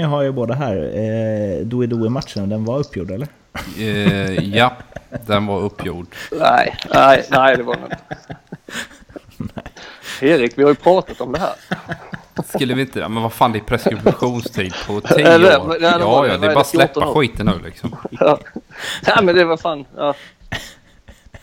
jag 0.00 0.08
har 0.08 0.24
er 0.24 0.30
båda 0.30 0.54
här, 0.54 0.76
eh, 0.76 1.66
Doi 1.66 1.86
Doi-matchen, 1.86 2.48
den 2.48 2.64
var 2.64 2.78
uppgjord 2.78 3.10
eller? 3.10 3.28
Eh, 3.78 4.32
ja, 4.56 4.72
den 5.26 5.46
var 5.46 5.60
uppgjord. 5.60 6.06
Nej, 6.32 6.76
nej, 6.94 7.24
nej 7.30 7.56
det 7.56 7.62
var 7.62 7.74
den 7.76 7.84
inte. 7.84 7.98
Erik, 10.20 10.58
vi 10.58 10.62
har 10.62 10.70
ju 10.70 10.74
pratat 10.76 11.20
om 11.20 11.32
det 11.32 11.38
här. 11.38 11.52
Skulle 12.54 12.74
vi 12.74 12.80
inte 12.80 13.00
det? 13.00 13.08
Men 13.08 13.22
vad 13.22 13.32
fan, 13.32 13.52
det 13.52 13.58
är 13.58 13.62
preskriptionstid 13.62 14.74
på 14.86 15.00
10 15.00 15.26
Eller, 15.26 15.60
år. 15.60 15.68
det 15.68 15.78
Ja, 15.86 16.26
ja, 16.26 16.36
det 16.36 16.36
är 16.36 16.38
bara 16.38 16.54
det, 16.54 16.60
att 16.60 16.66
släppa 16.66 16.92
14 17.00 17.08
år? 17.08 17.14
skiten 17.20 17.46
nu 17.46 17.52
liksom. 17.64 17.96
Ja. 18.10 18.38
Nej, 19.06 19.16
men 19.22 19.34
det 19.34 19.44
var 19.44 19.56
fan... 19.56 19.84
Ja. 19.96 20.14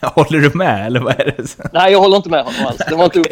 Håller 0.00 0.38
du 0.38 0.50
med 0.54 0.86
eller 0.86 1.00
vad 1.00 1.20
är 1.20 1.24
det? 1.36 1.56
Nej, 1.72 1.92
jag 1.92 1.98
håller 2.00 2.16
inte 2.16 2.28
med 2.30 2.44
honom 2.44 2.66
alls. 2.66 2.76
Den 2.88 2.98
var 2.98 3.04
inte 3.04 3.20
upp... 3.20 3.26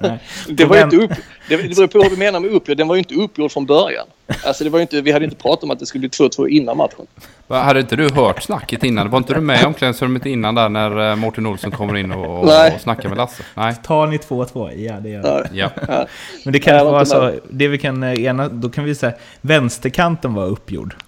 Det 0.48 0.64
var 0.64 0.76
ju 0.76 0.86
Men- 0.86 0.94
inte 0.94 0.96
upp... 1.14 1.18
Det, 1.48 1.56
det 1.56 1.76
beror 1.76 1.86
på 1.86 1.98
vad 1.98 2.10
du 2.10 2.16
menar 2.16 2.40
med 2.40 2.50
uppgjord. 2.50 2.76
Den 2.78 2.88
var 2.88 2.94
ju 2.94 2.98
inte 2.98 3.14
uppgjord 3.14 3.52
från 3.52 3.66
början. 3.66 4.06
Alltså, 4.44 4.64
det 4.64 4.70
var 4.70 4.80
inte... 4.80 5.00
Vi 5.00 5.12
hade 5.12 5.24
inte 5.24 5.36
pratat 5.36 5.64
om 5.64 5.70
att 5.70 5.78
det 5.78 5.86
skulle 5.86 6.00
bli 6.00 6.08
2-2 6.08 6.48
innan 6.48 6.76
matchen. 6.76 7.06
Va, 7.46 7.62
Hade 7.62 7.80
inte 7.80 7.96
du 7.96 8.10
hört 8.10 8.42
snacket 8.42 8.84
innan? 8.84 9.10
Var 9.10 9.18
inte 9.18 9.34
du 9.34 9.40
med 9.40 9.62
i 9.62 9.64
omklädningsrummet 9.64 10.26
innan 10.26 10.54
där 10.54 10.68
när 10.68 11.10
eh, 11.10 11.16
Mårten 11.16 11.46
Olsson 11.46 11.70
kommer 11.70 11.96
in 11.96 12.12
och, 12.12 12.38
och, 12.38 12.42
och 12.74 12.80
snackar 12.80 13.08
med 13.08 13.18
Lasse? 13.18 13.42
Nej. 13.54 13.74
Tar 13.82 14.06
ni 14.06 14.16
2-2? 14.16 14.72
Ja, 14.76 15.00
det 15.00 15.08
gör 15.08 15.22
jag. 15.22 15.46
Ja. 15.52 15.70
Ja. 15.88 16.06
Men 16.44 16.52
det 16.52 16.58
kan 16.58 16.86
vara 16.86 17.04
så, 17.04 17.20
med. 17.20 17.40
det 17.50 17.68
vi 17.68 17.78
kan 17.78 18.02
eh, 18.02 18.24
ena, 18.24 18.48
då 18.48 18.68
kan 18.68 18.84
vi 18.84 18.94
säga 18.94 19.12
vänsterkanten 19.40 20.34
var 20.34 20.46
uppgjord. 20.46 20.94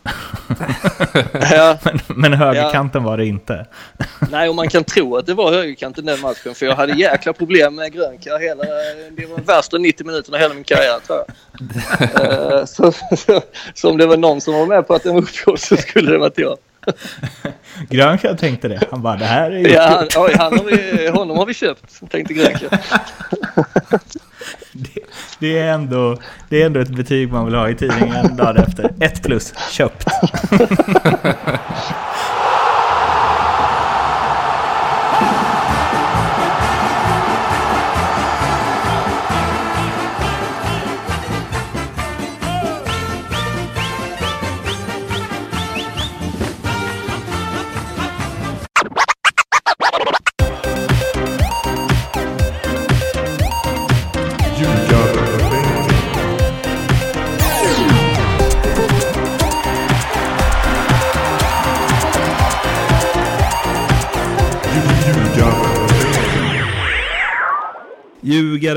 Ja. 1.50 1.78
Men, 1.84 2.00
men 2.08 2.32
högerkanten 2.32 3.04
var 3.04 3.16
det 3.16 3.26
inte. 3.26 3.66
Nej, 4.30 4.48
och 4.48 4.54
man 4.54 4.68
kan 4.68 4.84
tro 4.84 5.16
att 5.16 5.26
det 5.26 5.34
var 5.34 5.52
högerkanten 5.52 6.04
den 6.04 6.20
matchen. 6.20 6.54
För 6.54 6.66
jag 6.66 6.76
hade 6.76 6.92
jäkla 6.92 7.32
problem 7.32 7.74
med 7.74 7.92
grönkar 7.92 8.38
hela... 8.38 8.64
Det 9.16 9.26
var 9.26 9.36
de 9.36 9.42
värsta 9.44 9.78
90 9.78 10.06
minuterna 10.06 10.38
i 10.38 10.40
hela 10.40 10.54
min 10.54 10.64
karriär, 10.64 10.98
tror 11.06 11.18
jag. 11.18 11.26
Eh, 12.00 12.64
så, 12.64 12.92
så, 13.16 13.42
så 13.74 13.90
om 13.90 13.98
det 13.98 14.06
var 14.06 14.16
någon 14.16 14.40
som 14.40 14.54
var 14.54 14.66
med 14.66 14.86
på 14.86 14.94
att 14.94 15.02
den 15.02 15.14
var 15.14 15.22
uppgjord 15.22 15.58
så 15.58 15.76
skulle 15.76 16.10
det 16.10 16.18
varit 16.18 16.38
jag. 16.38 16.56
Grönkär 17.88 18.34
tänkte 18.34 18.68
det. 18.68 18.80
Han 18.90 19.02
bara, 19.02 19.16
det 19.16 19.24
här 19.24 19.50
är 19.50 19.74
Ja, 19.74 19.82
han, 19.82 20.24
oj, 20.24 20.34
han 20.38 20.58
har 20.58 20.64
vi, 20.64 21.08
honom 21.08 21.36
har 21.36 21.46
vi 21.46 21.54
köpt, 21.54 22.10
tänkte 22.10 22.34
grönkar. 22.34 22.68
Det, 24.72 25.00
det, 25.38 25.58
är 25.58 25.72
ändå, 25.72 26.18
det 26.48 26.62
är 26.62 26.66
ändå 26.66 26.80
ett 26.80 26.96
betyg 26.96 27.32
man 27.32 27.44
vill 27.44 27.54
ha 27.54 27.68
i 27.68 27.74
tidningen 27.74 28.36
dagen 28.36 28.56
efter. 28.56 28.94
Ett 29.00 29.22
plus, 29.22 29.54
köpt. 29.70 30.04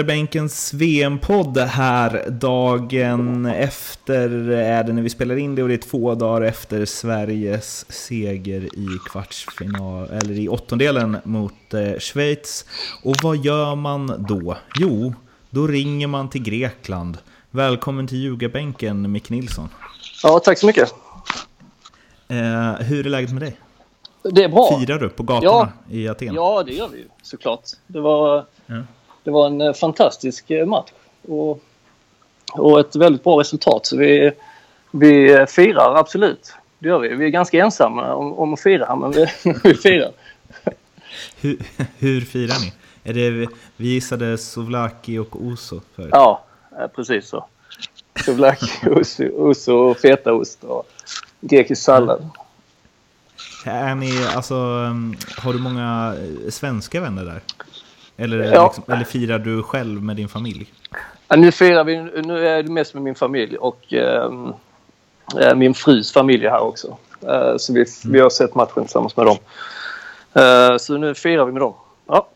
Ljugarbänkens 0.10 0.74
VM-podd 0.74 1.58
här 1.58 2.30
dagen 2.30 3.46
efter 3.46 4.50
är 4.50 4.84
det 4.84 4.94
när 4.94 5.02
vi 5.02 5.10
spelar 5.10 5.36
in 5.38 5.56
det 5.56 5.62
och 5.64 5.68
det 5.70 5.74
är 5.76 5.78
två 5.78 6.16
dagar 6.16 6.42
efter 6.42 6.86
Sveriges 6.86 7.92
seger 7.92 8.62
i 8.62 8.88
kvartsfinal, 9.10 10.10
eller 10.10 10.34
i 10.40 10.48
åttondelen 10.50 11.18
mot 11.24 11.74
eh, 11.74 12.00
Schweiz. 12.00 12.66
Och 13.04 13.16
vad 13.24 13.38
gör 13.38 13.76
man 13.76 14.26
då? 14.30 14.58
Jo, 14.80 15.14
då 15.50 15.68
ringer 15.68 16.08
man 16.08 16.30
till 16.30 16.44
Grekland. 16.44 17.18
Välkommen 17.52 18.08
till 18.08 18.18
Ljugarbänken, 18.18 19.12
Mick 19.12 19.30
Nilsson. 19.30 19.70
Ja, 20.24 20.40
tack 20.40 20.58
så 20.58 20.66
mycket. 20.66 20.90
Eh, 22.28 22.74
hur 22.74 23.06
är 23.06 23.10
läget 23.10 23.32
med 23.32 23.42
dig? 23.42 23.58
Det 24.24 24.44
är 24.44 24.50
bra. 24.50 24.80
Firar 24.80 25.00
du 25.00 25.10
på 25.10 25.24
gatorna 25.24 25.72
Ja. 25.90 25.96
i 25.96 26.08
Aten? 26.08 26.34
Ja, 26.34 26.64
det 26.64 26.74
gör 26.74 26.88
vi 26.88 26.98
ju 26.98 27.06
såklart. 27.22 27.64
Det 27.88 28.00
var, 28.00 28.46
Ja. 28.66 28.76
Det 29.24 29.32
var 29.32 29.48
en 29.48 29.62
eh, 29.62 29.74
fantastisk 29.74 30.52
eh, 30.52 30.66
match 30.66 30.90
och, 31.28 31.64
och 32.54 32.80
ett 32.80 32.96
väldigt 32.96 33.24
bra 33.24 33.40
resultat. 33.40 33.86
Så 33.86 33.98
vi, 33.98 34.32
vi 34.92 35.32
eh, 35.34 35.46
firar 35.46 35.96
absolut. 35.96 36.54
Det 36.80 36.88
gör 36.88 37.00
vi. 37.00 37.16
Vi 37.16 37.26
är 37.26 37.30
ganska 37.30 37.64
ensamma 37.64 38.14
om, 38.14 38.34
om 38.34 38.54
att 38.54 38.62
fira, 38.62 38.96
men 38.96 39.12
vi, 39.12 39.26
vi 39.64 39.74
firar. 39.74 40.12
Hur, 41.42 41.58
hur 41.98 42.22
firar 42.22 42.56
ni? 42.62 42.74
Är 43.04 43.14
det, 43.14 43.48
vi 43.76 43.88
gissade 43.88 44.38
Sovlaki 44.38 45.18
och 45.18 45.36
Oso 45.36 45.82
förut. 45.96 46.10
Ja, 46.12 46.44
precis 46.96 47.28
så. 47.28 47.46
Souvlaki, 48.26 48.90
ost, 48.90 49.20
ost 49.20 49.68
och 49.68 49.98
fetaost 49.98 50.64
och 50.64 50.88
grekisk 51.42 51.84
sallad. 51.84 52.30
Är 53.66 53.96
ni, 53.96 54.26
alltså, 54.36 54.56
um, 54.56 55.18
har 55.38 55.54
du 55.54 55.60
många 55.60 56.16
svenska 56.50 57.02
vänner 57.02 57.26
där? 57.26 57.42
Eller, 58.20 58.54
Ja. 58.54 58.66
liksom, 58.66 58.94
eller 58.94 59.04
firar 59.06 59.40
du 59.40 59.64
själv 59.64 60.04
med 60.04 60.16
din 60.16 60.28
familj? 60.30 60.74
Ja, 61.28 61.36
nu 61.36 61.52
firar 61.52 61.84
vi, 61.84 62.02
nu 62.22 62.48
är 62.48 62.64
det 62.64 62.72
mest 62.72 62.94
med 62.94 63.04
min 63.04 63.16
familj 63.16 63.58
och 63.58 63.94
eh, 63.94 64.32
min 65.56 65.74
frus 65.74 66.12
familj 66.14 66.46
är 66.46 66.50
här 66.50 66.62
också. 66.62 66.98
Eh, 67.28 67.58
så 67.58 67.74
vi, 67.74 67.86
vi 68.06 68.20
har 68.20 68.30
sett 68.30 68.56
matchen 68.56 68.84
tillsammans 68.84 69.18
med 69.18 69.26
dem. 69.26 69.38
Eh, 70.34 70.78
så 70.78 70.98
nu 70.98 71.16
firar 71.16 71.46
vi 71.46 71.52
med 71.52 71.62
dem. 71.62 71.74
Ja, 72.08 72.28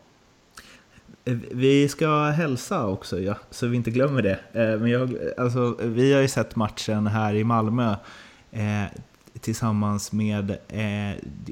Vi 1.51 1.89
ska 1.89 2.23
hälsa 2.29 2.87
också, 2.87 3.19
ja, 3.19 3.35
så 3.51 3.67
vi 3.67 3.75
inte 3.77 3.91
glömmer 3.91 4.21
det. 4.21 4.39
Eh, 4.53 4.79
Men 4.79 4.87
jag, 4.91 5.17
alltså, 5.37 5.75
vi 5.79 6.13
har 6.13 6.21
ju 6.21 6.27
sett 6.27 6.55
matchen 6.55 7.07
här 7.07 7.33
i 7.33 7.43
Malmö 7.43 7.95
tillsammans 9.39 10.11
med 10.11 10.57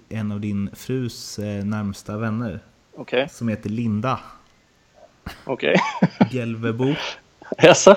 en 0.10 0.32
av 0.32 0.40
din 0.40 0.70
frus 0.74 1.40
närmsta 1.64 2.18
vänner 2.18 2.60
okej. 3.02 3.30
som 3.30 3.48
heter 3.48 3.70
Linda 3.70 4.20
Okej. 5.44 5.76
Gelvebo. 6.32 6.96
Jaså? 7.58 7.96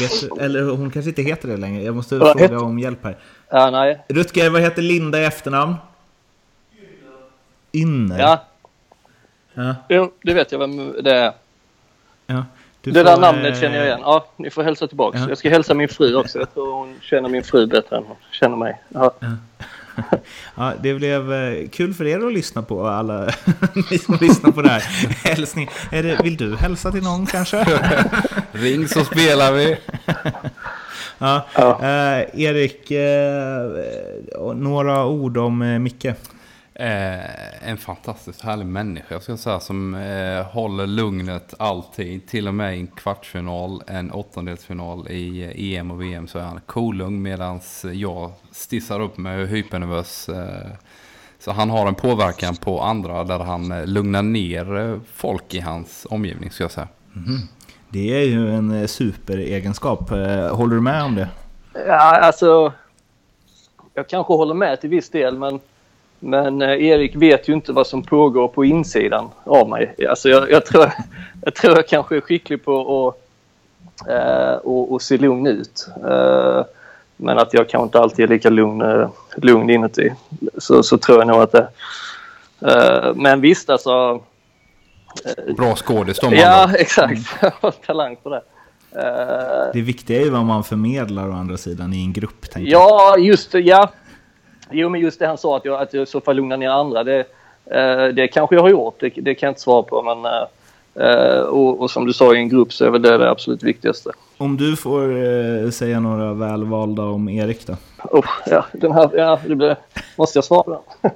Vet 0.00 0.38
eller 0.40 0.62
hon 0.62 0.90
kanske 0.90 1.08
inte 1.08 1.22
heter 1.22 1.48
det 1.48 1.56
längre. 1.56 1.82
Jag 1.82 1.94
måste 1.94 2.18
fråga 2.18 2.34
heter- 2.42 2.62
om 2.62 2.78
hjälp 2.78 3.04
här. 3.04 3.16
Ja, 3.50 3.70
nej. 3.70 4.04
Rutger, 4.08 4.50
vad 4.50 4.60
heter 4.62 4.82
Linda 4.82 5.20
i 5.20 5.24
efternamn? 5.24 5.74
Ynner. 7.72 8.18
Ja, 8.18 8.44
Ja, 9.54 9.74
jo, 9.88 10.12
det 10.22 10.34
vet 10.34 10.52
jag 10.52 10.58
vem 10.58 10.92
det 11.02 11.14
är. 11.18 11.32
ja. 12.26 12.44
Du 12.80 12.90
Det 12.90 12.98
får, 13.00 13.04
där 13.04 13.16
namnet 13.20 13.54
eh, 13.54 13.60
känner 13.60 13.76
jag 13.76 13.86
igen. 13.86 14.00
Ja, 14.02 14.26
ni 14.36 14.50
får 14.50 14.62
hälsa 14.62 14.86
tillbaka. 14.86 15.18
Ja. 15.18 15.28
Jag 15.28 15.38
ska 15.38 15.48
hälsa 15.50 15.74
min 15.74 15.88
fru 15.88 16.14
också. 16.14 16.38
Jag 16.38 16.54
tror 16.54 16.72
hon 16.72 16.98
känner 17.02 17.28
min 17.28 17.42
fru 17.44 17.66
bättre 17.66 17.96
än 17.96 18.04
hon 18.06 18.16
känner 18.30 18.56
mig. 18.56 18.82
Ja. 18.88 19.14
Ja, 20.56 20.72
det 20.82 20.94
blev 20.94 21.32
eh, 21.32 21.68
kul 21.68 21.94
för 21.94 22.06
er 22.06 22.26
att 22.26 22.32
lyssna 22.32 22.62
på, 22.62 22.86
alla 22.86 23.30
ni 23.90 23.98
som 23.98 24.18
lyssnar 24.20 24.50
på 24.50 24.62
det 24.62 24.68
här. 24.68 24.80
Hälsning. 25.24 25.68
Är 25.92 26.02
det, 26.02 26.20
vill 26.22 26.36
du 26.36 26.56
hälsa 26.56 26.92
till 26.92 27.02
någon 27.02 27.26
kanske? 27.26 27.64
Ring 28.52 28.88
så 28.88 29.04
spelar 29.04 29.52
vi. 29.52 29.76
Ja. 31.18 31.46
Ja. 31.54 31.78
Eh, 31.82 32.40
Erik, 32.42 32.90
eh, 32.90 34.54
några 34.54 35.06
ord 35.06 35.36
om 35.36 35.62
eh, 35.62 35.78
Micke. 35.78 36.06
Eh, 36.76 37.68
en 37.68 37.76
fantastiskt 37.76 38.40
härlig 38.40 38.66
människa, 38.66 39.06
jag 39.14 39.22
ska 39.22 39.36
säga, 39.36 39.60
som 39.60 39.94
eh, 39.94 40.46
håller 40.46 40.86
lugnet 40.86 41.54
alltid. 41.58 42.26
Till 42.26 42.48
och 42.48 42.54
med 42.54 42.76
i 42.76 42.80
en 42.80 42.86
kvartsfinal, 42.86 43.82
en 43.86 44.12
åttondelsfinal 44.12 45.08
i 45.08 45.42
eh, 45.44 45.78
EM 45.78 45.90
och 45.90 46.02
VM 46.02 46.26
så 46.26 46.38
är 46.38 46.42
han 46.42 46.60
kolugn 46.66 47.22
medan 47.22 47.60
jag 47.92 48.32
stissar 48.50 49.00
upp 49.00 49.16
mig 49.16 49.36
och 49.36 49.42
är 49.42 49.46
hypernervös. 49.46 50.28
Eh, 50.28 50.70
så 51.38 51.52
han 51.52 51.70
har 51.70 51.88
en 51.88 51.94
påverkan 51.94 52.56
på 52.56 52.80
andra 52.80 53.24
där 53.24 53.38
han 53.38 53.72
eh, 53.72 53.86
lugnar 53.86 54.22
ner 54.22 54.76
eh, 54.76 54.98
folk 55.14 55.54
i 55.54 55.60
hans 55.60 56.06
omgivning, 56.10 56.50
ska 56.50 56.64
jag 56.64 56.70
säga. 56.70 56.88
Det 57.88 58.14
är 58.14 58.26
ju 58.26 58.54
en 58.54 58.88
superegenskap. 58.88 60.10
Håller 60.50 60.74
du 60.74 60.80
med 60.80 61.02
om 61.02 61.14
det? 61.14 61.28
Ja, 61.86 62.20
alltså. 62.20 62.72
Jag 63.94 64.08
kanske 64.08 64.32
håller 64.32 64.54
med 64.54 64.80
till 64.80 64.90
viss 64.90 65.10
del, 65.10 65.38
men, 65.38 65.60
men 66.24 66.62
eh, 66.62 66.86
Erik 66.86 67.16
vet 67.16 67.48
ju 67.48 67.52
inte 67.52 67.72
vad 67.72 67.86
som 67.86 68.02
pågår 68.02 68.48
på 68.48 68.64
insidan 68.64 69.30
av 69.44 69.68
mig. 69.68 69.94
Alltså, 70.08 70.28
jag, 70.28 70.50
jag, 70.50 70.66
tror, 70.66 70.92
jag 71.44 71.54
tror 71.54 71.76
jag 71.76 71.88
kanske 71.88 72.16
är 72.16 72.20
skicklig 72.20 72.64
på 72.64 73.08
att 73.08 74.08
eh, 74.08 74.54
och, 74.54 74.92
och 74.92 75.02
se 75.02 75.18
lugn 75.18 75.46
ut. 75.46 75.88
Eh, 76.08 76.64
men 77.16 77.38
att 77.38 77.54
jag 77.54 77.68
kanske 77.68 77.84
inte 77.84 78.00
alltid 78.00 78.24
är 78.24 78.28
lika 78.28 78.50
lugn, 78.50 78.82
eh, 78.82 79.08
lugn 79.36 79.70
inuti. 79.70 80.12
Så, 80.58 80.82
så 80.82 80.98
tror 80.98 81.18
jag 81.18 81.26
nog 81.26 81.40
att 81.42 81.52
det... 81.52 81.68
Eh, 82.60 83.14
men 83.14 83.40
visst, 83.40 83.70
alltså. 83.70 84.22
Bra 85.56 85.76
skådis 85.76 86.18
de 86.18 86.34
Ja, 86.34 86.70
exakt. 86.78 87.20
Jag 87.40 87.52
har 87.60 87.70
talang 87.70 88.16
på 88.22 88.28
det. 88.28 88.42
Eh, 88.96 89.72
Det 89.72 89.80
viktiga 89.82 90.20
är 90.20 90.24
ju 90.24 90.30
vad 90.30 90.44
man 90.44 90.64
förmedlar 90.64 91.28
å 91.28 91.32
andra 91.32 91.56
sidan 91.56 91.92
i 91.92 92.04
en 92.04 92.12
grupp. 92.12 92.50
Tänker 92.50 92.72
Ja, 92.72 93.16
just 93.18 93.52
det. 93.52 93.60
Ja. 93.60 93.90
Jo, 94.70 94.88
men 94.88 95.00
just 95.00 95.18
det 95.18 95.26
han 95.26 95.38
sa 95.38 95.56
att 95.56 95.64
jag, 95.64 95.82
att 95.82 95.94
jag 95.94 96.02
i 96.02 96.06
så 96.06 96.20
fall 96.20 96.36
lugnar 96.36 96.56
ner 96.56 96.68
andra. 96.68 97.04
Det, 97.04 97.18
eh, 97.66 98.06
det 98.06 98.28
kanske 98.28 98.56
jag 98.56 98.62
har 98.62 98.70
gjort. 98.70 99.00
Det, 99.00 99.08
det 99.08 99.34
kan 99.34 99.46
jag 99.46 99.50
inte 99.50 99.60
svara 99.60 99.82
på. 99.82 100.02
Men, 100.02 100.24
eh, 100.24 101.08
eh, 101.08 101.40
och, 101.40 101.80
och 101.80 101.90
som 101.90 102.06
du 102.06 102.12
sa 102.12 102.34
i 102.34 102.38
en 102.38 102.48
grupp 102.48 102.72
så 102.72 102.84
är 102.84 102.90
väl 102.90 103.02
det 103.02 103.18
det 103.18 103.30
absolut 103.30 103.62
viktigaste. 103.62 104.10
Om 104.36 104.56
du 104.56 104.76
får 104.76 105.22
eh, 105.24 105.70
säga 105.70 106.00
några 106.00 106.32
välvalda 106.34 107.02
om 107.02 107.28
Erik 107.28 107.66
då? 107.66 107.76
Oh, 108.10 108.26
ja, 108.46 108.66
den 108.72 108.92
här, 108.92 109.10
ja, 109.16 109.40
det 109.46 109.54
blir, 109.54 109.76
måste 110.16 110.38
jag 110.38 110.44
svara 110.44 110.62
på 110.62 110.80
den? 111.02 111.10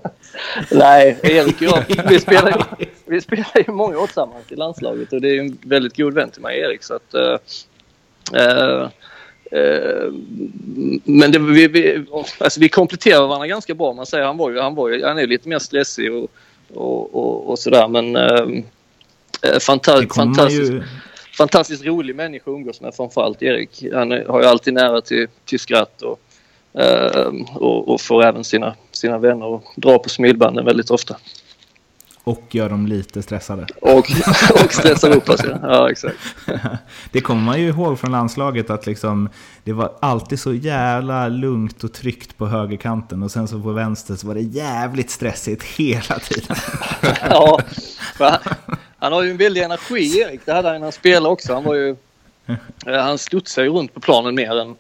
Nej, 0.79 1.19
Erik 1.23 1.57
och 1.57 1.63
jag, 1.63 1.85
vi 2.09 2.21
spelar, 2.21 2.67
ju, 2.79 2.87
vi 3.05 3.21
spelar 3.21 3.67
ju 3.67 3.73
många 3.73 3.99
år 3.99 4.07
tillsammans 4.07 4.53
i 4.53 4.57
landslaget 4.57 5.13
och 5.13 5.21
det 5.21 5.29
är 5.29 5.41
en 5.41 5.59
väldigt 5.63 5.97
god 5.97 6.15
vän 6.15 6.31
till 6.31 6.43
mig, 6.43 6.61
Erik. 6.61 6.83
Så 6.83 6.95
att, 6.95 7.15
eh, 7.15 7.37
eh, 8.43 8.89
men 11.05 11.33
det, 11.33 11.39
vi, 11.39 11.69
vi, 11.69 12.05
alltså 12.39 12.61
vi 12.61 12.69
kompletterar 12.69 13.27
varandra 13.27 13.47
ganska 13.47 13.75
bra. 13.75 13.93
Man 13.93 14.07
säger 14.07 14.25
han 14.25 14.37
var 14.37 14.51
ju, 14.51 14.61
han 14.61 14.75
var 14.75 14.89
ju, 14.89 15.05
han 15.05 15.19
är 15.19 15.27
lite 15.27 15.49
mer 15.49 15.59
stressig 15.59 16.13
och, 16.13 16.31
och, 16.75 17.15
och, 17.15 17.51
och 17.51 17.59
sådär 17.59 17.89
men 17.89 18.17
eh, 18.17 18.65
eh, 19.43 19.59
fanta, 19.61 20.01
Det 20.01 20.07
kommer 20.07 20.27
man 20.27 20.35
fantastiskt 20.35 20.73
ju... 20.73 20.83
fantastiskt 21.39 21.85
rolig 21.85 22.17
människa 22.17 22.51
att 22.51 22.55
umgås 22.55 22.81
med 22.81 22.95
framförallt 22.95 23.43
Erik. 23.43 23.85
Han 23.93 24.11
har 24.11 24.43
ju 24.43 24.47
alltid 24.47 24.75
nära 24.75 25.01
till, 25.01 25.27
till 25.45 25.61
skratt 25.61 26.03
och, 26.03 26.21
eh, 26.81 27.33
och, 27.55 27.89
och 27.89 28.01
får 28.01 28.25
även 28.25 28.45
sina, 28.45 28.75
sina 28.93 29.19
vänner 29.19 29.57
att 29.57 29.63
dra 29.77 29.99
på 29.99 30.09
smilbanden 30.09 30.65
väldigt 30.65 30.91
ofta. 30.91 31.17
Och 32.29 32.43
gör 32.51 32.69
dem 32.69 32.87
lite 32.87 33.23
stressade. 33.23 33.67
Och, 33.81 34.11
och 34.65 34.73
stressar 34.73 35.11
upp 35.17 35.29
oss. 35.29 35.41
Ja. 35.45 35.59
ja, 35.63 35.91
exakt. 35.91 36.17
Det 37.13 37.21
kommer 37.21 37.43
man 37.43 37.61
ju 37.61 37.69
ihåg 37.69 37.99
från 38.01 38.13
landslaget 38.13 38.71
att 38.71 38.87
liksom, 38.87 39.29
det 39.65 39.73
var 39.73 39.93
alltid 40.01 40.41
så 40.41 40.55
jävla 40.55 41.29
lugnt 41.29 41.85
och 41.85 41.93
tryggt 41.93 42.37
på 42.37 42.47
högerkanten 42.47 43.23
och 43.23 43.31
sen 43.31 43.49
så 43.49 43.61
på 43.61 43.73
vänster 43.73 44.15
så 44.17 44.27
var 44.27 44.35
det 44.35 44.41
jävligt 44.41 45.11
stressigt 45.11 45.63
hela 45.63 46.19
tiden. 46.19 46.57
Ja, 47.31 47.61
han, 48.19 48.39
han 48.99 49.13
har 49.13 49.23
ju 49.23 49.31
en 49.31 49.37
väldig 49.37 49.63
energi 49.63 50.19
Erik. 50.21 50.41
Det 50.45 50.53
hade 50.53 50.69
han 50.69 50.77
när 50.77 50.83
han 50.87 50.93
spelade 50.93 51.29
också. 51.33 51.55
Han 51.55 51.65
var 51.65 51.75
ju... 51.75 51.97
eh, 52.87 53.03
Han 53.03 53.19
studsade 53.19 53.67
ju 53.67 53.73
runt 53.73 53.95
på 53.95 54.01
planen 54.01 54.35
mer 54.35 54.59
än, 54.61 54.75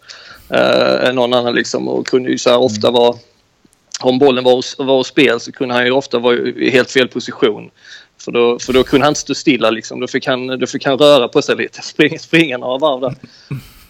eh, 0.50 1.09
än 1.09 1.15
någon 1.15 1.35
annan 1.35 1.55
liksom 1.55 1.89
och 1.89 2.06
kunde 2.06 2.31
ju 2.31 2.39
så 2.39 2.50
här 2.50 2.59
ofta 2.59 2.91
vara... 2.91 3.17
Om 4.00 4.19
bollen 4.19 4.45
var, 4.45 4.85
var 4.85 5.05
spel 5.05 5.41
så 5.41 5.53
kunde 5.53 5.75
han 5.75 5.85
ju 5.85 5.91
ofta 5.91 6.19
vara 6.19 6.37
i 6.37 6.71
helt 6.71 6.91
fel 6.91 7.09
position. 7.09 7.71
För 8.21 8.33
då, 8.33 8.59
för 8.59 8.73
då 8.73 8.85
kunde 8.85 9.06
han 9.06 9.11
inte 9.11 9.21
stå 9.21 9.35
stilla 9.35 9.71
liksom. 9.71 10.00
Då 10.00 10.06
fick 10.06 10.27
han, 10.27 10.47
då 10.47 10.67
fick 10.67 10.87
han 10.87 10.99
röra 10.99 11.29
på 11.29 11.43
sig 11.43 11.56
lite. 11.56 11.83
Springa, 11.83 12.19
springa 12.19 12.59
några 12.59 12.79
varv 12.79 13.00
där. 13.00 13.15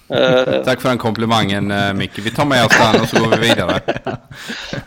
Tack 0.64 0.80
för 0.80 0.88
den 0.88 0.98
komplimangen 0.98 1.70
eh, 1.70 1.94
Micke. 1.94 2.18
Vi 2.18 2.30
tar 2.30 2.44
med 2.44 2.64
oss 2.64 2.78
den 2.78 3.00
och 3.02 3.08
så 3.08 3.18
går 3.18 3.36
vi 3.36 3.48
vidare. 3.48 3.80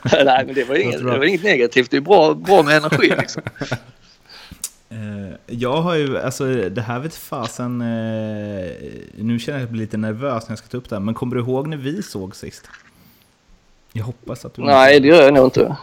nej 0.26 0.44
men 0.46 0.56
det 0.56 0.64
var, 0.64 0.76
inget, 0.76 0.98
det 0.98 1.04
var 1.04 1.24
inget 1.26 1.44
negativt. 1.44 1.92
Det 1.92 1.98
är 1.98 2.02
bra, 2.02 2.34
bra 2.34 2.64
med 2.64 2.78
energi 2.78 3.14
liksom. 3.20 3.42
Eh, 4.90 5.36
Jag 5.48 5.82
har 5.82 5.96
ju, 5.96 6.18
alltså 6.18 6.46
det 6.46 6.82
här 6.82 7.00
vet 7.00 7.16
fasen, 7.16 7.82
eh, 7.82 7.88
nu 9.16 9.40
känner 9.40 9.58
jag 9.58 9.58
att 9.58 9.62
jag 9.62 9.70
blir 9.72 9.82
lite 9.82 9.98
nervös 9.98 10.44
när 10.44 10.52
jag 10.52 10.58
ska 10.60 10.68
ta 10.68 10.78
upp 10.78 10.90
det 10.90 10.96
här, 10.96 11.00
men 11.02 11.14
kommer 11.14 11.36
du 11.36 11.42
ihåg 11.42 11.68
när 11.68 11.78
vi 11.78 12.04
såg 12.04 12.36
sist? 12.36 12.70
Jag 13.94 14.04
hoppas 14.04 14.46
att 14.46 14.54
du 14.54 14.62
Nej, 14.62 15.00
det 15.00 15.08
gör 15.08 15.24
jag 15.24 15.34
nog 15.34 15.46
inte. 15.46 15.76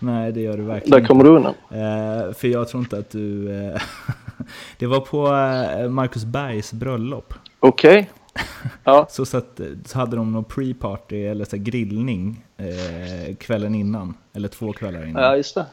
Nej, 0.00 0.32
det 0.32 0.40
gör 0.40 0.56
du 0.56 0.62
verkligen 0.62 1.00
Där 1.00 1.08
kommer 1.08 1.24
du 1.24 1.30
undan. 1.30 1.54
Eh, 1.70 2.32
för 2.34 2.48
jag 2.48 2.68
tror 2.68 2.82
inte 2.82 2.98
att 2.98 3.10
du... 3.10 3.52
Eh, 3.52 3.82
det 4.78 4.86
var 4.86 5.00
på 5.00 5.26
eh, 5.26 5.88
Marcus 5.88 6.24
Bergs 6.24 6.72
bröllop. 6.72 7.34
Okej. 7.60 8.10
Ja. 8.84 9.06
Så, 9.10 9.26
satt, 9.26 9.60
så 9.84 9.98
hade 9.98 10.16
de 10.16 10.32
någon 10.32 10.44
pre-party 10.44 11.30
eller 11.30 11.44
så 11.44 11.56
grillning 11.56 12.44
eh, 12.56 13.34
kvällen 13.36 13.74
innan. 13.74 14.14
Eller 14.32 14.48
två 14.48 14.72
kvällar 14.72 15.06
innan. 15.06 15.22
ja, 15.22 15.36
just 15.36 15.54
det. 15.54 15.66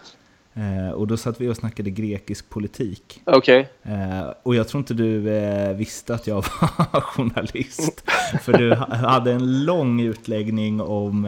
Eh, 0.54 0.92
och 0.94 1.08
då 1.08 1.18
satt 1.18 1.42
vi 1.42 1.48
och 1.48 1.58
snackade 1.58 1.90
grekisk 1.90 2.50
politik. 2.50 3.22
Okej. 3.26 3.70
Eh, 3.84 4.34
och 4.44 4.56
jag 4.56 4.68
tror 4.68 4.80
inte 4.80 4.94
du 4.94 5.30
eh, 5.38 5.74
visste 5.74 6.14
att 6.16 6.28
jag 6.28 6.36
var 6.36 7.02
journalist. 7.02 8.04
För 8.44 8.54
du 8.54 8.76
ha- 8.76 8.96
hade 8.96 9.32
en 9.32 9.66
lång 9.66 10.02
utläggning 10.02 10.82
om, 10.82 11.26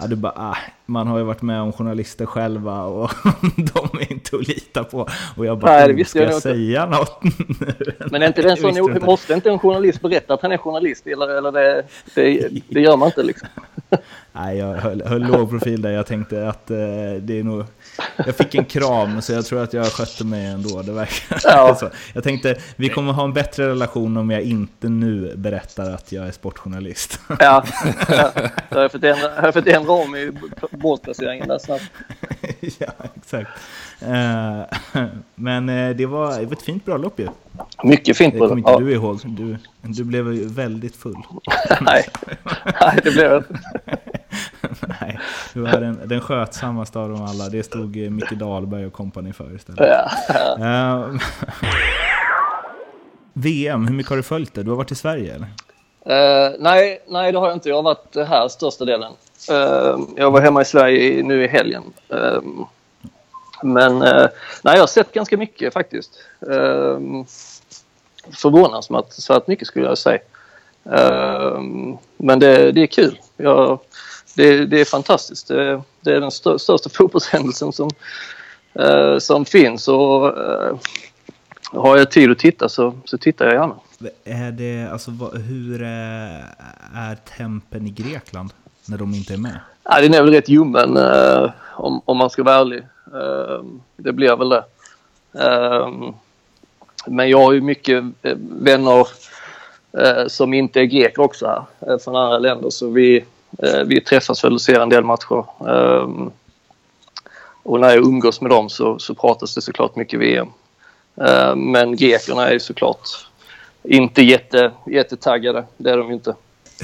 ja, 0.00 0.06
du 0.06 0.16
bara, 0.16 0.32
ah, 0.36 0.56
man 0.86 1.06
har 1.06 1.18
ju 1.18 1.24
varit 1.24 1.42
med 1.42 1.60
om 1.60 1.72
journalister 1.72 2.26
själva 2.26 2.82
och 2.82 3.10
de 3.56 3.98
är 4.00 4.12
inte 4.12 4.36
att 4.36 4.48
lita 4.48 4.84
på. 4.84 5.08
Och 5.36 5.46
jag 5.46 5.58
bara, 5.58 5.72
Nej, 5.72 5.86
det 5.88 5.92
"Oh, 5.92 5.96
visste 5.96 6.10
ska 6.10 6.18
jag 6.18 6.26
jag 6.26 6.30
nog 6.30 6.36
inte." 6.36 6.48
säga 6.48 6.86
något 6.86 7.22
nu? 7.24 8.06
Men 8.10 8.22
är 8.22 8.26
inte 8.26 8.42
det 8.42 8.50
en 8.50 8.56
sån, 8.56 8.76
inte. 8.78 9.06
måste 9.06 9.34
inte 9.34 9.50
en 9.50 9.58
journalist 9.58 10.00
berätta 10.02 10.34
att 10.34 10.42
han 10.42 10.52
är 10.52 10.56
journalist? 10.58 11.06
Eller, 11.06 11.28
eller 11.38 11.52
det, 11.52 11.84
det, 12.14 12.48
det 12.68 12.80
gör 12.80 12.96
man 12.96 13.06
inte 13.08 13.22
liksom. 13.22 13.48
Nej, 14.32 14.58
jag 14.58 14.74
höll, 14.74 15.02
höll 15.02 15.22
låg 15.26 15.50
profil 15.50 15.82
där. 15.82 15.90
Jag 15.90 16.06
tänkte 16.06 16.48
att 16.48 16.70
eh, 16.70 16.76
det 17.20 17.38
är 17.38 17.42
nog... 17.44 17.64
Jag 18.26 18.36
fick 18.36 18.54
en 18.54 18.64
kram, 18.64 19.22
så 19.22 19.32
jag 19.32 19.46
tror 19.46 19.62
att 19.62 19.72
jag 19.72 19.86
skötte 19.86 20.24
mig 20.24 20.46
ändå. 20.46 20.82
Det 20.82 20.92
verkar 20.92 21.40
Ja. 21.44 21.74
så. 21.80 21.90
Jag 22.14 22.24
tänkte, 22.24 22.56
vi 22.76 22.88
kommer 22.88 23.12
ha 23.12 23.24
en 23.24 23.32
bättre 23.32 23.68
relation 23.68 24.16
om 24.16 24.30
jag 24.30 24.42
inte 24.42 24.88
nu 24.88 25.32
berättar 25.36 25.90
att 25.90 26.12
jag 26.12 26.26
är 26.28 26.32
sportjournalist. 26.32 27.20
Ja, 27.28 27.64
ja. 28.08 28.32
Jag 28.68 28.78
har 28.78 28.88
fått 28.88 29.04
ändra, 29.04 29.34
jag 29.36 29.42
har 29.42 29.52
fått 29.52 29.66
ändra 29.66 29.92
om 29.92 30.16
i 30.16 30.32
båtplaceringen 30.70 31.48
där 31.48 31.58
snabbt. 31.58 31.82
ja, 32.78 32.92
exakt. 33.16 33.50
Eh, 34.00 34.60
men 35.34 35.68
eh, 35.68 35.96
det 35.96 36.06
var, 36.06 36.40
det 36.40 36.46
var 36.46 36.52
ett 36.52 36.62
fint 36.62 36.84
bröllop 36.84 37.20
ju. 37.20 37.28
Mycket 37.84 38.16
fint 38.16 38.34
Det 38.34 38.38
kommer 38.40 38.54
bröllop. 38.62 38.80
inte 38.80 38.84
du 38.90 38.92
ihåg. 38.94 39.20
Du, 39.24 39.56
du 39.82 40.04
blev 40.04 40.34
ju 40.34 40.48
väldigt 40.48 40.96
full. 40.96 41.16
Nej. 41.80 42.08
Nej, 42.80 43.00
det 43.04 43.10
blev 43.10 43.30
det 43.30 43.36
inte. 43.36 43.58
Nej, 45.00 45.20
du 45.54 45.60
var 45.60 45.80
den, 45.80 46.00
den 46.04 46.20
skötsammaste 46.20 46.98
av 46.98 47.08
dem 47.08 47.22
alla. 47.22 47.48
Det 47.48 47.62
stod 47.62 48.04
eh, 48.04 48.10
Micke 48.10 48.32
Dahlberg 48.32 48.86
och 48.86 48.92
kompani 48.92 49.32
för 49.32 49.54
istället. 49.54 49.80
Ja. 49.80 50.10
Ehm, 50.64 51.18
VM, 53.32 53.86
hur 53.86 53.94
mycket 53.94 54.10
har 54.10 54.16
du 54.16 54.22
följt 54.22 54.54
det? 54.54 54.62
Du 54.62 54.70
har 54.70 54.76
varit 54.76 54.92
i 54.92 54.94
Sverige 54.94 55.34
eller? 55.34 55.48
Eh, 56.06 56.52
nej, 56.58 57.02
nej, 57.08 57.32
det 57.32 57.38
har 57.38 57.46
jag 57.46 57.56
inte. 57.56 57.68
Jag 57.68 57.76
har 57.76 57.82
varit 57.82 58.16
här 58.28 58.48
största 58.48 58.84
delen. 58.84 59.12
Eh, 59.50 59.98
jag 60.16 60.30
var 60.30 60.40
hemma 60.40 60.62
i 60.62 60.64
Sverige 60.64 61.22
nu 61.22 61.44
i 61.44 61.48
helgen. 61.48 61.82
Eh, 62.08 62.40
men 63.62 64.02
eh, 64.02 64.26
nej, 64.62 64.74
jag 64.74 64.80
har 64.80 64.86
sett 64.86 65.12
ganska 65.12 65.36
mycket 65.36 65.72
faktiskt. 65.72 66.10
Uh, 66.50 67.24
förvånansvärt 68.36 69.12
så 69.12 69.32
att 69.32 69.46
mycket 69.46 69.66
skulle 69.66 69.86
jag 69.86 69.98
säga. 69.98 70.20
Eh, 70.92 71.60
men 72.16 72.38
det, 72.38 72.72
det 72.72 72.82
är 72.82 72.86
kul. 72.86 73.18
Jag, 73.36 73.80
det, 74.38 74.66
det 74.66 74.80
är 74.80 74.84
fantastiskt. 74.84 75.48
Det, 75.48 75.82
det 76.00 76.10
är 76.12 76.20
den 76.20 76.30
stö- 76.30 76.58
största 76.58 76.90
fotbollshändelsen 76.94 77.72
som, 77.72 77.90
eh, 78.74 79.18
som 79.18 79.44
finns. 79.44 79.88
Och, 79.88 80.38
eh, 80.38 80.76
har 81.72 81.96
jag 81.96 82.10
tid 82.10 82.30
att 82.30 82.38
titta 82.38 82.68
så, 82.68 82.94
så 83.04 83.18
tittar 83.18 83.46
jag 83.46 83.54
gärna. 83.54 83.74
Är 84.24 84.52
det, 84.52 84.92
alltså, 84.92 85.10
hur 85.34 85.82
är, 85.82 86.44
är 86.94 87.14
tempen 87.36 87.86
i 87.86 87.90
Grekland 87.90 88.52
när 88.86 88.98
de 88.98 89.14
inte 89.14 89.34
är 89.34 89.38
med? 89.38 89.60
Ja, 89.84 90.00
den 90.00 90.14
är 90.14 90.22
väl 90.22 90.32
rätt 90.32 90.48
ljummen 90.48 90.96
eh, 90.96 91.50
om, 91.74 92.02
om 92.04 92.16
man 92.16 92.30
ska 92.30 92.42
vara 92.42 92.56
ärlig. 92.56 92.78
Eh, 93.14 93.64
det 93.96 94.12
blir 94.12 94.36
väl 94.36 94.48
det. 94.48 94.64
Eh, 95.44 95.88
men 97.06 97.30
jag 97.30 97.38
har 97.38 97.52
ju 97.52 97.60
mycket 97.60 98.04
eh, 98.22 98.36
vänner 98.60 99.06
eh, 99.98 100.26
som 100.26 100.54
inte 100.54 100.80
är 100.80 100.84
greker 100.84 101.22
också 101.22 101.46
här, 101.46 101.92
eh, 101.92 101.98
från 101.98 102.16
andra 102.16 102.38
länder. 102.38 102.70
Så 102.70 102.90
vi, 102.90 103.16
eh, 103.16 103.24
vi 103.86 104.00
träffas 104.00 104.44
väl 104.44 104.52
och 104.52 104.60
ser 104.60 104.80
en 104.80 104.88
del 104.88 105.04
matcher. 105.04 105.44
Eh, 105.68 106.08
och 107.62 107.80
när 107.80 107.88
jag 107.88 107.98
umgås 107.98 108.40
med 108.40 108.50
dem 108.50 108.68
så, 108.68 108.98
så 108.98 109.14
pratas 109.14 109.54
det 109.54 109.60
såklart 109.62 109.96
mycket 109.96 110.20
VM. 110.20 110.48
Eh, 111.20 111.56
men 111.56 111.96
grekerna 111.96 112.48
är 112.48 112.52
ju 112.52 112.60
såklart 112.60 113.08
inte 113.82 114.22
jätte, 114.22 114.70
jättetaggade. 114.86 115.64
Det 115.76 115.90
är 115.90 115.96
de 115.96 116.08
ju 116.08 116.14
inte. 116.14 116.34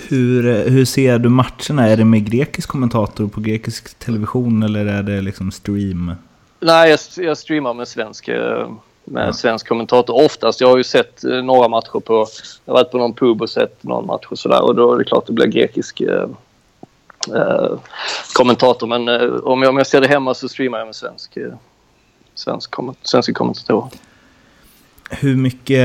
Hur, 0.08 0.46
eh, 0.46 0.72
hur 0.72 0.84
ser 0.84 1.18
du 1.18 1.28
matcherna? 1.28 1.88
Är 1.88 1.96
det 1.96 2.04
med 2.04 2.30
grekisk 2.30 2.68
kommentator 2.68 3.28
på 3.28 3.40
grekisk 3.40 3.98
television 3.98 4.62
eller 4.62 4.86
är 4.86 5.02
det 5.02 5.20
liksom 5.20 5.50
stream? 5.52 6.12
Nej, 6.60 6.90
jag, 6.90 7.24
jag 7.26 7.38
streamar 7.38 7.74
med 7.74 7.88
svensk, 7.88 8.28
eh, 8.28 8.68
med 9.04 9.28
Ja. 9.28 9.32
svensk 9.32 9.68
kommentator 9.68 10.24
oftast. 10.24 10.60
Jag 10.60 10.68
har 10.68 10.76
ju 10.76 10.84
sett 10.84 11.24
eh, 11.24 11.30
några 11.42 11.68
matcher 11.68 12.00
på... 12.00 12.26
Jag 12.64 12.72
har 12.74 12.80
varit 12.80 12.90
på 12.90 12.98
någon 12.98 13.14
pub 13.14 13.42
och 13.42 13.50
sett 13.50 13.82
någon 13.82 14.06
match 14.06 14.26
och 14.28 14.38
sådär 14.38 14.62
och 14.62 14.74
då 14.74 14.94
är 14.94 14.98
det 14.98 15.04
klart 15.04 15.26
det 15.26 15.32
blir 15.32 15.46
grekisk 15.46 16.02
eh, 17.28 17.40
eh, 17.40 17.78
kommentator. 18.34 18.86
Men 18.86 19.08
eh, 19.08 19.30
om, 19.44 19.62
jag, 19.62 19.70
om 19.70 19.76
jag 19.76 19.86
ser 19.86 20.00
det 20.00 20.08
hemma 20.08 20.34
så 20.34 20.48
streamar 20.48 20.78
jag 20.78 20.86
med 20.86 20.94
svensk, 20.94 21.36
eh, 21.36 21.52
svensk 22.34 22.70
komment, 22.70 22.98
svenska 23.02 23.32
kommentatorer. 23.32 23.88
Hur 25.10 25.36
mycket, 25.36 25.82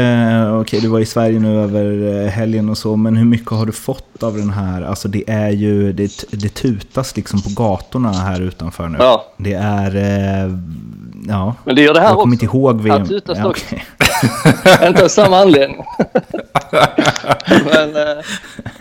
okej 0.61 0.79
du 0.81 0.87
var 0.87 0.99
i 0.99 1.05
Sverige 1.05 1.39
nu 1.39 1.59
över 1.61 2.15
eh, 2.23 2.29
helgen 2.29 2.69
och 2.69 2.77
så, 2.77 2.95
men 2.95 3.15
hur 3.17 3.25
mycket 3.25 3.51
har 3.51 3.65
du 3.65 3.71
fått 3.71 4.23
av 4.23 4.37
den 4.37 4.49
här? 4.49 4.81
Alltså 4.81 5.07
det 5.07 5.23
är 5.29 5.49
ju, 5.49 5.93
det, 5.93 6.25
det 6.31 6.49
tutas 6.49 7.15
liksom 7.15 7.41
på 7.41 7.49
gatorna 7.49 8.11
här 8.11 8.41
utanför 8.41 8.87
nu. 8.87 8.97
Ja, 8.99 9.25
Det 9.37 9.53
är, 9.53 9.95
eh, 9.95 10.53
ja. 11.27 11.55
men 11.63 11.75
det 11.75 11.81
gör 11.81 11.93
det 11.93 11.99
här 11.99 12.07
Jag 12.07 12.17
kommer 12.17 12.35
också. 12.35 12.45
inte 12.45 12.57
ihåg 12.57 12.81
VM. 12.81 12.97
Här 13.01 13.05
tutas 13.05 13.37
Ja, 13.37 13.45
okej. 13.49 13.85
Inte 14.87 15.03
av 15.03 15.07
samma 15.07 15.37
anledning. 15.37 15.77
men, 17.65 17.93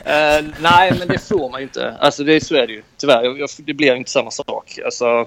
eh, 0.09 0.45
nej, 0.61 0.93
men 0.99 1.09
det 1.09 1.19
får 1.19 1.51
man 1.51 1.61
ju 1.61 1.63
inte. 1.63 1.97
Alltså 2.01 2.25
det, 2.25 2.45
så 2.45 2.55
är 2.55 2.67
det 2.67 2.73
ju. 2.73 2.83
Tyvärr, 2.97 3.25
jag, 3.25 3.41
jag, 3.41 3.49
det 3.57 3.75
blir 3.75 3.95
inte 3.95 4.11
samma 4.11 4.31
sak. 4.31 4.79
Alltså, 4.85 5.27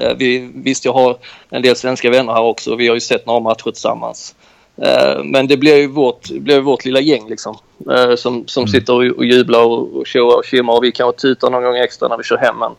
eh, 0.00 0.14
vi, 0.16 0.50
visst, 0.54 0.84
jag 0.84 0.92
har 0.92 1.16
en 1.50 1.62
del 1.62 1.76
svenska 1.76 2.10
vänner 2.10 2.32
här 2.32 2.42
också. 2.42 2.76
Vi 2.76 2.88
har 2.88 2.94
ju 2.94 3.00
sett 3.00 3.26
några 3.26 3.40
matcher 3.40 3.70
tillsammans. 3.70 4.34
Eh, 4.76 5.24
men 5.24 5.46
det 5.46 5.56
blir 5.56 5.76
ju 5.76 5.86
vårt, 5.86 6.30
blir 6.30 6.60
vårt 6.60 6.84
lilla 6.84 7.00
gäng 7.00 7.28
liksom. 7.28 7.56
Eh, 7.90 8.14
som 8.14 8.46
som 8.46 8.60
mm. 8.60 8.68
sitter 8.68 8.92
och, 8.92 9.16
och 9.16 9.24
jublar 9.24 9.64
och, 9.64 9.96
och 9.96 10.06
tjoar 10.06 10.36
och 10.36 10.44
tjimmar. 10.44 10.76
Och 10.76 10.84
vi 10.84 10.92
kanske 10.92 11.20
tutar 11.20 11.50
någon 11.50 11.62
gång 11.62 11.76
extra 11.76 12.08
när 12.08 12.16
vi 12.16 12.24
kör 12.24 12.38
hem. 12.38 12.56
Men, 12.58 12.72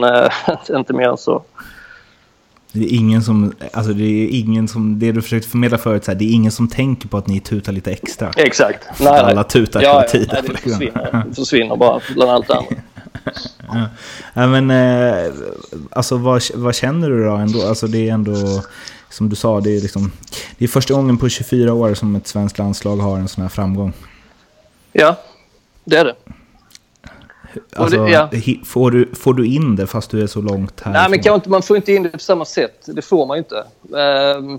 men 0.00 0.28
inte 0.78 0.92
mer 0.92 1.08
än 1.08 1.18
så. 1.18 1.42
Det 2.72 2.84
är 2.84 2.96
ingen 2.98 3.22
som, 3.22 3.52
alltså 3.72 3.92
det 3.92 4.04
är 4.04 4.28
ingen 4.28 4.68
som, 4.68 4.98
det 4.98 5.12
du 5.12 5.22
försökte 5.22 5.48
förmedla 5.48 5.78
förut, 5.78 6.04
så 6.04 6.10
här, 6.10 6.18
det 6.18 6.24
är 6.24 6.32
ingen 6.32 6.52
som 6.52 6.68
tänker 6.68 7.08
på 7.08 7.16
att 7.16 7.26
ni 7.26 7.40
tutar 7.40 7.72
lite 7.72 7.92
extra. 7.92 8.30
Exakt. 8.36 9.00
Nej, 9.00 9.08
alla 9.08 9.44
tutar 9.44 9.82
ja, 9.82 9.92
hela 9.92 10.08
tiden. 10.08 10.28
Ja, 10.30 10.42
det 10.42 10.58
försvinner, 10.58 11.24
det 11.28 11.34
försvinner 11.34 11.76
bara 11.76 12.00
bland 12.14 12.30
allt 12.30 12.50
annat. 12.50 12.68
ja. 13.68 13.88
ja. 14.34 14.46
men 14.46 14.70
eh, 14.70 15.32
alltså 15.90 16.16
vad, 16.16 16.42
vad 16.54 16.74
känner 16.74 17.10
du 17.10 17.24
då 17.24 17.34
ändå? 17.34 17.62
Alltså 17.62 17.86
det 17.86 18.08
är 18.08 18.12
ändå, 18.12 18.62
som 19.10 19.28
du 19.28 19.36
sa, 19.36 19.60
det 19.60 19.76
är 19.76 19.80
liksom, 19.80 20.12
det 20.58 20.64
är 20.64 20.68
första 20.68 20.94
gången 20.94 21.18
på 21.18 21.28
24 21.28 21.72
år 21.72 21.94
som 21.94 22.16
ett 22.16 22.26
svenskt 22.26 22.58
landslag 22.58 22.96
har 22.96 23.18
en 23.18 23.28
sån 23.28 23.42
här 23.42 23.48
framgång. 23.48 23.92
Ja, 24.92 25.16
det 25.84 25.96
är 25.96 26.04
det. 26.04 26.14
Alltså, 27.76 28.04
det, 28.04 28.10
ja. 28.10 28.28
får, 28.64 28.90
du, 28.90 29.14
får 29.14 29.34
du 29.34 29.46
in 29.46 29.76
det 29.76 29.86
fast 29.86 30.10
du 30.10 30.22
är 30.22 30.26
så 30.26 30.40
långt 30.40 30.80
här? 30.80 30.92
Nej, 30.92 31.10
men 31.10 31.22
kan 31.22 31.34
inte, 31.34 31.50
man 31.50 31.62
får 31.62 31.76
inte 31.76 31.92
in 31.92 32.02
det 32.02 32.08
på 32.08 32.18
samma 32.18 32.44
sätt. 32.44 32.84
Det 32.86 33.02
får 33.02 33.26
man 33.26 33.36
ju 33.36 33.38
inte. 33.38 33.64
Uh, 33.90 34.58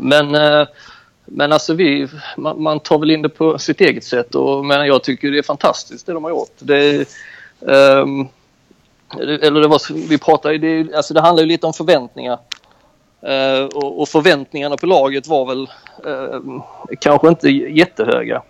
men, 0.00 0.34
uh, 0.34 0.66
men 1.24 1.52
alltså 1.52 1.74
vi, 1.74 2.08
man, 2.36 2.62
man, 2.62 2.80
tar 2.80 2.98
väl 2.98 3.10
in 3.10 3.22
det 3.22 3.28
på 3.28 3.58
sitt 3.58 3.80
eget 3.80 4.04
sätt. 4.04 4.34
Och, 4.34 4.64
men 4.64 4.86
jag 4.86 5.02
tycker 5.02 5.30
det 5.30 5.38
är 5.38 5.42
fantastiskt 5.42 6.06
det 6.06 6.12
de 6.12 6.24
har 6.24 6.30
gjort. 6.30 6.56
Det, 6.58 7.08
um, 7.60 8.28
eller 9.18 9.60
det 9.60 9.68
var, 9.68 10.08
vi 10.08 10.18
pratade, 10.18 10.58
det, 10.58 10.94
alltså 10.94 11.14
det 11.14 11.20
handlar 11.20 11.42
ju 11.42 11.48
lite 11.48 11.66
om 11.66 11.72
förväntningar. 11.72 12.38
Uh, 13.28 13.64
och, 13.64 14.00
och, 14.00 14.08
förväntningarna 14.08 14.76
på 14.76 14.86
laget 14.86 15.26
var 15.26 15.46
väl 15.46 15.70
uh, 16.06 16.62
kanske 17.00 17.28
inte 17.28 17.48
jättehöga. 17.50 18.42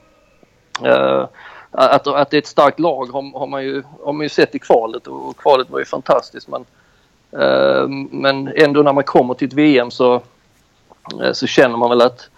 Uh, 0.84 1.26
att, 1.70 2.06
att 2.06 2.30
det 2.30 2.36
är 2.36 2.38
ett 2.38 2.46
starkt 2.46 2.78
lag 2.78 3.06
har, 3.06 3.38
har, 3.38 3.46
man, 3.46 3.64
ju, 3.64 3.82
har 4.02 4.12
man 4.12 4.22
ju 4.22 4.28
sett 4.28 4.54
i 4.54 4.58
kvalet 4.58 5.06
och 5.06 5.36
kvalet 5.36 5.70
var 5.70 5.78
ju 5.78 5.84
fantastiskt. 5.84 6.48
Men, 6.48 6.64
eh, 7.42 7.88
men 8.10 8.52
ändå 8.56 8.82
när 8.82 8.92
man 8.92 9.04
kommer 9.04 9.34
till 9.34 9.48
ett 9.48 9.54
VM 9.54 9.90
så, 9.90 10.14
eh, 11.22 11.32
så 11.32 11.46
känner 11.46 11.76
man 11.76 11.90
väl 11.90 12.00
att 12.00 12.28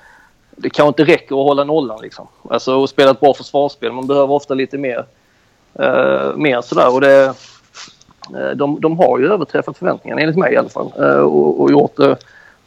det 0.57 0.71
kanske 0.71 0.89
inte 0.89 1.13
räcker 1.13 1.41
att 1.41 1.47
hålla 1.47 1.65
nollan 1.65 1.99
liksom. 2.03 2.29
Alltså 2.51 2.75
och 2.75 2.89
spela 2.89 3.11
ett 3.11 3.21
bra 3.21 3.35
försvarsspel. 3.35 3.93
Man 3.93 4.07
behöver 4.07 4.35
ofta 4.35 4.55
lite 4.55 4.79
mer, 4.79 5.05
eh, 5.75 6.37
mer 6.37 6.61
sådär 6.61 6.95
och 6.95 7.01
det 7.01 7.25
eh, 8.35 8.51
de, 8.55 8.81
de 8.81 8.99
har 8.99 9.19
ju 9.19 9.33
överträffat 9.33 9.79
förväntningarna 9.79 10.21
enligt 10.21 10.39
mig 10.39 10.53
i 10.53 10.57
alla 10.57 10.69
fall 10.69 10.93
eh, 10.99 11.21
och, 11.21 11.61
och 11.61 11.71
gjort, 11.71 11.97
det, 11.97 12.17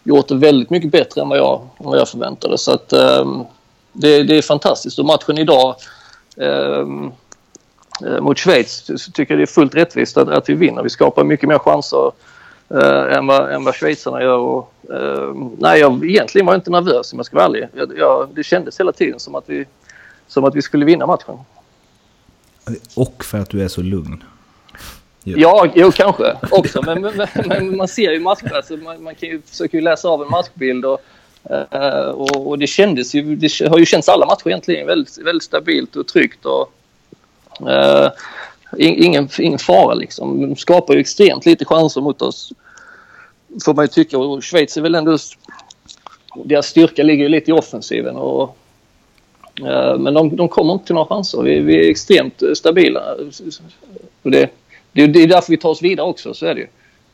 gjort 0.04 0.28
det 0.28 0.36
väldigt 0.36 0.70
mycket 0.70 0.92
bättre 0.92 1.22
än 1.22 1.30
vad 1.30 1.38
jag, 1.38 1.62
vad 1.78 2.00
jag 2.00 2.10
förväntade. 2.10 2.58
Så 2.58 2.72
att, 2.72 2.94
eh, 2.94 3.42
det, 3.94 4.24
det 4.24 4.38
är 4.38 4.42
fantastiskt 4.42 5.00
och 5.00 5.06
matchen 5.06 5.38
idag 5.38 5.76
mot 8.22 8.40
Schweiz 8.40 8.92
så 8.96 9.12
tycker 9.12 9.34
jag 9.34 9.40
det 9.40 9.44
är 9.44 9.54
fullt 9.54 9.76
rättvist 9.76 10.18
att, 10.18 10.30
att 10.30 10.50
vi 10.50 10.54
vinner. 10.54 10.84
Vi 10.84 10.90
skapar 10.90 11.24
mycket 11.24 11.50
mer 11.50 11.60
chanser 11.60 12.12
eh, 12.70 13.18
än, 13.18 13.28
vad, 13.28 13.52
än 13.52 13.64
vad 13.64 13.76
schweizarna 13.76 14.22
gör. 14.22 14.38
Och, 14.38 14.74
eh, 14.94 15.34
nej, 15.58 15.80
jag, 15.80 16.06
egentligen 16.06 16.46
var 16.46 16.54
jag 16.54 16.58
inte 16.58 16.72
nervös 16.72 17.14
om 17.14 17.20
jag 17.20 17.26
ska 17.26 17.36
vara 17.36 17.46
ärlig. 17.46 17.68
Jag, 17.74 17.98
jag, 17.98 18.30
det 18.36 18.44
kändes 18.44 18.80
hela 18.80 18.92
tiden 18.92 19.20
som 19.20 19.36
att, 19.36 19.44
vi, 19.48 19.66
som 20.28 20.44
att 20.44 20.56
vi 20.56 20.62
skulle 20.62 20.86
vinna 20.86 21.06
matchen. 21.06 21.38
Och 22.96 23.26
för 23.26 23.38
att 23.38 23.50
du 23.50 23.64
är 23.64 23.68
så 23.68 23.82
lugn. 23.82 24.24
Jo. 25.24 25.38
Ja, 25.40 25.68
jo 25.76 25.92
kanske 25.92 26.38
också. 26.52 26.82
Men, 26.82 27.02
men, 27.02 27.28
men 27.46 27.78
man 27.78 27.88
ser 27.88 28.12
ju 28.12 28.20
matcher. 28.20 28.56
Alltså, 28.56 28.78
man, 28.78 29.04
man 29.04 29.16
kan 29.16 29.30
ju 29.30 29.42
försöka 29.42 29.78
läsa 29.78 30.08
av 30.08 30.22
en 30.22 30.30
matchbild. 30.30 30.86
Och, 30.86 31.02
Uh, 31.52 32.10
och, 32.10 32.48
och, 32.48 32.60
det 32.60 32.68
kändes 32.68 33.16
ju, 33.16 33.36
det 33.36 33.68
har 33.68 33.78
ju 33.78 33.86
känts 33.86 34.10
alla 34.10 34.26
matcher 34.26 34.48
egentligen 34.48 34.88
väldigt, 34.88 35.18
väldigt 35.18 35.44
stabilt 35.44 35.96
och 35.96 36.08
tryggt 36.08 36.46
och 36.46 36.74
uh, 37.62 38.10
ingen, 38.78 39.30
ingen 39.40 39.60
fara 39.60 39.94
liksom. 39.94 40.42
De 40.42 40.56
skapar 40.56 40.94
ju 40.94 41.00
extremt 41.00 41.46
lite 41.46 41.66
chanser 41.66 42.02
mot 42.02 42.22
oss. 42.22 42.54
Får 43.66 43.74
man 43.74 43.84
ju 43.86 43.88
tycka 43.88 44.18
och 44.18 44.44
Schweiz 44.44 44.78
är 44.78 44.82
väl 44.82 44.96
ändå, 44.96 45.18
deras 46.46 46.68
styrka 46.68 47.04
ligger 47.04 47.24
ju 47.24 47.30
lite 47.30 47.52
i 47.52 47.54
offensiven 47.54 48.16
och 48.16 48.58
uh, 49.62 49.98
men 49.98 50.14
de, 50.14 50.36
de 50.36 50.48
kommer 50.48 50.74
inte 50.74 50.86
till 50.86 50.96
några 50.96 51.16
chanser. 51.16 51.42
Vi, 51.42 51.60
vi 51.60 51.86
är 51.86 51.90
extremt 51.92 52.42
stabila. 52.56 53.16
Och 54.22 54.32
det, 54.32 54.50
det, 54.92 55.08
det 55.08 55.20
är 55.20 55.28
därför 55.28 55.52
vi 55.52 55.58
tar 55.58 55.70
oss 55.70 55.82
vidare 55.82 56.08
också, 56.08 56.34
så 56.34 56.46
är 56.46 56.56
det 56.56 56.62
ju. 56.62 56.68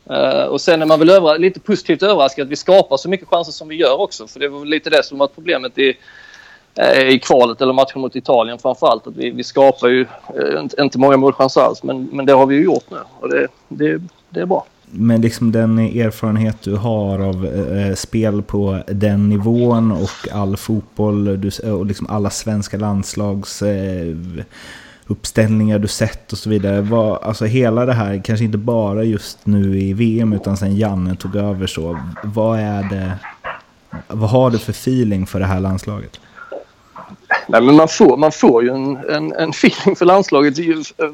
Uh, 0.09 0.43
och 0.45 0.61
sen 0.61 0.81
är 0.81 0.85
man 0.85 0.99
väl 0.99 1.09
över, 1.09 1.37
lite 1.37 1.59
positivt 1.59 2.03
överraskad 2.03 2.45
att 2.45 2.51
vi 2.51 2.55
skapar 2.55 2.97
så 2.97 3.09
mycket 3.09 3.27
chanser 3.27 3.51
som 3.51 3.67
vi 3.67 3.75
gör 3.75 3.99
också. 3.99 4.27
För 4.27 4.39
det 4.39 4.47
var 4.47 4.65
lite 4.65 4.89
det 4.89 5.03
som 5.03 5.17
var 5.17 5.27
problemet 5.27 5.77
i, 5.77 5.97
uh, 6.79 7.09
i 7.09 7.19
kvalet 7.19 7.61
eller 7.61 7.73
matchen 7.73 8.01
mot 8.01 8.15
Italien 8.15 8.59
framförallt. 8.59 9.07
Att 9.07 9.17
vi, 9.17 9.29
vi 9.29 9.43
skapar 9.43 9.87
ju 9.87 10.01
uh, 10.01 10.61
inte, 10.61 10.81
inte 10.81 10.99
många 10.99 11.17
målchanser 11.17 11.61
alls 11.61 11.83
men, 11.83 12.09
men 12.11 12.25
det 12.25 12.33
har 12.33 12.45
vi 12.45 12.55
ju 12.55 12.63
gjort 12.63 12.85
nu 12.91 12.97
och 13.19 13.29
det, 13.29 13.47
det, 13.67 14.01
det 14.29 14.39
är 14.39 14.45
bra. 14.45 14.65
Men 14.93 15.21
liksom 15.21 15.51
den 15.51 15.79
erfarenhet 15.79 16.61
du 16.61 16.75
har 16.75 17.19
av 17.19 17.45
eh, 17.45 17.95
spel 17.95 18.41
på 18.41 18.83
den 18.87 19.29
nivån 19.29 19.91
och 19.91 20.31
all 20.31 20.57
fotboll 20.57 21.41
du, 21.41 21.71
och 21.71 21.85
liksom 21.85 22.07
alla 22.09 22.29
svenska 22.29 22.77
landslags 22.77 23.61
eh, 23.61 24.15
uppställningar 25.11 25.79
du 25.79 25.87
sett 25.87 26.31
och 26.31 26.37
så 26.37 26.49
vidare. 26.49 26.81
Var, 26.81 27.17
alltså 27.17 27.45
hela 27.45 27.85
det 27.85 27.93
här, 27.93 28.21
kanske 28.25 28.45
inte 28.45 28.57
bara 28.57 29.03
just 29.03 29.45
nu 29.45 29.79
i 29.79 29.93
VM 29.93 30.33
utan 30.33 30.57
sen 30.57 30.77
Janne 30.77 31.15
tog 31.15 31.35
över 31.35 31.67
så. 31.67 31.99
Vad 32.23 32.59
är 32.59 32.83
det, 32.83 33.11
vad 34.07 34.29
har 34.29 34.51
du 34.51 34.59
för 34.59 34.71
feeling 34.71 35.27
för 35.27 35.39
det 35.39 35.45
här 35.45 35.59
landslaget? 35.59 36.19
Nej, 37.47 37.61
men 37.61 37.75
man, 37.75 37.87
får, 37.87 38.17
man 38.17 38.31
får 38.31 38.63
ju 38.63 38.69
en, 38.69 38.97
en, 38.97 39.33
en 39.33 39.49
feeling 39.49 39.95
för 39.95 40.05
landslaget. 40.05 40.59
Eh, 40.59 41.05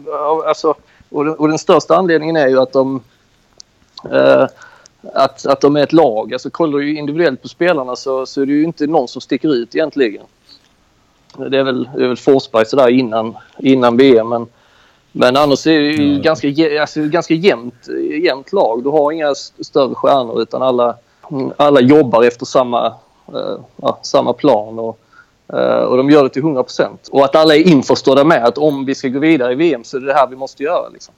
alltså, 0.48 0.76
och, 1.10 1.26
den, 1.26 1.36
och 1.36 1.48
den 1.48 1.60
största 1.60 1.96
anledningen 1.96 2.36
är 2.36 2.48
ju 2.48 2.60
att 2.60 2.74
de, 2.74 3.02
eh, 4.12 4.48
att, 5.14 5.46
att 5.46 5.62
de 5.62 5.76
är 5.76 5.84
ett 5.84 5.94
lag. 5.94 6.34
Alltså, 6.34 6.50
kollar 6.50 6.80
du 6.80 6.98
individuellt 6.98 7.42
på 7.42 7.48
spelarna 7.48 7.96
så, 7.96 8.26
så 8.26 8.42
är 8.42 8.46
det 8.46 8.54
ju 8.54 8.64
inte 8.64 8.88
någon 8.88 9.08
som 9.08 9.22
sticker 9.22 9.54
ut 9.54 9.76
egentligen. 9.76 10.26
Det 11.38 11.58
är 11.58 11.64
väl, 11.64 11.90
det 11.96 12.04
är 12.04 12.08
väl 12.08 12.18
Forsberg 12.18 12.66
sådär 12.66 12.90
innan, 12.90 13.38
innan 13.58 13.98
VM. 13.98 14.30
Men, 14.30 14.48
men 15.12 15.38
annars 15.38 15.68
är 15.68 15.80
det 15.80 15.88
ju 15.88 16.10
mm. 16.10 16.22
ganska, 16.22 16.48
alltså, 16.82 17.02
ganska 17.02 17.34
jämnt, 17.34 17.88
jämnt 18.24 18.54
lag. 18.54 18.84
Du 18.84 18.90
har 18.90 19.12
inga 19.12 19.36
större 19.60 19.96
stjärnor 19.96 20.42
utan 20.42 20.62
alla, 20.62 20.96
alla 21.58 21.82
jobbar 21.82 22.24
efter 22.24 22.46
samma, 22.46 22.88
uh, 23.34 23.58
ja, 23.76 24.00
samma 24.02 24.34
plan. 24.34 24.80
Och, 24.80 25.00
uh, 25.54 25.60
och 25.60 25.98
de 25.98 26.10
gör 26.10 26.24
det 26.24 26.30
till 26.30 26.44
100% 26.44 26.88
Och 27.12 27.26
att 27.26 27.36
alla 27.36 27.56
är 27.56 27.68
införstådda 27.68 28.24
med 28.24 28.46
att 28.46 28.58
om 28.58 28.86
vi 28.86 28.96
ska 28.96 29.08
gå 29.08 29.20
vidare 29.20 29.52
i 29.52 29.56
VM 29.56 29.84
så 29.84 29.98
är 29.98 30.02
det 30.02 30.08
det 30.08 30.14
här 30.14 30.28
vi 30.28 30.36
måste 30.36 30.64
göra. 30.64 30.90
Liksom. 30.90 31.14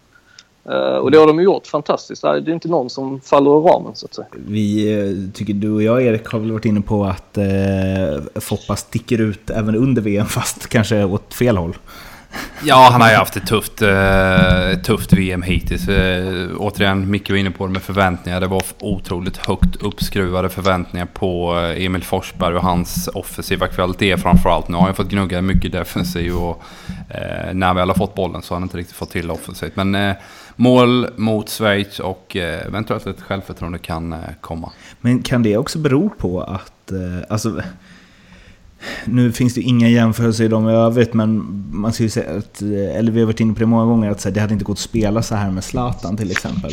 Uh, 0.66 0.76
och 0.76 1.12
det 1.12 1.18
har 1.18 1.28
de 1.28 1.42
gjort 1.42 1.68
fantastiskt. 1.68 2.22
Det 2.22 2.28
är 2.28 2.50
inte 2.50 2.68
någon 2.68 2.90
som 2.90 3.22
faller 3.22 3.58
ur 3.58 3.62
ramen 3.62 3.96
så 3.96 4.06
att 4.06 4.14
säga. 4.14 4.28
Vi 4.32 4.94
eh, 4.94 5.34
tycker 5.34 5.54
du 5.54 5.72
och 5.72 5.84
jag 5.84 6.02
Erik 6.04 6.28
har 6.28 6.40
väl 6.40 6.52
varit 6.52 6.66
inne 6.66 6.82
på 6.82 7.06
att 7.06 7.38
eh, 7.38 8.42
Foppa 8.42 8.76
sticker 8.76 9.22
ut 9.22 9.50
även 9.50 9.76
under 9.76 10.02
VM 10.02 10.26
fast 10.26 10.68
kanske 10.68 11.04
åt 11.04 11.34
fel 11.34 11.58
håll. 11.58 11.78
Ja, 12.64 12.90
han 12.92 13.02
har 13.02 13.10
ju 13.10 13.16
haft 13.16 13.38
ett 13.38 13.48
tufft, 13.48 13.82
eh, 13.82 14.82
tufft 14.84 15.14
VM 15.14 15.42
hittills. 15.42 15.88
Eh, 15.88 16.50
återigen, 16.58 17.12
Micke 17.12 17.30
var 17.30 17.38
inne 17.38 17.52
på 17.52 17.68
det 17.68 17.74
med 17.74 17.82
förväntningar. 17.82 18.40
Det 18.40 18.48
var 18.48 18.64
otroligt 18.80 19.38
högt 19.38 19.76
uppskruvade 19.76 20.50
förväntningar 20.50 21.06
på 21.06 21.60
eh, 21.60 21.86
Emil 21.86 22.04
Forsberg 22.04 22.56
och 22.56 22.64
hans 22.64 23.08
offensiva 23.08 23.68
kvalitet 23.68 24.18
framförallt. 24.18 24.68
Nu 24.68 24.78
har 24.78 24.86
han 24.86 24.96
fått 24.96 25.10
gnugga 25.10 25.42
mycket 25.42 25.72
defensiv 25.72 26.36
och 26.36 26.64
eh, 27.10 27.54
när 27.54 27.74
vi 27.74 27.80
väl 27.80 27.90
har 27.90 27.96
fått 27.96 28.16
bollen 28.16 28.42
så 28.42 28.54
har 28.54 28.60
han 28.60 28.64
inte 28.64 28.78
riktigt 28.78 28.96
fått 28.96 29.12
till 29.12 29.32
offensivt. 29.32 29.76
Men 29.76 29.96
eh, 29.96 30.16
mål 30.56 31.08
mot 31.16 31.50
Schweiz 31.50 32.00
och 32.00 32.36
eh, 32.36 32.66
eventuellt 32.66 33.08
ett 33.08 33.22
självförtroende 33.22 33.80
kan 33.80 34.14
eh, 34.14 34.20
komma. 34.42 34.72
Men 35.02 35.22
kan 35.22 35.44
det 35.44 35.58
också 35.58 35.80
bero 35.80 36.10
på 36.10 36.42
att, 36.42 36.92
eh, 36.92 36.98
alltså, 37.30 37.62
nu 39.06 39.32
finns 39.32 39.54
det 39.54 39.62
inga 39.62 39.90
jämförelser 39.90 40.44
i 40.44 40.48
dem 40.48 40.70
i 40.70 40.72
övrigt, 40.72 41.14
men 41.14 41.62
man 41.72 41.94
ska 41.94 42.04
ju 42.04 42.10
säga 42.10 42.38
att, 42.38 42.62
eh, 42.62 42.98
eller 42.98 43.12
vi 43.12 43.20
har 43.20 43.26
varit 43.26 43.40
inne 43.40 43.54
på 43.54 43.60
det 43.60 43.66
många 43.66 43.86
gånger, 43.86 44.12
att 44.12 44.34
det 44.34 44.40
hade 44.42 44.54
inte 44.54 44.66
gått 44.66 44.76
att 44.76 44.80
spela 44.80 45.22
så 45.22 45.36
här 45.36 45.52
med 45.52 45.64
Zlatan 45.64 46.18
till 46.18 46.32
exempel. 46.32 46.72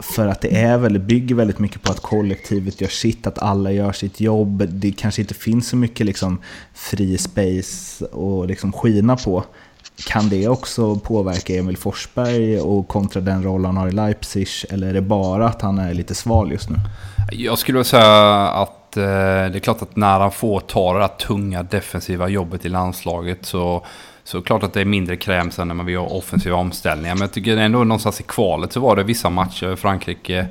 För 0.00 0.26
att 0.26 0.40
det 0.40 0.56
är 0.56 0.78
väl, 0.78 0.98
bygger 0.98 1.34
väldigt 1.34 1.58
mycket 1.58 1.82
på 1.82 1.92
att 1.92 2.00
kollektivet 2.00 2.80
gör 2.80 2.88
sitt, 2.88 3.26
att 3.26 3.38
alla 3.38 3.72
gör 3.72 3.92
sitt 3.92 4.20
jobb. 4.20 4.68
Det 4.68 4.92
kanske 4.92 5.20
inte 5.20 5.34
finns 5.34 5.68
så 5.68 5.76
mycket 5.76 6.06
liksom 6.06 6.38
fri 6.74 7.18
space 7.18 8.04
och 8.04 8.46
liksom 8.46 8.72
skina 8.72 9.16
på. 9.16 9.44
Kan 10.06 10.28
det 10.28 10.48
också 10.48 10.96
påverka 10.96 11.54
Emil 11.54 11.76
Forsberg 11.76 12.60
och 12.60 12.88
kontra 12.88 13.20
den 13.20 13.42
roll 13.42 13.64
han 13.64 13.76
har 13.76 13.88
i 13.88 13.92
Leipzig? 13.92 14.48
Eller 14.70 14.88
är 14.88 14.92
det 14.92 15.02
bara 15.02 15.48
att 15.48 15.62
han 15.62 15.78
är 15.78 15.94
lite 15.94 16.14
sval 16.14 16.52
just 16.52 16.70
nu? 16.70 16.76
Jag 17.32 17.58
skulle 17.58 17.84
säga 17.84 18.48
att 18.48 18.85
att 18.96 19.46
eh, 19.46 19.52
det 19.52 19.58
är 19.58 19.60
klart 19.60 19.82
att 19.82 19.96
när 19.96 20.20
han 20.20 20.32
får 20.32 20.60
ta 20.60 20.92
det 20.92 20.98
där 20.98 21.08
tunga 21.08 21.62
defensiva 21.62 22.28
jobbet 22.28 22.66
i 22.66 22.68
landslaget 22.68 23.46
så 23.46 23.86
så 24.24 24.42
klart 24.42 24.62
att 24.62 24.72
det 24.72 24.80
är 24.80 24.84
mindre 24.84 25.16
kräm 25.16 25.50
sen 25.50 25.68
när 25.68 25.74
man 25.74 25.86
vill 25.86 25.94
göra 25.94 26.06
offensiva 26.06 26.56
omställningar. 26.56 27.14
Men 27.14 27.20
jag 27.20 27.32
tycker 27.32 27.56
ändå 27.56 27.84
någonstans 27.84 28.20
i 28.20 28.22
kvalet 28.22 28.72
så 28.72 28.80
var 28.80 28.96
det 28.96 29.02
vissa 29.02 29.30
matcher, 29.30 29.76
Frankrike 29.76 30.46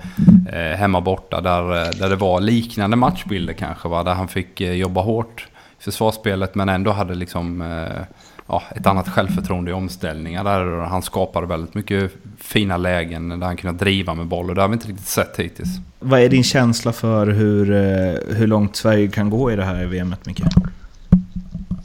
eh, 0.51 0.77
hemma 0.77 1.01
borta, 1.01 1.41
där, 1.41 1.61
eh, 1.61 1.89
där 1.89 2.09
det 2.09 2.15
var 2.15 2.41
liknande 2.41 2.95
matchbilder 2.95 3.53
kanske. 3.53 3.87
Va? 3.87 4.03
Där 4.03 4.13
han 4.13 4.27
fick 4.27 4.61
eh, 4.61 4.73
jobba 4.73 5.01
hårt 5.01 5.47
i 5.79 5.83
försvarsspelet 5.83 6.55
men 6.55 6.69
ändå 6.69 6.91
hade 6.91 7.15
liksom 7.15 7.61
eh, 7.61 8.01
ja, 8.47 8.63
ett 8.75 8.87
annat 8.87 9.09
självförtroende 9.09 9.71
i 9.71 9.73
omställningar. 9.73 10.43
Där 10.43 10.65
han 10.65 11.01
skapade 11.01 11.47
väldigt 11.47 11.73
mycket 11.73 12.11
fina 12.37 12.77
lägen 12.77 13.29
där 13.29 13.47
han 13.47 13.57
kunde 13.57 13.77
driva 13.77 14.13
med 14.13 14.25
boll 14.25 14.49
och 14.49 14.55
det 14.55 14.61
har 14.61 14.67
vi 14.67 14.73
inte 14.73 14.87
riktigt 14.87 15.07
sett 15.07 15.39
hittills. 15.39 15.69
Vad 15.99 16.19
är 16.19 16.29
din 16.29 16.43
känsla 16.43 16.93
för 16.93 17.27
hur, 17.27 17.71
eh, 17.71 18.35
hur 18.35 18.47
långt 18.47 18.75
Sverige 18.75 19.07
kan 19.07 19.29
gå 19.29 19.51
i 19.51 19.55
det 19.55 19.63
här 19.63 19.85
VMet, 19.85 20.25
Micke? 20.25 20.41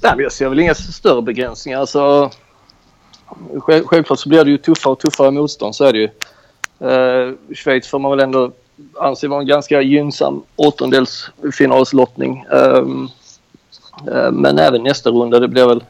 Nej, 0.03 0.13
men 0.17 0.23
jag 0.23 0.33
ser 0.33 0.49
väl 0.49 0.61
inga 0.61 0.75
större 0.75 1.23
begränsningar. 1.23 1.81
Alltså, 1.81 2.31
själv, 3.59 3.85
självklart 3.85 4.19
så 4.19 4.29
blir 4.29 4.45
det 4.45 4.51
ju 4.51 4.59
tuffare 4.59 4.93
och 4.93 4.99
tuffare 4.99 5.31
motstånd, 5.31 5.75
så 5.75 5.85
är 5.85 5.93
det 5.93 5.99
ju. 5.99 6.09
Uh, 6.83 7.35
Schweiz 7.55 7.89
får 7.89 7.99
man 7.99 8.11
väl 8.11 8.21
ändå 8.21 8.53
anse 9.01 9.29
vara 9.29 9.41
en 9.41 9.47
ganska 9.47 9.83
gynnsam 9.83 10.43
åttondelsfinalslottning. 10.57 12.45
Um, 12.51 13.11
uh, 14.09 14.31
men 14.31 14.59
även 14.59 14.83
nästa 14.83 15.11
runda, 15.11 15.41
det 15.41 15.49
blir 15.49 15.67
väl, 15.67 15.85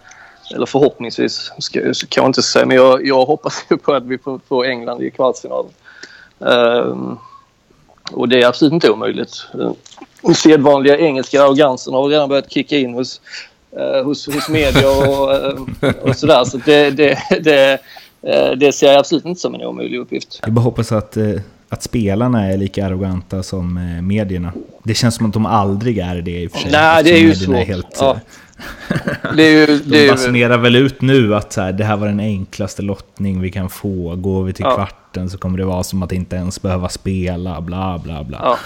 eller 0.55 0.67
förhoppningsvis, 0.67 1.53
ska, 1.59 1.81
kan 1.81 2.23
jag 2.23 2.27
inte 2.29 2.43
säga, 2.43 2.67
men 2.67 2.77
jag, 2.77 3.07
jag 3.07 3.27
hoppas 3.27 3.65
ju 3.71 3.77
på 3.77 3.95
att 3.95 4.05
vi 4.05 4.19
får, 4.19 4.41
får 4.49 4.65
England 4.67 5.03
i 5.03 5.11
kvartsfinalen. 5.11 5.73
Um, 6.39 7.19
och 8.13 8.29
det 8.29 8.43
är 8.43 8.47
absolut 8.47 8.73
inte 8.73 8.91
omöjligt. 8.91 9.47
Den 10.23 10.35
sedvanliga 10.35 10.99
engelska 10.99 11.43
arrogansen 11.43 11.95
har 11.95 12.09
redan 12.09 12.29
börjat 12.29 12.53
kicka 12.53 12.77
in 12.77 12.95
hos 12.95 13.21
eh, 13.77 14.05
hos, 14.05 14.27
hos 14.27 14.49
media 14.49 14.91
och, 14.91 15.35
eh, 15.35 15.95
och 16.03 16.17
sådär. 16.17 16.45
Så 16.45 16.57
det, 16.57 16.91
det, 16.91 17.19
det, 17.41 17.73
eh, 18.23 18.51
det 18.57 18.73
ser 18.73 18.87
jag 18.87 18.99
absolut 18.99 19.25
inte 19.25 19.41
som 19.41 19.55
en 19.55 19.63
omöjlig 19.63 19.99
uppgift. 19.99 20.41
Jag 20.43 20.53
bara 20.53 20.61
hoppas 20.61 20.93
att, 20.93 21.17
att 21.69 21.83
spelarna 21.83 22.47
är 22.47 22.57
lika 22.57 22.87
arroganta 22.87 23.43
som 23.43 23.99
medierna. 24.03 24.53
Det 24.83 24.95
känns 24.95 25.15
som 25.15 25.27
att 25.27 25.33
de 25.33 25.47
aldrig 25.47 25.99
är 25.99 26.23
det 26.23 26.43
i 26.43 26.47
och 26.47 26.51
för 26.51 26.59
sig. 26.59 26.71
Nej, 26.71 27.05
det 27.05 27.11
är 27.11 27.19
ju. 27.19 27.31
Är 27.31 27.65
helt, 27.65 27.97
ja. 28.01 28.21
det 29.37 29.43
är 29.43 29.69
ju, 29.69 29.79
de 29.79 30.09
basunerar 30.09 30.59
väl 30.59 30.77
ut 30.77 31.01
nu 31.01 31.35
att 31.35 31.53
så 31.53 31.61
här, 31.61 31.73
det 31.73 31.85
här 31.85 31.97
var 31.97 32.07
den 32.07 32.21
enklaste 32.21 32.83
lottning 32.83 33.41
vi 33.41 33.51
kan 33.51 33.71
få. 33.71 34.17
Går 34.17 34.45
vi 34.45 34.53
till 34.53 34.65
ja. 34.69 34.75
kvarten 34.75 35.31
så 35.31 35.39
kommer 35.39 35.59
det 35.59 35.65
vara 35.65 35.83
som 35.83 36.03
att 36.03 36.13
inte 36.13 36.37
ens 36.37 36.63
behöva 36.63 36.89
spela, 36.89 37.61
bla 37.61 38.01
bla 38.05 38.25
bla. 38.25 38.39
Ja. 38.43 38.59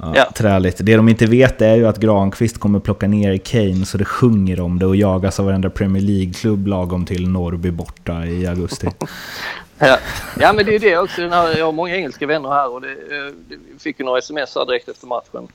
Ja, 0.00 0.12
ja. 0.16 0.30
Träligt. 0.34 0.76
Det 0.80 0.96
de 0.96 1.08
inte 1.08 1.26
vet 1.26 1.62
är 1.62 1.74
ju 1.74 1.86
att 1.86 1.98
Granqvist 1.98 2.58
kommer 2.58 2.80
plocka 2.80 3.06
ner 3.06 3.36
Kane 3.38 3.86
så 3.86 3.98
det 3.98 4.04
sjunger 4.04 4.60
om 4.60 4.78
det 4.78 4.86
och 4.86 4.96
jagas 4.96 5.40
av 5.40 5.46
varenda 5.46 5.70
Premier 5.70 6.02
League-klubb 6.02 6.66
lagom 6.66 7.06
till 7.06 7.28
Norrby 7.28 7.70
borta 7.70 8.26
i 8.26 8.46
augusti. 8.46 8.88
ja. 9.78 9.98
ja, 10.40 10.52
men 10.52 10.66
det 10.66 10.74
är 10.74 10.78
det 10.78 10.98
också. 10.98 11.22
Jag 11.22 11.64
har 11.64 11.72
många 11.72 11.96
engelska 11.96 12.26
vänner 12.26 12.48
här 12.48 12.72
och 12.72 12.80
det, 12.80 12.90
eh, 12.90 13.34
det 13.48 13.82
fick 13.82 13.98
ju 13.98 14.04
några 14.04 14.18
sms 14.18 14.54
här 14.54 14.66
direkt 14.66 14.88
efter 14.88 15.06
matchen. 15.06 15.48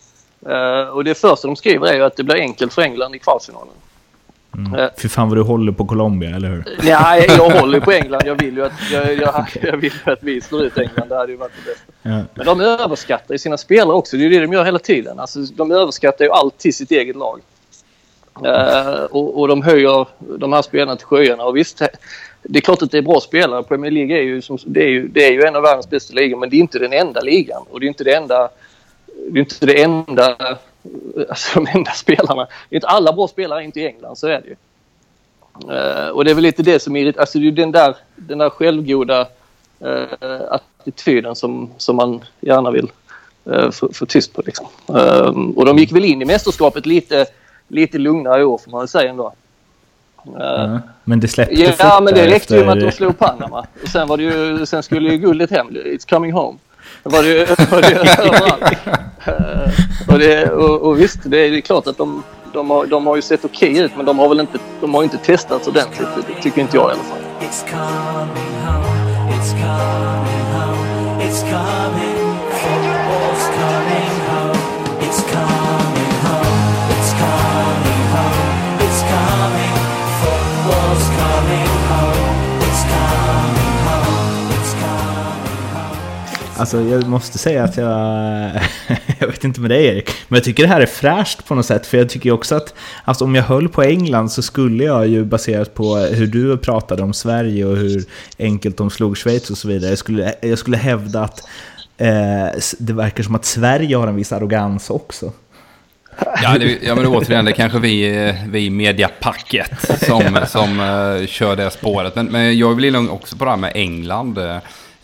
Uh, 0.48 0.90
och 0.90 1.04
det 1.04 1.16
första 1.16 1.48
de 1.48 1.56
skriver 1.56 1.88
är 1.88 1.94
ju 1.94 2.04
att 2.04 2.16
det 2.16 2.24
blir 2.24 2.36
enkelt 2.36 2.74
för 2.74 2.82
England 2.82 3.16
i 3.16 3.20
kvartsfinalen. 3.20 3.74
Mm. 4.58 4.80
Uh, 4.80 4.90
Fy 4.98 5.10
fan 5.10 5.30
vad 5.30 5.38
du 5.38 5.42
håller 5.42 5.72
på 5.72 5.86
Colombia, 5.86 6.36
eller 6.36 6.50
hur? 6.50 6.64
Nej, 6.84 7.26
jag 7.28 7.50
håller 7.60 7.80
på 7.80 7.92
England. 7.92 8.22
Jag 8.26 8.36
vill 8.36 8.56
ju 8.56 8.66
att, 8.66 8.92
jag, 8.92 9.14
jag, 9.14 9.46
jag 9.62 9.78
vill 9.78 9.94
att 10.04 10.24
vi 10.24 10.42
slår 10.42 10.64
ut 10.64 10.78
England. 10.78 11.10
Det 11.10 11.16
hade 11.16 11.32
ju 11.32 11.38
varit 11.38 11.52
det 11.66 11.72
bästa. 11.72 11.92
Ja. 12.02 12.22
Men 12.34 12.46
de 12.46 12.62
överskattar 12.62 13.34
ju 13.34 13.38
sina 13.38 13.58
spelare 13.58 13.96
också. 13.96 14.18
Det 14.18 14.24
är 14.24 14.30
ju 14.30 14.40
det 14.40 14.46
de 14.46 14.54
gör 14.54 14.66
hela 14.66 14.80
tiden. 14.80 15.20
Alltså, 15.20 15.40
de 15.40 15.72
överskattar 15.72 16.26
ju 16.26 16.32
alltid 16.32 16.76
sitt 16.76 16.92
eget 16.92 17.16
lag. 17.16 17.40
Uh, 18.46 19.04
och, 19.04 19.40
och, 19.40 19.48
de 19.48 19.62
höjer 19.62 20.08
de 20.38 20.54
här 20.54 20.62
spelarna 20.62 20.96
till 20.96 21.06
sjöarna. 21.06 21.44
Och 21.44 21.58
visst, 21.58 21.82
det 22.44 22.60
är 22.60 22.62
klart 22.62 22.82
att 22.82 22.92
det 22.92 22.98
är 22.98 23.02
bra 23.02 23.20
spelare. 23.20 23.64
Premier 23.64 23.92
League 23.92 24.18
är 24.18 24.22
ju, 24.22 24.42
som, 24.42 24.58
det 24.66 24.84
är 24.84 24.90
ju, 24.90 25.08
det 25.08 25.26
är 25.26 25.32
ju 25.32 25.44
en 25.44 25.56
av 25.56 25.62
världens 25.62 25.90
bästa 25.90 26.14
ligor, 26.14 26.38
men 26.38 26.50
det 26.50 26.56
är 26.56 26.60
inte 26.60 26.80
den 26.80 26.94
enda 26.94 27.22
ligan. 27.22 27.64
Och 27.70 27.80
det 27.80 27.86
är 27.86 27.88
inte 27.88 28.04
det 28.04 28.14
enda... 28.14 28.50
Det 29.28 29.40
är 29.40 29.42
inte 29.42 29.66
det 29.66 29.84
enda... 29.84 30.58
Alltså 31.30 31.60
de 31.60 31.68
enda 31.78 31.92
spelarna. 31.92 32.48
Det 32.70 32.76
är 32.76 32.78
inte 32.78 32.88
alla 32.88 33.14
bra 33.14 33.28
spelare 33.28 33.64
inte 33.64 33.80
i 33.80 33.88
England, 33.88 34.16
så 34.16 34.28
är 34.28 34.42
det 34.42 34.48
ju. 34.48 34.56
Uh, 35.66 36.10
och 36.10 36.26
det 36.26 36.32
är 36.32 36.36
väl 36.36 36.44
lite 36.44 36.64
det 36.64 36.80
som 36.80 36.96
är 36.96 37.20
Alltså 37.20 37.40
det 37.40 37.48
är 37.48 37.52
den 37.52 37.72
där, 37.72 37.96
den 38.16 38.38
där 38.38 38.50
självgoda 38.50 39.28
uh, 39.86 40.42
attityden 40.50 41.36
som, 41.36 41.70
som 41.78 41.96
man 41.96 42.24
gärna 42.40 42.72
vill 42.72 42.92
uh, 43.48 43.72
få, 43.72 44.06
tyst 44.06 44.34
på. 44.34 44.42
Liksom. 44.46 44.68
Uh, 44.90 45.50
och 45.56 45.66
de 45.66 45.78
gick 45.78 45.92
väl 45.92 46.06
in 46.06 46.22
i 46.22 46.26
mästerskapet 46.26 46.86
lite, 46.86 47.26
lite 47.68 47.98
lugnare 47.98 48.42
i 48.42 48.44
år 48.44 48.58
får 48.58 48.72
man 48.72 48.80
väl 48.80 48.88
säga 48.88 49.10
ändå. 49.10 49.34
Uh, 50.28 50.78
men 51.04 51.20
det 51.20 51.28
släppte 51.28 51.56
Ja, 51.56 51.74
ja 51.80 52.02
men 52.04 52.14
det 52.14 52.26
räckte 52.26 52.36
efter... 52.36 52.58
ju 52.58 52.66
med 52.66 52.74
att 52.74 52.80
de 52.80 52.92
slog 52.92 53.18
Panama. 53.18 53.66
Och 53.84 53.90
sen, 53.90 54.08
var 54.08 54.18
det 54.18 54.24
ju, 54.24 54.66
sen 54.66 54.84
skulle 54.84 55.12
ju 55.12 55.18
guldet 55.18 55.52
hem. 55.52 55.70
It's 55.70 56.10
coming 56.10 56.32
home. 56.32 56.58
Var 57.04 57.24
det, 57.24 57.72
var 57.72 57.82
det 57.82 58.00
och, 60.14 60.20
det, 60.20 60.52
och, 60.52 60.82
och 60.82 61.00
visst, 61.00 61.20
det 61.24 61.38
är 61.38 61.62
klart 61.62 61.88
att 61.88 61.98
de, 61.98 62.24
de, 62.54 62.70
har, 62.70 62.86
de 62.86 63.08
har 63.08 63.16
ju 63.16 63.22
sett 63.22 63.46
okej 63.46 63.72
okay 63.72 63.84
ut 63.84 63.92
men 63.98 64.06
de 64.06 64.20
har 64.20 64.30
väl 64.30 64.40
inte, 64.40 64.58
de 64.82 64.94
har 64.94 65.04
inte 65.04 65.18
testats 65.18 65.68
ordentligt. 65.68 66.10
Det 66.28 66.42
tycker 66.42 66.62
inte 66.62 66.78
jag 66.78 66.90
i 66.90 66.94
alla 66.94 67.04
fall. 67.04 67.18
Alltså 86.60 86.82
jag 86.82 87.08
måste 87.08 87.38
säga 87.38 87.64
att 87.64 87.78
jag 87.78 87.90
jag 89.20 89.28
vet 89.28 89.44
inte 89.44 89.62
med 89.62 89.70
dig 89.70 89.86
Erik, 89.86 90.10
men 90.28 90.38
jag 90.38 90.44
tycker 90.44 90.64
det 90.64 90.70
här 90.70 90.82
är 90.82 90.86
fräscht 90.86 91.46
på 91.46 91.56
något 91.56 91.66
sätt. 91.66 91.88
För 91.88 91.98
jag 91.98 92.10
tycker 92.10 92.32
också 92.32 92.56
att 92.56 92.74
alltså, 93.04 93.24
om 93.24 93.36
jag 93.36 93.44
höll 93.44 93.70
på 93.70 93.84
England 93.84 94.32
så 94.32 94.42
skulle 94.42 94.84
jag 94.84 95.08
ju 95.08 95.26
baserat 95.26 95.74
på 95.74 95.96
hur 95.96 96.28
du 96.28 96.58
pratade 96.58 97.04
om 97.04 97.14
Sverige 97.14 97.66
och 97.66 97.78
hur 97.78 98.04
enkelt 98.40 98.78
de 98.78 98.90
slog 98.90 99.18
Schweiz 99.18 99.50
och 99.50 99.58
så 99.58 99.68
vidare. 99.68 99.90
Jag 99.90 99.98
skulle, 99.98 100.36
jag 100.42 100.60
skulle 100.60 100.78
hävda 100.78 101.22
att 101.22 101.48
eh, 101.98 102.62
det 102.80 102.94
verkar 102.94 103.24
som 103.24 103.36
att 103.36 103.46
Sverige 103.46 103.96
har 103.96 104.08
en 104.08 104.16
viss 104.16 104.32
arrogans 104.32 104.90
också. 104.90 105.32
Ja, 106.44 106.58
det, 106.58 106.78
ja 106.84 106.96
men 106.96 107.08
återigen, 107.08 107.46
det 107.46 107.52
är 107.52 107.56
kanske 107.56 107.80
vi, 107.80 108.34
vi 108.48 108.70
mediapacket 108.70 109.72
som, 110.06 110.40
som 110.48 110.80
uh, 110.80 111.26
kör 111.26 111.56
det 111.56 111.72
spåret. 111.72 112.16
Men, 112.16 112.26
men 112.26 112.58
jag 112.58 112.76
vill 112.76 112.96
också 112.96 113.38
på 113.38 113.46
det 113.46 113.52
här 113.52 113.58
med 113.58 113.72
England. 113.76 114.40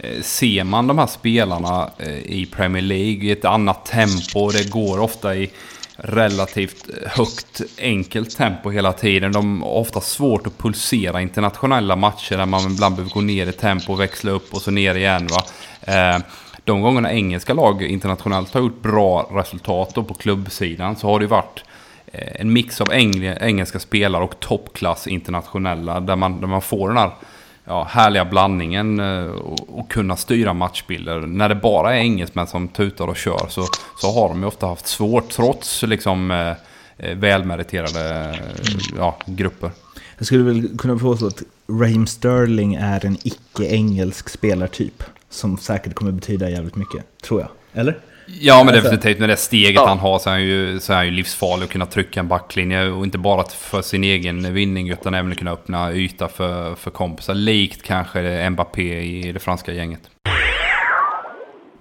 Eh, 0.06 0.22
ser 0.22 0.64
man 0.64 0.88
de 0.88 0.98
här 0.98 1.08
spelarna 1.08 1.90
eh, 1.98 2.18
i 2.18 2.48
Premier 2.52 2.84
League 2.84 3.24
i 3.24 3.32
ett 3.32 3.46
annat 3.46 3.86
tempo. 3.86 4.52
Det 4.52 4.70
går 4.70 5.00
ofta 5.00 5.36
i 5.36 5.52
relativt 5.98 6.90
eh, 6.90 7.12
högt 7.12 7.62
enkelt 7.80 8.38
tempo 8.38 8.70
hela 8.70 8.94
tiden. 8.94 9.32
De 9.32 9.62
har 9.62 9.70
ofta 9.70 10.02
svårt 10.02 10.48
att 10.48 10.58
pulsera 10.58 11.22
internationella 11.22 11.96
matcher 11.96 12.38
där 12.38 12.46
man 12.46 12.72
ibland 12.72 12.96
behöver 12.96 13.14
gå 13.14 13.22
ner 13.22 13.48
i 13.48 13.52
tempo, 13.52 13.94
och 13.94 14.00
växla 14.00 14.32
upp 14.32 14.54
och 14.54 14.62
så 14.62 14.72
ner 14.72 14.96
igen. 14.96 15.28
Va? 15.28 16.22
De 16.64 16.82
gångerna 16.82 17.14
engelska 17.14 17.54
lag 17.54 17.84
internationellt 17.84 18.54
har 18.54 18.62
gjort 18.62 18.82
bra 18.82 19.30
resultat 19.32 19.94
på 19.94 20.14
klubbsidan 20.14 20.96
så 20.96 21.08
har 21.08 21.20
det 21.20 21.28
varit 21.28 21.64
en 22.12 22.54
mix 22.54 22.82
av 22.82 22.94
engelska 22.94 23.80
spelare 23.80 24.24
och 24.24 24.40
toppklass 24.40 25.08
internationella 25.08 26.00
där 26.00 26.16
man, 26.16 26.42
där 26.42 26.48
man 26.48 26.62
får 26.62 26.88
den 26.88 26.98
här 26.98 27.12
ja, 27.66 27.84
härliga 27.90 28.26
blandningen 28.26 29.00
eh, 29.00 29.26
och, 29.26 29.80
och, 29.80 29.90
kunna 29.90 30.16
styra 30.16 30.54
matchbilder. 30.54 31.20
När 31.20 31.50
det 31.50 31.56
bara 31.56 31.96
är 31.96 32.00
engelsmän 32.00 32.48
som 32.48 32.68
tutar 32.68 33.08
och 33.08 33.18
kör 33.18 33.48
så, 33.50 33.66
så 33.98 34.12
har 34.12 34.30
de 34.30 34.42
ju 34.42 34.48
ofta 34.48 34.68
haft 34.68 34.88
svårt 34.88 35.30
trots 35.30 35.84
liksom 35.84 36.32
eh, 36.32 36.54
eh 36.98 37.18
välmeriterade 37.18 38.30
eh, 38.30 38.76
ja, 38.98 39.18
grupper. 39.26 39.72
Jag 40.18 40.28
skulle 40.28 40.44
väl 40.44 40.78
kunna 40.78 40.98
påstå 40.98 41.28
att 41.28 41.44
Raheem 41.68 42.08
Sterling 42.08 42.76
är 42.76 43.06
en 43.06 43.18
icke-engelsk 43.24 44.30
spelartyp 44.30 45.04
som 45.30 45.58
säkert 45.58 45.94
kommer 45.94 46.12
betyda 46.12 46.50
jävligt 46.50 46.76
mycket, 46.76 47.22
tror 47.22 47.42
jag. 47.42 47.50
Eller? 47.74 48.00
Ja 48.28 48.64
men 48.64 48.76
alltså, 48.76 48.84
definitivt 48.84 49.20
med 49.20 49.30
det 49.30 49.38
steget 49.38 49.76
ja. 49.76 49.88
han 49.88 50.00
har 50.00 50.20
så 50.20 50.30
är, 50.30 50.34
han 50.34 50.44
ju, 50.44 50.80
så 50.80 50.94
är 50.94 50.98
han 50.98 51.06
ju 51.06 51.12
livsfarlig 51.12 51.64
att 51.64 51.70
kunna 51.72 51.86
trycka 51.86 52.20
en 52.20 52.28
backlinje. 52.28 52.88
Och 52.88 53.04
inte 53.04 53.18
bara 53.18 53.44
för 53.44 53.82
sin 53.82 54.04
egen 54.04 54.54
vinning 54.54 54.90
utan 54.90 55.14
även 55.14 55.36
kunna 55.36 55.52
öppna 55.52 55.94
yta 55.94 56.28
för, 56.28 56.76
för 56.76 56.92
kompisar. 56.92 57.34
Likt 57.34 57.84
kanske 57.84 58.50
Mbappé 58.50 59.02
i 59.02 59.32
det 59.32 59.40
franska 59.40 59.74
gänget. 59.74 60.02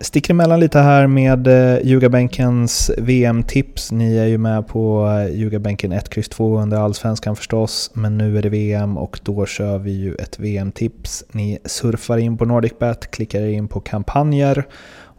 Sticker 0.01 0.35
emellan 0.35 0.61
lite 0.61 0.79
här 0.79 1.07
med 1.07 1.47
eh, 1.47 1.87
Ljugarbänkens 1.87 2.91
VM-tips. 2.99 3.93
Ni 3.93 4.17
är 4.17 4.27
ju 4.27 4.39
med 4.39 4.69
på 4.69 5.09
eh, 5.09 5.37
Ljugarbänken 5.37 5.93
1, 5.93 6.17
X 6.17 6.29
2 6.29 6.59
under 6.59 6.77
Allsvenskan 6.77 7.37
förstås. 7.37 7.91
Men 7.95 8.19
nu 8.19 8.39
är 8.39 8.43
det 8.43 8.49
VM 8.49 8.99
och 8.99 9.21
då 9.23 9.47
kör 9.47 9.79
vi 9.79 9.93
ju 9.93 10.15
ett 10.15 10.39
VM-tips. 10.39 11.25
Ni 11.33 11.59
surfar 11.65 12.19
in 12.19 12.39
på 12.39 12.45
NordicBet, 12.45 13.11
klickar 13.11 13.47
in 13.47 13.69
på 13.69 13.81
kampanjer 13.81 14.65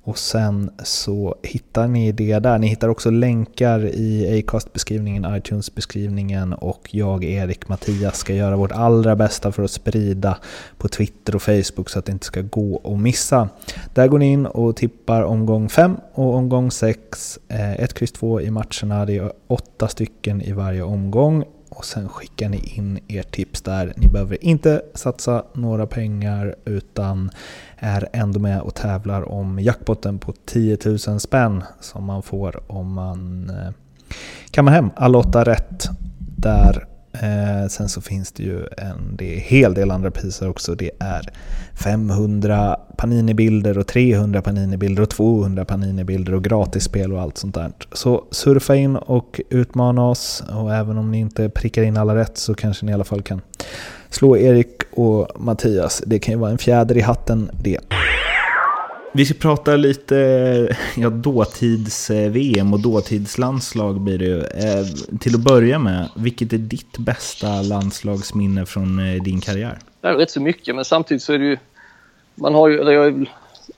och 0.07 0.17
sen 0.17 0.71
så 0.83 1.35
hittar 1.43 1.87
ni 1.87 2.11
det 2.11 2.39
där. 2.39 2.57
Ni 2.57 2.67
hittar 2.67 2.89
också 2.89 3.09
länkar 3.09 3.85
i 3.85 4.39
Acast-beskrivningen, 4.39 5.35
iTunes-beskrivningen 5.35 6.53
och 6.53 6.89
jag, 6.91 7.23
Erik, 7.23 7.67
Mattias 7.67 8.17
ska 8.17 8.33
göra 8.33 8.57
vårt 8.57 8.71
allra 8.71 9.15
bästa 9.15 9.51
för 9.51 9.63
att 9.63 9.71
sprida 9.71 10.37
på 10.77 10.87
Twitter 10.87 11.35
och 11.35 11.41
Facebook 11.41 11.89
så 11.89 11.99
att 11.99 12.05
det 12.05 12.11
inte 12.11 12.25
ska 12.25 12.41
gå 12.41 12.81
att 12.83 12.99
missa. 12.99 13.49
Där 13.93 14.07
går 14.07 14.19
ni 14.19 14.31
in 14.31 14.45
och 14.45 14.75
tippar 14.75 15.23
omgång 15.23 15.69
5 15.69 15.97
och 16.13 16.35
omgång 16.35 16.71
6. 16.71 17.39
1, 17.47 18.01
X, 18.01 18.11
2 18.11 18.41
i 18.41 18.51
matcherna. 18.51 19.05
Det 19.05 19.17
är 19.17 19.31
åtta 19.47 19.87
stycken 19.87 20.41
i 20.41 20.51
varje 20.51 20.83
omgång 20.83 21.43
och 21.75 21.85
sen 21.85 22.09
skickar 22.09 22.49
ni 22.49 22.57
in 22.57 22.99
ert 23.07 23.31
tips 23.31 23.61
där. 23.61 23.93
Ni 23.97 24.07
behöver 24.07 24.43
inte 24.43 24.81
satsa 24.93 25.43
några 25.53 25.87
pengar 25.87 26.55
utan 26.65 27.31
är 27.77 28.09
ändå 28.13 28.39
med 28.39 28.61
och 28.61 28.75
tävlar 28.75 29.29
om 29.29 29.59
jackpotten 29.59 30.19
på 30.19 30.33
10 30.45 30.77
000 30.85 31.19
spänn 31.19 31.63
som 31.79 32.03
man 32.03 32.23
får 32.23 32.71
om 32.71 32.93
man 32.93 33.49
eh, 33.49 33.71
kammar 34.51 34.71
hem 34.71 34.89
alla 34.95 35.17
åtta 35.17 35.43
rätt 35.43 35.85
där 36.37 36.87
Eh, 37.21 37.67
sen 37.67 37.89
så 37.89 38.01
finns 38.01 38.31
det 38.31 38.43
ju 38.43 38.59
en 38.77 39.15
det 39.17 39.35
är 39.35 39.39
hel 39.39 39.73
del 39.73 39.91
andra 39.91 40.11
priser 40.11 40.49
också. 40.49 40.75
Det 40.75 40.91
är 40.99 41.29
500 41.83 42.77
Panini-bilder 42.97 43.77
och 43.77 43.87
300 43.87 44.41
Panini-bilder 44.41 45.03
och 45.03 45.09
200 45.09 45.65
Panini-bilder 45.65 46.33
och 46.33 46.43
gratisspel 46.43 47.13
och 47.13 47.21
allt 47.21 47.37
sånt 47.37 47.55
där. 47.55 47.71
Så 47.91 48.25
surfa 48.31 48.75
in 48.75 48.95
och 48.95 49.41
utmana 49.49 50.09
oss 50.09 50.43
och 50.53 50.73
även 50.73 50.97
om 50.97 51.11
ni 51.11 51.19
inte 51.19 51.49
prickar 51.49 51.83
in 51.83 51.97
alla 51.97 52.15
rätt 52.15 52.37
så 52.37 52.53
kanske 52.53 52.85
ni 52.85 52.91
i 52.91 52.95
alla 52.95 53.03
fall 53.03 53.21
kan 53.21 53.41
slå 54.09 54.37
Erik 54.37 54.83
och 54.91 55.27
Mattias. 55.35 56.03
Det 56.05 56.19
kan 56.19 56.33
ju 56.33 56.39
vara 56.39 56.51
en 56.51 56.57
fjäder 56.57 56.97
i 56.97 57.01
hatten 57.01 57.49
det. 57.63 57.79
Vi 59.15 59.25
ska 59.25 59.33
prata 59.33 59.75
lite 59.75 60.15
ja, 60.95 61.09
dåtids-VM 61.09 62.73
och 62.73 62.79
dåtidslandslag 62.79 64.01
blir 64.01 64.17
det 64.17 64.25
ju. 64.25 64.39
Eh, 64.39 64.85
till 65.19 65.35
att 65.35 65.41
börja 65.41 65.79
med, 65.79 66.09
vilket 66.15 66.53
är 66.53 66.57
ditt 66.57 66.97
bästa 66.97 67.61
landslagsminne 67.61 68.65
från 68.65 68.99
eh, 68.99 69.23
din 69.23 69.41
karriär? 69.41 69.79
Det 70.01 70.07
är 70.07 70.13
rätt 70.13 70.31
så 70.31 70.41
mycket, 70.41 70.75
men 70.75 70.85
samtidigt 70.85 71.23
så 71.23 71.33
är 71.33 71.39
det 71.39 71.45
ju... 71.45 71.57
Man 72.35 72.55
har 72.55 72.67
ju, 72.69 72.79
eller 72.79 72.91
jag 72.91 73.07
är 73.07 73.25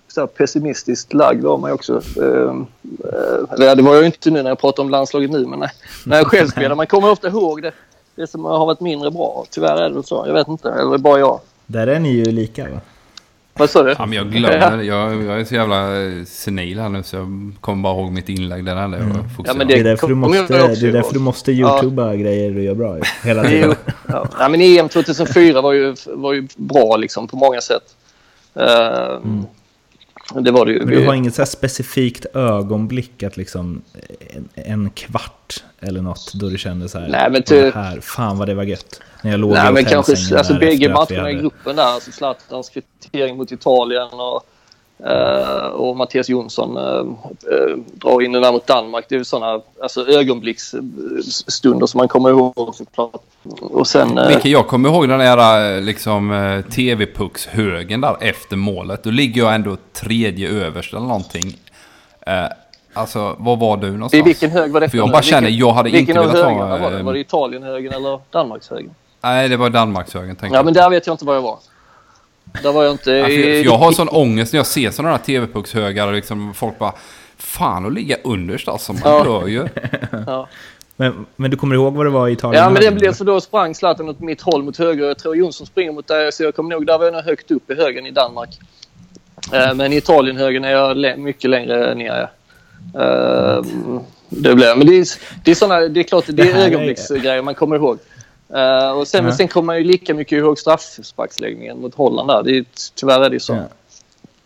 så 0.07 0.27
pessimistiskt 0.27 1.13
lagd 1.13 1.45
av 1.45 1.61
mig 1.61 1.73
också. 1.73 1.93
Eh, 1.95 2.55
eller 3.53 3.75
det 3.75 3.83
var 3.83 3.93
jag 3.93 4.01
ju 4.01 4.05
inte 4.05 4.31
nu 4.31 4.43
när 4.43 4.49
jag 4.49 4.59
pratar 4.59 4.83
om 4.83 4.89
landslaget 4.89 5.31
nu, 5.31 5.45
men 5.45 5.59
när, 5.59 5.71
när 6.05 6.17
jag 6.17 6.27
själv 6.27 6.47
spelar. 6.47 6.75
Man 6.75 6.87
kommer 6.87 7.11
ofta 7.11 7.27
ihåg 7.27 7.61
det, 7.61 7.71
det 8.15 8.27
som 8.27 8.45
har 8.45 8.65
varit 8.65 8.79
mindre 8.79 9.11
bra. 9.11 9.45
Tyvärr 9.49 9.81
är 9.81 9.89
det 9.89 10.03
så. 10.03 10.23
Jag 10.27 10.33
vet 10.33 10.47
inte, 10.47 10.69
eller 10.69 10.97
bara 10.97 11.19
jag? 11.19 11.39
Där 11.65 11.87
är 11.87 11.99
ni 11.99 12.09
ju 12.09 12.25
lika 12.25 12.69
va? 12.69 12.79
Vad 13.57 13.69
sa 13.69 13.83
du? 13.83 13.95
Ja, 13.97 14.05
men 14.05 14.17
jag 14.17 14.31
glömmer. 14.31 14.77
Jag, 14.83 15.23
jag 15.23 15.39
är 15.39 15.45
så 15.45 15.55
jävla 15.55 16.03
eh, 16.03 16.23
senil 16.25 16.79
här 16.79 16.89
nu 16.89 17.03
så 17.03 17.15
jag 17.15 17.53
kommer 17.61 17.83
bara 17.83 17.93
ihåg 17.93 18.11
mitt 18.11 18.29
inlägg. 18.29 18.59
Enda 18.59 18.71
jag 18.71 19.25
ja, 19.45 19.53
men 19.53 19.67
det, 19.67 19.73
det, 19.73 19.79
är 19.79 19.83
därför 19.83 20.07
du 20.07 20.15
måste, 20.15 20.53
det 20.53 20.87
är 20.87 20.91
därför 20.91 21.13
du 21.13 21.19
måste 21.19 21.51
youtuba 21.51 22.07
ja. 22.07 22.13
grejer 22.13 22.51
du 22.51 22.63
gör 22.63 22.75
bra 22.75 22.97
hela 23.23 23.43
tiden. 23.43 23.75
ja. 24.07 24.27
ja. 24.39 24.49
men 24.49 24.61
EM 24.61 24.89
2004 24.89 25.61
var 25.61 25.73
ju, 25.73 25.95
var 26.05 26.33
ju 26.33 26.47
bra 26.55 26.97
liksom 26.97 27.27
på 27.27 27.37
många 27.37 27.61
sätt. 27.61 27.95
Uh, 28.59 28.63
mm. 29.23 29.45
Det 30.35 30.51
var 30.51 30.65
det 30.65 30.71
ju. 30.71 30.79
Men 30.79 30.87
du 30.87 31.05
har 31.05 31.13
inget 31.13 31.35
så 31.35 31.45
specifikt 31.45 32.25
ögonblick 32.33 33.23
att 33.23 33.37
liksom 33.37 33.81
en, 34.33 34.49
en, 34.53 34.89
kvart 34.89 35.63
eller 35.79 36.01
något 36.01 36.33
då 36.33 36.49
du 36.49 36.57
kände 36.57 36.89
så 36.89 36.99
här. 36.99 37.07
Nej, 37.07 37.31
men 37.31 37.43
ty... 37.43 37.71
här 37.71 37.99
fan 37.99 38.37
vad 38.37 38.47
det 38.47 38.53
var 38.53 38.63
gött. 38.63 39.01
När 39.21 39.31
jag 39.31 39.39
låg 39.39 39.51
Nej, 39.51 39.73
men 39.73 39.85
kanske 39.85 40.37
alltså 40.37 40.53
bägge 40.59 40.89
matcherna 40.89 41.21
hade... 41.21 41.31
i 41.31 41.35
gruppen 41.35 41.75
där. 41.75 41.83
Alltså 41.83 42.11
Zlatans 42.11 42.69
kvittering 42.69 43.37
mot 43.37 43.51
Italien 43.51 44.07
och 44.11 44.43
och 45.73 45.97
Mattias 45.97 46.29
Jonsson 46.29 46.77
uh, 46.77 46.83
uh, 46.83 47.77
drar 47.93 48.21
in 48.21 48.31
den 48.31 48.41
där 48.41 48.51
mot 48.51 48.67
Danmark. 48.67 49.05
Det 49.09 49.15
är 49.15 49.23
sådana 49.23 49.61
alltså, 49.81 50.07
ögonblicksstunder 50.07 51.85
som 51.85 51.97
man 51.97 52.07
kommer 52.07 52.29
ihåg 52.29 52.75
såklart. 52.75 53.21
Och 53.59 53.87
sen... 53.87 54.19
Vilket 54.27 54.51
jag 54.51 54.67
kommer 54.67 54.89
ihåg 54.89 55.09
den 55.09 55.19
där 55.19 55.81
liksom, 55.81 56.63
TV-puckshögen 56.71 58.01
där 58.01 58.17
efter 58.19 58.55
målet. 58.55 59.03
Då 59.03 59.09
ligger 59.09 59.41
jag 59.41 59.55
ändå 59.55 59.77
tredje 59.93 60.49
överst 60.49 60.93
eller 60.93 61.07
någonting. 61.07 61.57
alltså, 62.93 63.35
var 63.39 63.55
var 63.55 63.77
du 63.77 63.91
någonstans? 63.91 64.21
I 64.21 64.21
vilken 64.21 64.51
hög 64.51 64.71
var 64.71 64.81
det? 64.81 64.89
För 64.89 64.97
jag 64.97 65.11
bara 65.11 65.21
känner, 65.21 65.49
jag 65.49 65.71
hade 65.71 65.89
inte 65.89 66.13
velat 66.13 66.43
ha... 66.43 66.77
Var 66.77 66.91
det? 66.91 67.03
var 67.03 67.13
det 67.13 67.19
Italienhögen 67.19 67.93
eller 67.93 68.19
Danmarkshögen? 68.29 68.91
Nej, 69.21 69.49
det 69.49 69.57
var 69.57 69.69
Danmarkshögen. 69.69 70.37
Ja, 70.41 70.63
men 70.63 70.73
där 70.73 70.89
vet 70.89 71.07
jag 71.07 71.13
inte 71.13 71.25
var 71.25 71.33
jag 71.33 71.41
var. 71.41 71.57
Där 72.63 72.71
var 72.71 72.83
jag 72.83 72.91
inte... 72.91 73.11
Ja, 73.11 73.29
jag, 73.29 73.65
jag 73.65 73.77
har 73.77 73.91
sån 73.91 74.09
ångest 74.09 74.53
när 74.53 74.59
jag 74.59 74.67
ser 74.67 74.91
sådana 74.91 75.17
här 75.17 75.23
TV-puckshögar 75.23 76.07
och 76.07 76.13
liksom 76.13 76.53
folk 76.53 76.79
bara... 76.79 76.93
Fan 77.39 77.85
att 77.85 77.93
ligga 77.93 78.17
underst 78.23 78.67
alltså, 78.67 78.93
man 78.93 79.01
ja. 79.05 79.23
dör 79.23 79.47
ju. 79.47 79.67
ja. 80.27 80.47
Men, 80.95 81.25
men 81.35 81.51
du 81.51 81.57
kommer 81.57 81.75
ihåg 81.75 81.93
vad 81.93 82.05
det 82.05 82.09
var 82.09 82.27
i 82.27 82.31
Italien? 82.31 82.63
Ja, 82.63 82.69
men 82.69 82.81
det 82.81 82.91
blev 82.91 83.13
så 83.13 83.23
då 83.23 83.41
sprang 83.41 83.75
Zlatan 83.75 84.09
åt 84.09 84.19
mitt 84.19 84.41
håll 84.41 84.63
mot 84.63 84.77
höger. 84.77 85.05
Jag 85.05 85.19
tror 85.19 85.35
Jonsson 85.35 85.67
springer 85.67 85.91
mot 85.91 86.07
där, 86.07 86.31
så 86.31 86.43
jag 86.43 86.55
kommer 86.55 86.75
ihåg, 86.75 86.85
där 86.85 86.97
var 86.97 87.05
jag 87.05 87.13
nog 87.13 87.23
högt 87.23 87.51
upp 87.51 87.71
i 87.71 87.75
högen 87.75 88.05
i 88.05 88.11
Danmark. 88.11 88.49
Uh, 89.53 89.73
men 89.73 89.93
i 89.93 89.97
Italien-högen 89.97 90.63
är 90.63 90.71
jag 90.71 91.19
mycket 91.19 91.49
längre 91.49 91.95
ner. 91.95 92.29
Uh, 92.95 93.63
det 94.29 94.55
blev, 94.55 94.77
men 94.77 94.87
det 94.87 94.93
är, 94.93 95.07
det 95.43 95.51
är, 95.51 95.55
såna, 95.55 95.79
det 95.79 95.99
är 95.99 96.03
klart, 96.03 96.25
det 96.27 96.51
är 96.51 96.65
ögonblicksgrejer 96.65 97.41
man 97.41 97.55
kommer 97.55 97.75
ihåg. 97.75 97.99
Uh, 98.55 98.91
och 98.91 99.07
sen, 99.07 99.25
ja. 99.25 99.31
sen 99.31 99.47
kommer 99.47 99.65
man 99.65 99.77
ju 99.77 99.83
lika 99.83 100.13
mycket 100.13 100.37
ihåg 100.37 100.59
straffsparksläggningen 100.59 101.81
mot 101.81 101.95
Holland 101.95 102.29
där. 102.29 102.43
Det 102.43 102.57
är, 102.57 102.65
tyvärr 102.95 103.21
är 103.21 103.29
det 103.29 103.39
så. 103.39 103.53
Ja. 103.53 103.67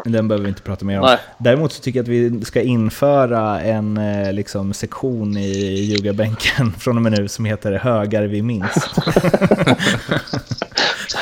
Den 0.05 0.27
behöver 0.27 0.43
vi 0.43 0.49
inte 0.49 0.61
prata 0.61 0.85
mer 0.85 0.99
om. 0.99 1.05
Nej. 1.05 1.17
Däremot 1.37 1.73
så 1.73 1.81
tycker 1.81 1.99
jag 1.99 2.03
att 2.03 2.09
vi 2.09 2.45
ska 2.45 2.61
införa 2.61 3.61
en 3.61 3.97
eh, 3.97 4.33
liksom, 4.33 4.73
sektion 4.73 5.37
i 5.37 5.79
ljugarbänken 5.79 6.73
från 6.79 6.97
och 6.97 7.01
med 7.03 7.11
nu 7.11 7.27
som 7.27 7.45
heter 7.45 7.71
Högar 7.71 8.23
vi 8.23 8.41
minns. 8.41 8.89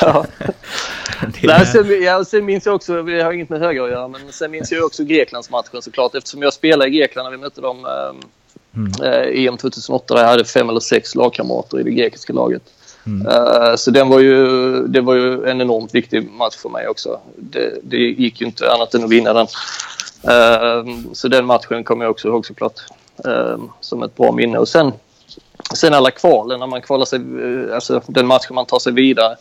ja. 0.00 0.26
Nej, 1.42 1.66
sen, 1.66 2.02
ja, 2.02 2.24
sen 2.24 2.44
minns 2.44 2.66
jag 2.66 2.74
också, 2.74 3.02
det 3.02 3.22
har 3.22 3.32
inget 3.32 3.48
med 3.48 3.60
höger 3.60 3.82
att 3.82 3.90
göra, 3.90 4.08
men 4.08 4.20
sen 4.30 4.50
minns 4.50 4.72
jag 4.72 4.84
också 4.84 5.04
Greklandsmatchen 5.04 5.82
såklart 5.82 6.14
eftersom 6.14 6.42
jag 6.42 6.52
spelade 6.52 6.90
i 6.90 6.98
Grekland 6.98 7.26
när 7.26 7.30
vi 7.30 7.36
mötte 7.36 7.60
dem 7.60 7.84
um, 7.84 8.20
Mm. 8.76 8.92
Eh, 9.02 9.46
EM 9.46 9.56
2008 9.56 10.14
där 10.14 10.22
jag 10.22 10.28
hade 10.28 10.44
fem 10.44 10.68
eller 10.68 10.80
sex 10.80 11.14
lagkamrater 11.14 11.80
i 11.80 11.82
det 11.82 11.90
grekiska 11.90 12.32
laget. 12.32 12.62
Mm. 13.06 13.26
Uh, 13.26 13.76
så 13.76 13.90
den 13.90 14.08
var 14.08 14.20
ju, 14.20 14.46
det 14.86 15.00
var 15.00 15.14
ju 15.14 15.44
en 15.44 15.60
enormt 15.60 15.94
viktig 15.94 16.30
match 16.30 16.56
för 16.56 16.68
mig 16.68 16.88
också. 16.88 17.20
Det, 17.36 17.80
det 17.82 17.96
gick 17.96 18.40
ju 18.40 18.46
inte 18.46 18.72
annat 18.72 18.94
än 18.94 19.04
att 19.04 19.10
vinna 19.10 19.32
den. 19.32 19.46
Uh, 20.28 20.94
så 21.12 21.28
den 21.28 21.46
matchen 21.46 21.84
kommer 21.84 22.04
jag 22.04 22.10
också 22.10 22.28
ihåg 22.28 22.46
såklart. 22.46 22.80
Som 23.80 24.02
ett 24.02 24.16
bra 24.16 24.32
minne. 24.32 24.58
Och 24.58 24.68
sen, 24.68 24.92
sen 25.74 25.94
alla 25.94 26.10
kvalen, 26.10 26.60
när 26.60 26.66
man 26.66 26.82
kvalar 26.82 27.04
sig, 27.04 27.20
alltså 27.74 28.02
den 28.06 28.26
matchen 28.26 28.54
man 28.54 28.66
tar 28.66 28.78
sig 28.78 28.92
vidare. 28.92 29.36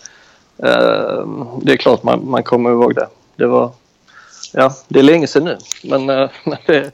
det 1.61 1.73
är 1.73 1.77
klart 1.77 2.03
man, 2.03 2.29
man 2.29 2.43
kommer 2.43 2.69
ihåg 2.69 2.95
det. 2.95 3.07
Det 3.35 3.45
var, 3.45 3.71
ja, 4.53 4.73
det 4.87 4.99
är 4.99 5.03
länge 5.03 5.27
sedan 5.27 5.43
nu. 5.43 5.57
Men, 5.83 6.05
men 6.43 6.57
det, 6.65 6.91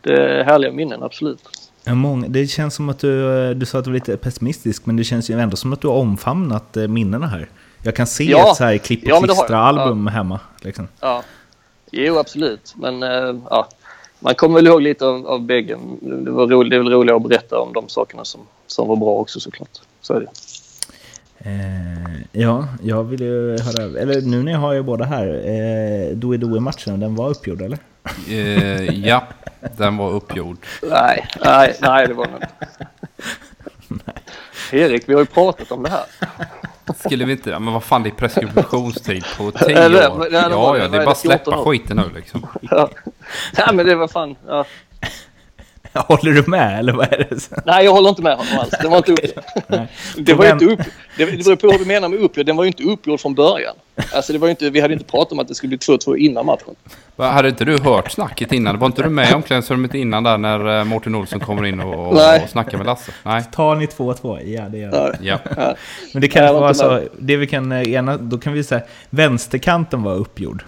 det 0.00 0.12
är 0.12 0.44
härliga 0.44 0.72
minnen, 0.72 1.02
absolut. 1.02 1.40
Ja, 1.84 1.94
många, 1.94 2.28
det 2.28 2.46
känns 2.46 2.74
som 2.74 2.88
att 2.88 2.98
du, 2.98 3.48
eh, 3.48 3.50
du 3.50 3.66
sa 3.66 3.78
att 3.78 3.84
du 3.84 3.90
var 3.90 3.94
lite 3.94 4.16
pessimistisk, 4.16 4.86
men 4.86 4.96
det 4.96 5.04
känns 5.04 5.30
ju 5.30 5.40
ändå 5.40 5.56
som 5.56 5.72
att 5.72 5.80
du 5.80 5.88
har 5.88 5.94
omfamnat 5.94 6.76
eh, 6.76 6.88
minnena 6.88 7.26
här. 7.26 7.48
Jag 7.82 7.96
kan 7.96 8.06
se 8.06 8.24
ja. 8.24 8.50
ett 8.50 8.56
så 8.56 8.64
här 8.64 8.78
klipp 8.78 9.02
och 9.02 9.08
ja, 9.08 9.20
klistra-album 9.20 10.06
ja. 10.06 10.12
hemma. 10.12 10.40
Liksom. 10.60 10.88
Ja, 11.00 11.22
jo 11.90 12.18
absolut. 12.18 12.74
Men 12.76 13.02
äh, 13.02 13.36
ja, 13.50 13.68
man 14.20 14.34
kommer 14.34 14.54
väl 14.54 14.66
ihåg 14.66 14.82
lite 14.82 15.06
av, 15.06 15.26
av 15.26 15.42
bägge. 15.42 15.78
Det, 16.00 16.30
var 16.30 16.46
roligt, 16.46 16.70
det 16.70 16.76
är 16.76 16.80
väl 16.80 16.92
roligare 16.92 17.16
att 17.16 17.28
berätta 17.28 17.58
om 17.58 17.72
de 17.72 17.88
sakerna 17.88 18.24
som, 18.24 18.40
som 18.66 18.88
var 18.88 18.96
bra 18.96 19.10
också 19.10 19.40
såklart. 19.40 19.80
Så 20.00 20.14
är 20.14 20.20
det. 20.20 20.28
Eh, 21.46 22.20
ja, 22.32 22.68
jag 22.82 23.04
vill 23.04 23.20
ju 23.20 23.58
höra, 23.58 24.00
eller 24.00 24.20
nu 24.20 24.42
när 24.42 24.52
jag 24.52 24.58
har 24.58 24.74
er 24.74 24.82
båda 24.82 25.04
här, 25.04 25.26
eh, 25.26 26.16
Doe 26.16 26.36
Doe-matchen, 26.36 27.00
den 27.00 27.14
var 27.14 27.28
uppgjord 27.30 27.62
eller? 27.62 27.78
Eh, 28.28 29.06
ja, 29.08 29.24
den 29.76 29.96
var 29.96 30.10
uppgjord. 30.10 30.56
Nej, 30.82 31.26
nej, 31.44 31.76
nej 31.80 32.06
det 32.08 32.14
var 32.14 32.26
den 32.26 32.34
inte. 32.34 32.48
Erik, 34.72 35.08
vi 35.08 35.12
har 35.12 35.20
ju 35.20 35.26
pratat 35.26 35.72
om 35.72 35.82
det 35.82 35.90
här. 35.90 36.04
Skulle 36.96 37.24
vi 37.24 37.32
inte? 37.32 37.58
Men 37.58 37.72
vad 37.72 37.84
fan, 37.84 38.02
det 38.02 38.08
är 38.08 38.14
preskriptionstid 38.14 39.24
på 39.38 39.50
tio 39.50 39.88
år. 40.08 40.28
Ja, 40.32 40.76
ja, 40.78 40.88
det 40.88 40.96
är 40.96 41.04
bara 41.04 41.10
att 41.10 41.18
släppa 41.18 41.64
skiten 41.64 41.96
nu 41.96 42.04
liksom. 42.14 42.46
Ja. 42.60 42.90
Nej, 43.58 43.66
men 43.74 43.86
det 43.86 43.94
var 43.94 44.08
fan... 44.08 44.36
Ja. 44.46 44.64
Håller 46.08 46.32
du 46.32 46.42
med 46.46 46.78
eller 46.78 46.92
vad 46.92 47.12
är 47.12 47.18
det? 47.18 47.62
Nej, 47.66 47.84
jag 47.84 47.92
håller 47.92 48.08
inte 48.08 48.22
med 48.22 48.36
honom 48.36 48.58
alls. 48.58 48.74
Den 48.82 48.90
var 48.90 48.96
inte 48.96 49.12
upp... 49.12 49.18
det 50.16 50.34
var 50.34 50.52
inte 50.52 50.64
upp... 50.64 50.80
Det 51.16 51.26
beror 51.26 51.56
på 51.56 51.66
vad 51.66 51.78
du 51.78 51.84
menar 51.84 52.08
med 52.08 52.18
uppgjord. 52.18 52.46
Den 52.46 52.56
var 52.56 52.64
ju 52.64 52.68
inte 52.68 52.82
uppgjord 52.82 53.20
från 53.20 53.34
början. 53.34 53.76
Alltså 54.12 54.32
det 54.32 54.38
var 54.38 54.46
ju 54.48 54.50
inte, 54.50 54.70
vi 54.70 54.80
hade 54.80 54.94
inte 54.94 55.06
pratat 55.06 55.32
om 55.32 55.38
att 55.38 55.48
det 55.48 55.54
skulle 55.54 55.68
bli 55.68 55.78
2-2 55.78 56.16
innan 56.16 56.46
matchen. 56.46 56.74
Va, 57.16 57.30
Hade 57.30 57.48
inte 57.48 57.64
du 57.64 57.78
hört 57.78 58.10
snacket 58.10 58.52
innan? 58.52 58.78
Var 58.78 58.86
inte 58.86 59.02
du 59.02 59.08
med 59.08 59.30
i 59.30 59.34
omklädningsrummet 59.34 59.94
innan 59.94 60.22
där 60.22 60.38
när 60.38 60.78
eh, 60.78 60.84
Mårten 60.84 61.14
Olsson 61.14 61.40
kommer 61.40 61.66
in 61.66 61.80
och, 61.80 62.08
och, 62.08 62.14
Nej. 62.14 62.42
och 62.44 62.50
snackar 62.50 62.78
med 62.78 62.86
Lasse? 62.86 63.12
Nej. 63.22 63.44
Tar 63.52 63.74
ni 63.74 63.86
2-2? 63.86 64.42
Ja, 64.44 64.62
det 64.68 64.78
gör 64.78 65.16
vi. 65.20 65.28
Ja. 65.28 65.38
Ja. 65.56 65.76
Men 66.12 66.22
det 66.22 66.28
kan 66.28 66.54
vara 66.54 66.74
så, 66.74 66.90
med. 66.90 67.08
det 67.18 67.36
vi 67.36 67.46
kan 67.46 67.72
eh, 67.72 67.92
ena, 67.92 68.16
då 68.16 68.38
kan 68.38 68.52
vi 68.52 68.64
säga 68.64 68.82
vänsterkanten 69.10 70.02
var 70.02 70.14
uppgjord. 70.14 70.64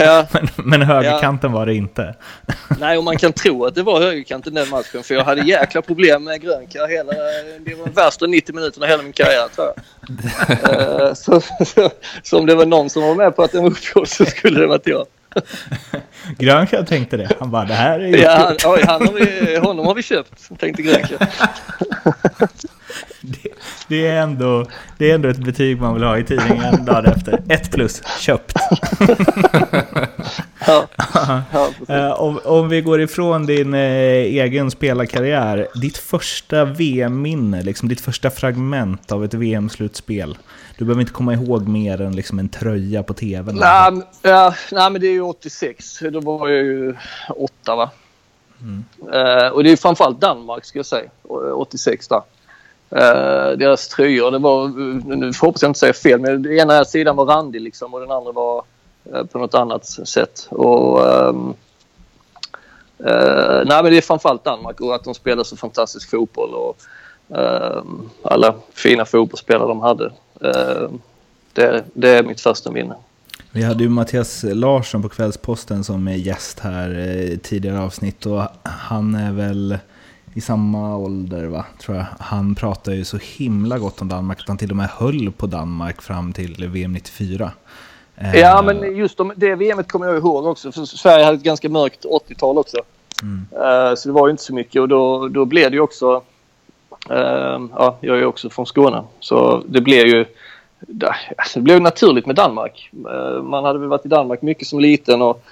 Ja, 0.00 0.26
Men, 0.32 0.48
men 0.56 0.82
högerkanten 0.82 1.52
var 1.52 1.66
det 1.66 1.74
inte. 1.74 2.14
nej, 2.80 2.98
och 2.98 3.04
man 3.04 3.16
kan 3.16 3.32
tro 3.32 3.64
att 3.64 3.74
det 3.74 3.82
var 3.82 4.00
högerkanten 4.00 4.54
den 4.54 4.68
matchen 4.68 5.02
för 5.02 5.14
jag 5.14 5.24
hade 5.24 5.42
jäkla 5.42 5.82
problem 5.82 6.24
med 6.24 6.42
Grönkär 6.42 6.88
hela, 6.88 7.12
det 7.60 7.74
var 7.74 8.04
värsta 8.04 8.26
90 8.26 8.54
minuterna 8.54 8.86
i 8.86 8.88
hela 8.88 9.02
min 9.02 9.12
karriär 9.12 9.48
tror 9.54 9.66
jag. 9.66 9.76
Eh, 11.08 11.14
så, 11.14 11.40
så, 12.22 12.38
om 12.38 12.46
det 12.46 12.54
var 12.54 12.66
någon 12.66 12.90
som 12.90 13.02
var 13.02 13.14
med 13.14 13.36
på 13.36 13.42
att 13.42 13.52
den 13.52 13.62
var 13.62 13.70
uppgjord 13.70 14.08
så 14.08 14.24
skulle 14.24 14.60
det 14.60 14.66
varit 14.66 14.86
jag. 14.86 15.06
Grönkär 16.38 16.82
tänkte 16.82 17.16
det. 17.16 17.36
Han 17.38 17.50
bara, 17.50 17.64
det 17.64 17.74
här 17.74 18.00
är 18.00 18.22
Ja, 18.22 18.30
han, 18.30 18.72
oj, 18.72 18.82
han 18.86 19.06
har 19.06 19.12
vi, 19.12 19.56
honom 19.56 19.86
har 19.86 19.94
vi 19.94 20.02
köpt, 20.02 20.58
tänkte 20.58 20.82
Grönkär. 20.82 21.18
Det, 23.88 24.06
är 24.06 24.22
ändå, 24.22 24.66
det 24.98 25.10
är 25.10 25.14
ändå 25.14 25.28
ett 25.28 25.44
betyg 25.44 25.80
man 25.80 25.94
vill 25.94 26.02
ha 26.02 26.18
i 26.18 26.24
tidningen 26.24 26.84
dagen 26.84 27.06
efter. 27.06 27.42
Ett 27.48 27.72
plus, 27.72 28.02
köpt. 28.20 28.52
Ja, 30.66 30.86
ja, 31.52 31.68
precis. 31.78 31.88
Eh, 31.90 32.20
om, 32.20 32.40
om 32.44 32.68
vi 32.68 32.80
går 32.80 33.00
ifrån 33.00 33.46
din 33.46 33.74
eh, 33.74 33.80
egen 33.80 34.70
spelarkarriär, 34.70 35.68
ditt 35.74 35.96
första 35.98 36.64
VM-minne, 36.64 37.62
liksom 37.62 37.88
ditt 37.88 38.00
första 38.00 38.30
fragment 38.30 39.12
av 39.12 39.24
ett 39.24 39.34
VM-slutspel. 39.34 40.38
Du 40.78 40.84
behöver 40.84 41.00
inte 41.00 41.12
komma 41.12 41.34
ihåg 41.34 41.68
mer 41.68 42.00
än 42.00 42.16
liksom 42.16 42.38
en 42.38 42.48
tröja 42.48 43.02
på 43.02 43.14
tvn. 43.14 43.56
Nej, 43.56 44.02
ja, 44.22 44.54
nej, 44.72 44.90
men 44.90 45.00
det 45.00 45.06
är 45.06 45.12
ju 45.12 45.20
86. 45.20 45.98
Då 46.12 46.20
var 46.20 46.48
jag 46.48 46.64
ju 46.64 46.94
åtta 47.28 47.76
va. 47.76 47.90
Eh, 49.12 49.48
och 49.48 49.64
det 49.64 49.72
är 49.72 49.76
framförallt 49.76 50.20
Danmark 50.20 50.64
ska 50.64 50.78
jag 50.78 50.86
säga. 50.86 51.08
Å- 51.22 51.52
86 51.52 52.08
där. 52.08 52.20
Uh, 52.92 53.58
deras 53.58 53.88
tröjor, 53.88 54.30
det 54.30 54.38
var, 54.38 54.68
nu 55.16 55.32
hoppas 55.40 55.62
jag 55.62 55.68
inte 55.68 55.78
säga 55.78 55.92
fel, 55.92 56.20
men 56.20 56.42
den 56.42 56.52
ena 56.52 56.84
sidan 56.84 57.16
var 57.16 57.26
randig 57.26 57.60
liksom 57.60 57.94
och 57.94 58.00
den 58.00 58.10
andra 58.10 58.32
var 58.32 58.64
uh, 59.14 59.24
på 59.24 59.38
något 59.38 59.54
annat 59.54 59.86
sätt. 59.86 60.46
Och, 60.50 61.08
ehm, 61.08 61.54
uh, 63.00 63.62
nej 63.66 63.82
men 63.82 63.84
det 63.84 63.96
är 63.96 64.00
framförallt 64.00 64.44
Danmark 64.44 64.80
och 64.80 64.94
att 64.94 65.04
de 65.04 65.14
spelar 65.14 65.44
så 65.44 65.56
fantastisk 65.56 66.10
fotboll 66.10 66.54
och 66.54 66.76
ehm, 67.38 68.10
alla 68.22 68.54
fina 68.74 69.04
fotbollsspelare 69.04 69.68
de 69.68 69.80
hade. 69.80 70.12
Ehm, 70.40 71.00
det, 71.52 71.84
det 71.94 72.10
är 72.10 72.22
mitt 72.22 72.40
första 72.40 72.70
minne. 72.70 72.94
Vi 73.50 73.62
hade 73.62 73.82
ju 73.82 73.88
Mattias 73.88 74.44
Larsson 74.48 75.02
på 75.02 75.08
Kvällsposten 75.08 75.84
som 75.84 76.08
är 76.08 76.16
gäst 76.16 76.60
här 76.60 76.98
i 76.98 77.38
tidigare 77.42 77.80
avsnitt 77.80 78.26
och 78.26 78.42
han 78.62 79.14
är 79.14 79.32
väl 79.32 79.78
i 80.36 80.40
samma 80.40 80.96
ålder 80.96 81.46
va, 81.46 81.64
tror 81.78 81.96
jag. 81.96 82.06
Han 82.18 82.54
pratar 82.54 82.92
ju 82.92 83.04
så 83.04 83.18
himla 83.36 83.78
gott 83.78 84.00
om 84.00 84.08
Danmark 84.08 84.40
att 84.40 84.48
han 84.48 84.58
till 84.58 84.70
och 84.70 84.76
med 84.76 84.88
höll 84.88 85.32
på 85.32 85.46
Danmark 85.46 86.02
fram 86.02 86.32
till 86.32 86.68
VM 86.68 86.92
94. 86.92 87.50
Eh, 88.16 88.36
Ja, 88.36 88.62
men 88.62 88.96
just 88.96 89.18
de, 89.18 89.32
det 89.36 89.54
VMet 89.54 89.88
kommer 89.92 90.06
jag 90.06 90.16
ihåg 90.16 90.46
också. 90.46 90.72
För 90.72 90.84
Sverige 90.84 91.24
hade 91.24 91.36
ett 91.36 91.42
ganska 91.42 91.68
mörkt 91.68 92.04
80-tal 92.04 92.58
också. 92.58 92.76
Eh, 93.52 93.94
så 93.94 94.08
det 94.08 94.12
var 94.12 94.26
ju 94.26 94.30
inte 94.30 94.42
så 94.42 94.54
mycket 94.54 94.82
och 94.82 94.88
då, 94.88 95.28
då 95.28 95.44
blev 95.44 95.70
det 95.70 95.74
ju 95.74 95.80
också... 95.80 96.22
eh, 97.10 97.60
ja, 97.74 97.96
jag 98.00 98.16
är 98.16 98.20
ju 98.20 98.26
också 98.26 98.50
från 98.50 98.66
Skåne. 98.66 99.02
Så 99.20 99.62
det 99.68 99.80
blev 99.80 100.06
ju... 100.06 100.24
alltså, 101.36 101.58
Det 101.58 101.62
blev 101.62 101.80
naturligt 101.80 102.26
med 102.26 102.36
Danmark. 102.36 102.90
Man 103.42 103.64
hade 103.64 103.78
väl 103.78 103.88
varit 103.88 104.06
i 104.06 104.08
Danmark 104.08 104.42
mycket 104.42 104.68
som 104.68 104.80
liten 104.80 105.22
och... 105.22 105.42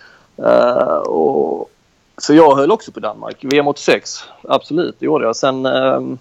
och 1.07 1.71
så 2.19 2.35
jag 2.35 2.57
höll 2.57 2.71
också 2.71 2.93
på 2.93 3.01
Danmark. 3.01 3.37
VM 3.41 3.67
86, 3.67 4.25
absolut, 4.49 4.97
det 4.99 5.07
gjorde 5.07 5.25
jag. 5.25 5.37
Sen, 5.37 5.67
ehm, 5.67 6.19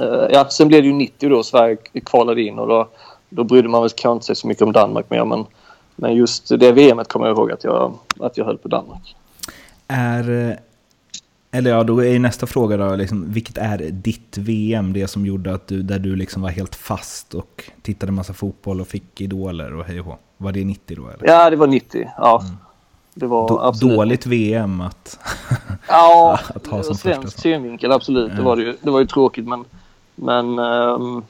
eh, 0.00 0.26
ja, 0.30 0.48
sen 0.50 0.68
blev 0.68 0.82
det 0.82 0.88
ju 0.88 0.94
90 0.94 1.28
då 1.28 1.42
Sverige 1.42 1.76
kvalade 2.04 2.42
in 2.42 2.58
och 2.58 2.68
då, 2.68 2.88
då 3.28 3.44
brydde 3.44 3.68
man 3.68 3.82
väl 3.82 3.90
kanske 3.90 4.12
inte 4.12 4.26
sig 4.26 4.36
så 4.36 4.46
mycket 4.46 4.62
om 4.62 4.72
Danmark 4.72 5.10
mer. 5.10 5.24
Men, 5.24 5.46
men 5.96 6.14
just 6.14 6.48
det 6.48 6.72
VMet 6.72 7.08
kommer 7.08 7.26
jag 7.26 7.36
ihåg 7.36 7.52
att 7.52 7.64
jag, 7.64 7.94
att 8.20 8.36
jag 8.36 8.44
höll 8.44 8.58
på 8.58 8.68
Danmark. 8.68 9.16
Är, 9.88 10.48
eh, 10.50 10.56
eller 11.50 11.70
ja, 11.70 11.84
då 11.84 12.04
är 12.04 12.18
nästa 12.18 12.46
fråga 12.46 12.76
då, 12.76 12.96
liksom, 12.96 13.32
vilket 13.32 13.58
är 13.58 13.78
ditt 13.78 14.38
VM? 14.38 14.92
Det 14.92 15.08
som 15.08 15.26
gjorde 15.26 15.54
att 15.54 15.66
du, 15.66 15.82
där 15.82 15.98
du 15.98 16.16
liksom 16.16 16.42
var 16.42 16.50
helt 16.50 16.74
fast 16.74 17.34
och 17.34 17.70
tittade 17.82 18.12
massa 18.12 18.32
fotboll 18.32 18.80
och 18.80 18.86
fick 18.86 19.20
idoler 19.20 19.74
och 19.74 19.84
hej 19.84 20.00
och 20.00 20.06
hå. 20.06 20.18
Var 20.36 20.52
det 20.52 20.64
90 20.64 20.96
då 20.96 21.08
eller? 21.08 21.26
Ja, 21.26 21.50
det 21.50 21.56
var 21.56 21.66
90. 21.66 22.10
Ja. 22.16 22.42
Det 23.14 23.26
var 23.26 23.48
Då, 23.48 23.60
absolut. 23.60 23.96
dåligt 23.96 24.26
VM 24.26 24.80
att... 24.80 25.18
Ja, 25.88 26.38
att 26.54 26.66
ha 26.66 26.82
som 26.82 26.94
svensk 26.94 27.22
första. 27.22 27.40
synvinkel 27.40 27.92
absolut. 27.92 28.30
Det 28.30 28.36
Ja. 28.42 28.44
var 28.44 28.56
det 28.56 28.62
ju. 28.62 28.76
Det 28.82 28.90
var 28.90 29.00
ju 29.00 29.06
tråkigt 29.06 29.48
men... 29.48 29.64
Men... 30.14 30.58
ehm, 30.58 31.22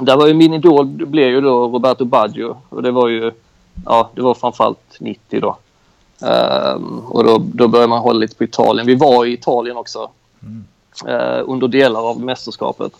där 0.00 0.16
var 0.16 0.26
ju 0.26 0.34
min 0.34 0.54
idol 0.54 0.86
blev 0.86 1.28
ju 1.28 1.40
då 1.40 1.68
Roberto 1.68 2.04
Baggio 2.04 2.56
och 2.68 2.82
det 2.82 2.90
var 2.90 3.08
ju... 3.08 3.32
Ja, 3.84 4.10
det 4.14 4.22
var 4.22 4.34
framförallt 4.34 4.96
90 5.00 5.40
då. 5.40 5.56
Ehm, 6.26 6.98
och 6.98 7.24
då, 7.24 7.42
då 7.54 7.68
började 7.68 7.88
man 7.88 7.98
hålla 8.00 8.18
lite 8.18 8.34
på 8.36 8.44
Italien. 8.44 8.86
Vi 8.86 8.94
var 8.94 9.24
i 9.24 9.32
Italien 9.32 9.76
också. 9.76 10.10
eh, 11.06 11.40
under 11.46 11.68
delar 11.68 12.10
av 12.10 12.20
mästerskapet. 12.20 12.92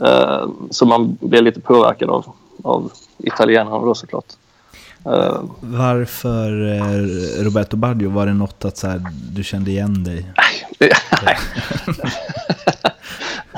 Ehm, 0.00 0.68
så 0.70 0.86
man 0.86 1.18
blev 1.20 1.42
lite 1.42 1.60
påverkad 1.60 2.10
av, 2.10 2.26
av 2.62 2.92
italienarna 3.18 3.78
då 3.78 3.94
såklart. 3.94 4.26
Ehm, 5.04 5.50
Varför 5.60 6.68
eh, 6.74 7.42
Roberto 7.44 7.76
Baggio? 7.76 8.10
Var 8.10 8.26
det 8.26 8.34
något 8.34 8.64
att 8.64 8.76
så 8.76 8.86
här, 8.88 9.02
du 9.32 9.44
kände 9.44 9.70
igen 9.70 10.04
dig? 10.04 10.26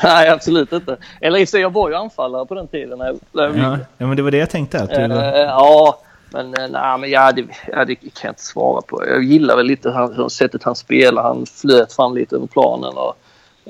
Nej, 0.03 0.29
absolut 0.29 0.73
inte. 0.73 0.97
Eller 1.21 1.39
i 1.39 1.47
sig, 1.47 1.61
jag 1.61 1.73
var 1.73 1.89
ju 1.89 1.95
anfallare 1.95 2.47
på 2.47 2.55
den 2.55 2.69
tiden. 2.69 2.99
Ja, 3.33 3.79
ja, 3.99 4.07
men 4.07 4.17
det 4.17 4.23
var 4.23 4.31
det 4.31 4.37
jag 4.39 4.51
tänkte. 4.51 4.83
Att 4.83 4.91
du 4.91 4.97
Eh, 4.97 5.09
var... 5.09 5.25
ja, 5.35 6.01
men, 6.33 6.47
eh, 6.55 6.69
nej, 6.71 6.99
men 6.99 7.11
ja, 7.11 7.33
det, 7.33 7.45
ja, 7.73 7.85
det 7.85 7.95
kan 7.95 8.11
jag 8.23 8.31
inte 8.31 8.43
svara 8.45 8.81
på. 8.83 9.05
Jag 9.07 9.23
gillar 9.23 9.57
väl 9.57 9.67
lite 9.67 9.91
han, 9.91 10.13
hur 10.15 10.29
sättet 10.29 10.63
han 10.63 10.77
spelar. 10.77 11.23
Han 11.23 11.47
flöt 11.47 11.93
fram 11.93 12.15
lite 12.15 12.37
över 12.37 12.47
planen. 12.47 12.93
Och, 12.97 13.17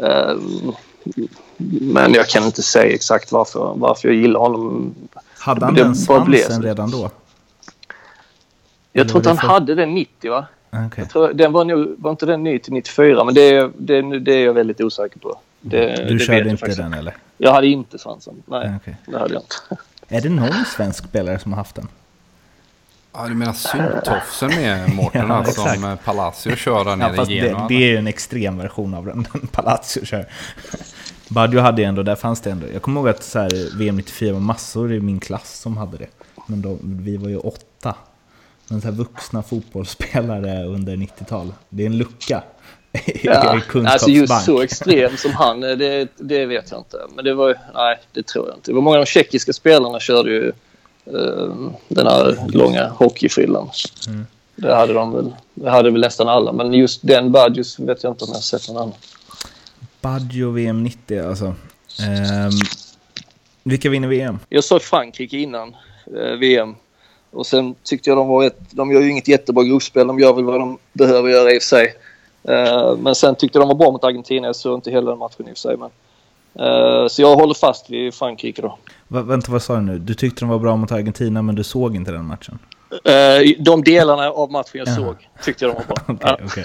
ehm, 0.04 0.72
men 1.80 2.14
jag 2.14 2.28
kan 2.28 2.44
inte 2.44 2.62
säga 2.62 2.94
exakt 2.94 3.32
varför, 3.32 3.72
varför 3.76 4.08
jag 4.08 4.16
gillar 4.16 4.40
honom. 4.40 4.94
Hade 5.38 5.64
han 5.64 5.74
den 5.74 5.94
svansen 5.94 6.62
redan 6.62 6.90
då? 6.90 7.10
Jag 8.92 9.08
tror 9.08 9.18
inte 9.18 9.28
han 9.28 9.36
det 9.36 9.40
för- 9.40 9.48
hade 9.48 9.74
den 9.74 9.94
90 9.94 10.30
va? 10.30 10.46
Ah. 10.70 10.78
Jag 10.96 11.10
tror, 11.10 11.32
den 11.32 11.52
var, 11.52 11.64
nog, 11.64 11.94
var 11.98 12.10
inte 12.10 12.26
den 12.26 12.42
ny 12.42 12.58
till 12.58 12.72
94 12.72 13.24
men 13.24 13.34
det, 13.34 13.40
är- 13.50 13.70
det, 13.78 14.18
det 14.18 14.32
är 14.34 14.44
jag 14.44 14.54
väldigt 14.54 14.80
osäker 14.80 15.18
på. 15.18 15.38
Det, 15.60 15.76
det 15.86 16.04
Du 16.04 16.16
vet 16.16 16.26
körde 16.26 16.50
inte 16.50 16.56
faktiskt 16.60 16.78
den 16.78 16.94
eller? 16.94 17.16
Jag 17.38 17.52
hade 17.52 17.66
inte 17.66 17.98
svansen. 17.98 18.34
Nej, 18.46 18.68
Ah, 18.68 18.76
okej. 18.76 18.96
det 19.06 19.18
hade 19.18 19.34
jag 19.34 19.42
inte. 19.42 19.82
Är 20.16 20.20
det 20.20 20.28
någon 20.28 20.64
svensk 20.76 21.04
spelare 21.04 21.38
som 21.38 21.52
har 21.52 21.56
haft 21.56 21.74
den? 21.74 21.88
Ja, 23.12 23.26
du 23.28 23.34
menar 23.34 23.52
syntofsen 23.52 24.48
med 24.48 24.94
Mårten 24.94 25.26
Ja, 25.28 25.44
som 25.44 25.84
eh, 25.84 25.96
Palacio 25.96 26.56
kör 26.56 26.84
där 26.84 26.90
Ja, 26.90 26.96
nere 26.96 27.14
fast 27.14 27.30
i 27.30 27.40
det, 27.40 27.46
Genoa? 27.46 27.68
det 27.68 27.74
är 27.74 27.86
ju 27.88 27.96
en 27.96 28.06
extrem 28.06 28.58
version 28.58 28.94
av 28.94 29.06
den, 29.06 29.26
den 29.32 29.46
Palazzo 29.46 30.04
kör. 30.04 30.26
Baggio 31.28 31.60
hade 31.60 31.84
ändå, 31.84 32.02
där 32.02 32.16
fanns 32.16 32.40
det 32.40 32.50
ändå. 32.50 32.66
Jag 32.72 32.82
kommer 32.82 33.00
ihåg 33.00 33.08
att 33.08 33.22
så 33.22 33.38
här, 33.38 33.78
VM 33.78 33.96
94 33.96 34.32
var 34.32 34.40
massor 34.40 34.92
i 34.92 35.00
min 35.00 35.20
klass 35.20 35.58
som 35.60 35.76
hade 35.76 35.96
det. 35.96 36.06
Men 36.46 36.62
de, 36.62 36.78
vi 36.82 37.16
var 37.16 37.28
ju 37.28 37.36
åtta. 37.36 37.94
Men 38.70 38.80
så 38.80 38.88
här 38.88 38.94
vuxna 38.94 39.42
fotbollsspelare 39.42 40.64
under 40.64 40.96
90-tal. 40.96 41.52
Det 41.68 41.82
är 41.82 41.86
en 41.86 41.98
lucka 41.98 42.42
i 42.92 43.26
Ja, 43.26 43.60
alltså 43.84 44.10
just 44.10 44.44
så 44.44 44.60
extrem 44.60 45.16
som 45.16 45.32
han, 45.32 45.62
eh, 45.62 45.76
det, 45.76 46.08
det 46.16 46.46
vet 46.46 46.70
jag 46.70 46.80
inte. 46.80 46.98
Men 47.14 47.24
det 47.24 47.34
var 47.34 47.58
nej 47.74 47.98
det 48.12 48.26
tror 48.26 48.48
jag 48.48 48.56
inte. 48.56 48.70
Det 48.70 48.74
var 48.74 48.82
många 48.82 48.96
av 48.96 49.04
de 49.04 49.10
tjeckiska 49.10 49.52
spelarna 49.52 50.00
körde 50.00 50.30
ju 50.30 50.52
eh, 51.06 51.70
den 51.88 52.06
här 52.06 52.48
långa 52.48 52.88
hockeyfrillan. 52.88 53.70
Mm. 54.08 54.26
Det 54.56 54.74
hade 54.74 54.92
de 54.92 55.12
väl, 55.12 55.34
det 55.54 55.70
hade 55.70 55.90
väl 55.90 56.00
nästan 56.00 56.28
alla. 56.28 56.52
Men 56.52 56.74
just 56.74 57.06
den 57.06 57.32
Badjus 57.32 57.78
vet 57.78 58.02
jag 58.02 58.12
inte 58.12 58.24
om 58.24 58.28
jag 58.28 58.36
har 58.36 58.42
sett 58.42 58.68
någon 58.68 58.76
annan. 58.76 58.94
Baggio 60.00 60.50
VM 60.50 60.82
90 60.82 61.28
alltså. 61.28 61.54
Ehm, 62.00 62.50
vilka 63.62 63.90
vinner 63.90 64.08
VM? 64.08 64.38
Jag 64.48 64.64
sa 64.64 64.78
Frankrike 64.78 65.36
innan 65.36 65.76
eh, 66.16 66.32
VM. 66.38 66.74
Och 67.30 67.46
sen 67.46 67.74
tyckte 67.82 68.10
jag 68.10 68.16
de 68.16 68.28
var 68.28 68.44
ett, 68.44 68.58
de 68.70 68.92
gör 68.92 69.00
ju 69.00 69.10
inget 69.10 69.28
jättebra 69.28 69.64
gruppspel. 69.64 70.06
De 70.06 70.18
gör 70.18 70.32
väl 70.32 70.44
vad 70.44 70.60
de 70.60 70.78
behöver 70.92 71.28
göra 71.28 71.52
i 71.52 71.58
och 71.58 71.62
för 71.62 71.68
sig. 71.68 71.94
Eh, 72.48 72.96
men 72.96 73.14
sen 73.14 73.34
tyckte 73.34 73.58
jag 73.58 73.62
de 73.62 73.68
var 73.68 73.74
bra 73.84 73.90
mot 73.90 74.04
Argentina. 74.04 74.46
Jag 74.46 74.56
såg 74.56 74.78
inte 74.78 74.90
hela 74.90 75.10
den 75.10 75.18
matchen 75.18 75.36
i 75.38 75.42
och 75.42 75.48
för 75.48 75.54
sig. 75.54 75.76
Men, 75.76 75.90
eh, 76.66 77.08
så 77.08 77.22
jag 77.22 77.36
håller 77.36 77.54
fast 77.54 77.90
vid 77.90 78.14
Frankrike 78.14 78.62
då. 78.62 78.78
Va, 79.08 79.22
vänta, 79.22 79.52
vad 79.52 79.62
sa 79.62 79.74
du 79.74 79.80
nu? 79.80 79.98
Du 79.98 80.14
tyckte 80.14 80.40
de 80.40 80.48
var 80.48 80.58
bra 80.58 80.76
mot 80.76 80.92
Argentina 80.92 81.42
men 81.42 81.54
du 81.54 81.64
såg 81.64 81.96
inte 81.96 82.12
den 82.12 82.24
matchen? 82.24 82.58
Eh, 83.04 83.62
de 83.64 83.82
delarna 83.84 84.30
av 84.30 84.50
matchen 84.50 84.70
jag 84.72 84.88
Jaha. 84.88 84.96
såg 84.96 85.16
tyckte 85.44 85.64
jag 85.64 85.74
de 85.74 85.82
var 85.88 86.14
bra. 86.14 86.18
Ja. 86.38 86.38
okej. 86.46 86.64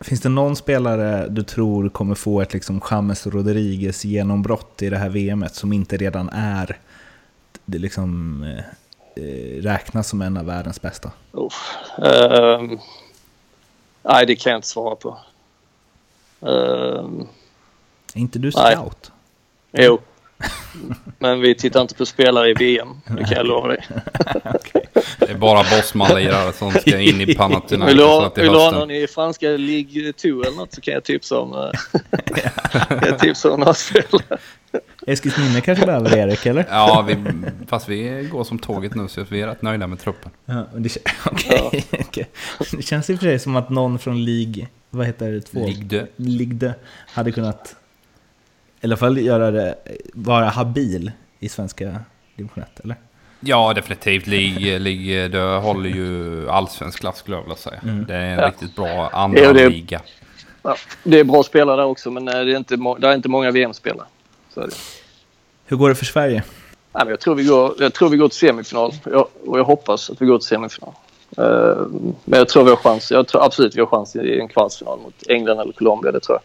Finns 0.00 0.20
det 0.20 0.28
någon 0.28 0.56
spelare 0.56 1.28
du 1.28 1.42
tror 1.42 1.88
kommer 1.88 2.14
få 2.14 2.40
ett 2.40 2.52
liksom 2.54 2.80
James 2.90 3.26
Rodriguez 3.26 4.04
genombrott 4.04 4.82
i 4.82 4.90
det 4.90 4.96
här 4.96 5.08
VMet 5.08 5.54
som 5.54 5.72
inte 5.72 5.96
redan 5.96 6.28
är 6.28 6.76
det 7.64 7.78
liksom 7.78 8.44
räknas 9.62 10.08
som 10.08 10.22
en 10.22 10.36
av 10.36 10.44
världens 10.44 10.82
bästa? 10.82 11.10
Oh. 11.32 11.52
Um, 11.98 12.78
nej, 14.02 14.26
det 14.26 14.36
kan 14.36 14.50
jag 14.52 14.58
inte 14.58 14.68
svara 14.68 14.96
på. 14.96 15.18
Um, 16.40 17.28
Är 18.14 18.20
inte 18.20 18.38
du 18.38 18.52
Nej. 18.56 18.76
scout? 18.76 19.12
jo. 19.72 19.98
Men 21.18 21.40
vi 21.40 21.54
tittar 21.54 21.80
inte 21.80 21.94
på 21.94 22.06
spelare 22.06 22.48
i 22.50 22.54
VM, 22.54 23.00
det 23.06 23.24
kan 23.24 23.36
jag 23.36 23.46
lova 23.46 23.68
dig. 23.68 23.86
Det 25.18 25.30
är 25.30 25.34
bara 25.34 25.62
bossman-lirare 25.62 26.52
som 26.52 26.72
ska 26.72 27.00
in 27.00 27.20
i 27.20 27.24
Vill 27.24 27.36
Panathinaikos 27.36 27.94
du 27.94 28.02
så 28.02 28.20
ha, 28.20 28.32
vill 28.36 28.52
du 28.52 28.58
ha 28.58 28.70
någon 28.70 28.90
i 28.90 29.06
franska 29.06 29.48
Ligue 29.48 30.12
2 30.12 30.28
eller 30.28 30.56
något 30.56 30.74
så 30.74 30.80
kan 30.80 30.94
jag 30.94 31.04
tipsa 31.04 31.38
om, 31.38 31.52
eh, 31.52 32.00
kan 32.88 32.98
jag 33.08 33.18
tipsa 33.18 33.50
om 33.50 33.60
några 33.60 33.74
spelare. 33.74 34.38
Eskilsminne 35.06 35.60
kanske 35.60 35.86
behöver 35.86 36.16
Erik, 36.16 36.46
eller? 36.46 36.66
Ja, 36.70 37.04
vi, 37.08 37.16
fast 37.66 37.88
vi 37.88 38.28
går 38.32 38.44
som 38.44 38.58
tåget 38.58 38.94
nu 38.94 39.08
så 39.08 39.24
vi 39.28 39.40
är 39.40 39.46
rätt 39.46 39.62
nöjda 39.62 39.86
med 39.86 40.00
truppen. 40.00 40.30
Ja, 40.44 40.66
det, 40.76 40.96
okej, 41.26 41.84
okej. 42.00 42.28
det 42.72 42.82
känns 42.82 43.10
i 43.10 43.14
och 43.14 43.18
för 43.18 43.26
sig 43.26 43.38
som 43.38 43.56
att 43.56 43.70
någon 43.70 43.98
från 43.98 44.24
League, 44.24 44.66
vad 44.90 45.06
heter 45.06 45.30
det, 45.30 45.40
två? 45.40 45.66
Ligde. 45.66 46.06
Ligde 46.16 46.74
hade 47.06 47.32
kunnat 47.32 47.76
i 48.80 48.86
alla 48.86 48.96
fall 48.96 49.18
göra 49.18 49.50
det, 49.50 49.74
vara 50.12 50.48
habil 50.48 51.12
i 51.38 51.48
svenska 51.48 52.00
division 52.36 52.62
1, 52.62 52.80
eller? 52.80 52.96
Ja, 53.40 53.72
definitivt. 53.74 54.26
League, 54.26 54.78
League 54.78 55.28
det 55.28 55.38
håller 55.58 55.90
ju 55.90 56.48
allsvensk 56.50 57.00
klass 57.00 57.18
skulle 57.18 57.36
jag 57.36 57.42
vilja 57.42 57.56
säga. 57.56 57.80
Mm. 57.82 58.04
Det 58.06 58.14
är 58.14 58.20
en 58.20 58.38
Ja. 58.38 58.48
riktigt 58.48 58.76
bra 58.76 59.08
andra 59.12 59.40
Jo, 59.44 59.52
det- 59.52 59.68
liga. 59.68 60.00
Ja, 60.62 60.76
det 61.02 61.18
är 61.20 61.24
bra 61.24 61.42
spelare 61.42 61.76
där 61.76 61.84
också 61.84 62.10
men 62.10 62.28
eh, 62.28 62.34
det 62.34 62.52
är 62.52 62.56
inte, 62.56 62.76
det 62.98 63.08
är 63.08 63.14
inte 63.14 63.28
många 63.28 63.50
VM-spelare. 63.50 64.06
Så 64.54 64.60
är 64.60 64.66
det. 64.66 64.74
Hur 65.66 65.76
går 65.76 65.88
det 65.88 65.94
för 65.94 66.04
Sverige? 66.04 66.42
Nej, 66.92 67.04
men 67.04 67.08
jag, 67.08 67.20
tror 67.20 67.34
vi 67.34 67.44
går, 67.44 67.74
jag 67.78 67.94
tror 67.94 68.08
vi 68.08 68.16
går 68.16 68.28
till 68.28 68.38
semifinal 68.38 68.92
jag, 69.04 69.28
och 69.46 69.58
jag 69.58 69.64
hoppas 69.64 70.10
att 70.10 70.22
vi 70.22 70.26
går 70.26 70.38
till 70.38 70.48
semifinal. 70.48 70.92
Eh, 71.38 71.44
men 72.24 72.38
jag 72.38 72.48
tror 72.48 72.64
vi 72.64 72.70
har 72.70 72.76
chans. 72.76 73.10
Jag 73.10 73.28
tror 73.28 73.44
absolut 73.44 73.76
vi 73.76 73.80
har 73.80 73.86
chans 73.86 74.16
i 74.16 74.40
en 74.40 74.48
kvartsfinal 74.48 74.98
mot 74.98 75.14
England 75.28 75.60
eller 75.60 75.72
Colombia, 75.72 76.12
det 76.12 76.20
tror 76.20 76.38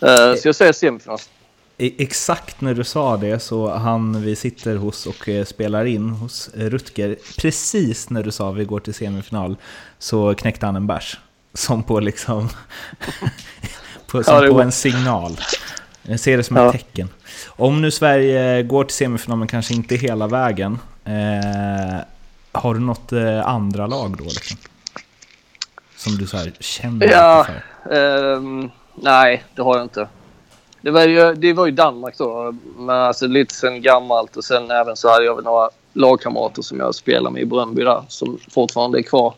jag. 0.00 0.30
Eh, 0.30 0.36
så 0.36 0.48
jag 0.48 0.54
säger 0.54 0.72
semifinal. 0.72 1.18
Exakt 1.78 2.60
när 2.60 2.74
du 2.74 2.84
sa 2.84 3.16
det 3.16 3.38
så 3.38 3.70
han 3.74 4.22
vi 4.22 4.36
sitter 4.36 4.76
hos 4.76 5.06
och 5.06 5.28
eh, 5.28 5.44
spelar 5.44 5.84
in 5.84 6.10
hos 6.10 6.48
eh, 6.48 6.70
Rutger, 6.70 7.16
precis 7.38 8.10
när 8.10 8.22
du 8.22 8.30
sa 8.30 8.50
vi 8.50 8.64
går 8.64 8.80
till 8.80 8.94
semifinal 8.94 9.56
så 9.98 10.34
knäckte 10.34 10.66
han 10.66 10.76
en 10.76 10.86
bärs. 10.86 11.18
Som 11.54 11.82
på 11.82 12.00
liksom, 12.00 12.48
på, 14.06 14.24
som 14.24 14.44
Ja, 14.44 14.50
på 14.52 14.60
en 14.62 14.72
signal. 14.72 15.40
Jag 16.02 16.20
ser 16.20 16.36
det 16.36 16.42
som 16.42 16.56
Ja. 16.56 16.66
ett 16.66 16.72
tecken. 16.72 17.08
Om 17.46 17.82
nu 17.82 17.90
Sverige 17.90 18.62
går 18.62 18.84
till 18.84 18.96
semifinal 18.96 19.38
men 19.38 19.48
kanske 19.48 19.74
inte 19.74 19.96
hela 19.96 20.26
vägen, 20.26 20.78
eh, 21.04 22.00
har 22.52 22.74
du 22.74 22.80
något 22.80 23.12
eh, 23.12 23.46
andra 23.48 23.86
lag 23.86 24.16
då 24.18 24.24
liksom? 24.24 24.56
Som 25.96 26.12
du 26.16 26.26
så 26.26 26.36
här 26.36 26.52
känner 26.60 27.06
Ja. 27.06 27.46
för? 27.84 27.94
Ehm, 27.96 28.70
nej, 28.94 29.44
det 29.54 29.62
har 29.62 29.76
jag 29.76 29.84
inte. 29.84 30.08
Det 30.84 30.90
var 30.90 31.02
ju, 31.02 31.34
det 31.34 31.52
var 31.52 31.66
ju 31.66 31.72
Danmark 31.72 32.18
då, 32.18 32.54
men 32.76 32.96
alltså 32.96 33.26
lite 33.26 33.54
sen 33.54 33.82
gammalt 33.82 34.36
och 34.36 34.44
sen 34.44 34.70
även 34.70 34.96
så 34.96 35.08
hade 35.08 35.24
jag 35.24 35.34
väl 35.34 35.44
några 35.44 35.68
lagkamrater 35.92 36.62
som 36.62 36.78
jag 36.78 36.94
spelar 36.94 37.30
med 37.30 37.42
i 37.42 37.44
Bröndby 37.44 37.82
där 37.82 38.02
som 38.08 38.38
fortfarande 38.50 38.98
är 38.98 39.02
kvar. 39.02 39.34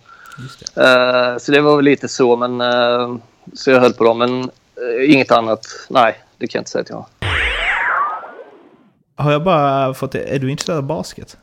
Det. 0.75 0.83
Eh, 0.83 1.39
så 1.39 1.53
det 1.53 1.61
var 1.61 1.77
väl 1.77 1.85
lite 1.85 2.09
så, 2.09 2.37
men 2.37 2.61
eh, 2.61 3.17
så 3.53 3.71
jag 3.71 3.81
höll 3.81 3.93
på 3.93 4.05
dem. 4.05 4.19
Men 4.19 4.41
eh, 4.41 5.15
inget 5.15 5.31
annat, 5.31 5.67
nej, 5.91 6.17
det 6.39 6.47
kan 6.47 6.59
jag 6.59 6.61
inte 6.61 6.71
säga 6.71 6.83
att 6.83 6.91
jag 6.91 6.97
har. 6.97 7.07
Har 9.25 9.33
jag 9.33 9.45
bara 9.45 9.95
fått 9.95 10.13
det, 10.13 10.35
är 10.35 10.39
du 10.39 10.51
intresserad 10.51 10.79
av 10.79 10.85
basket? 10.85 11.37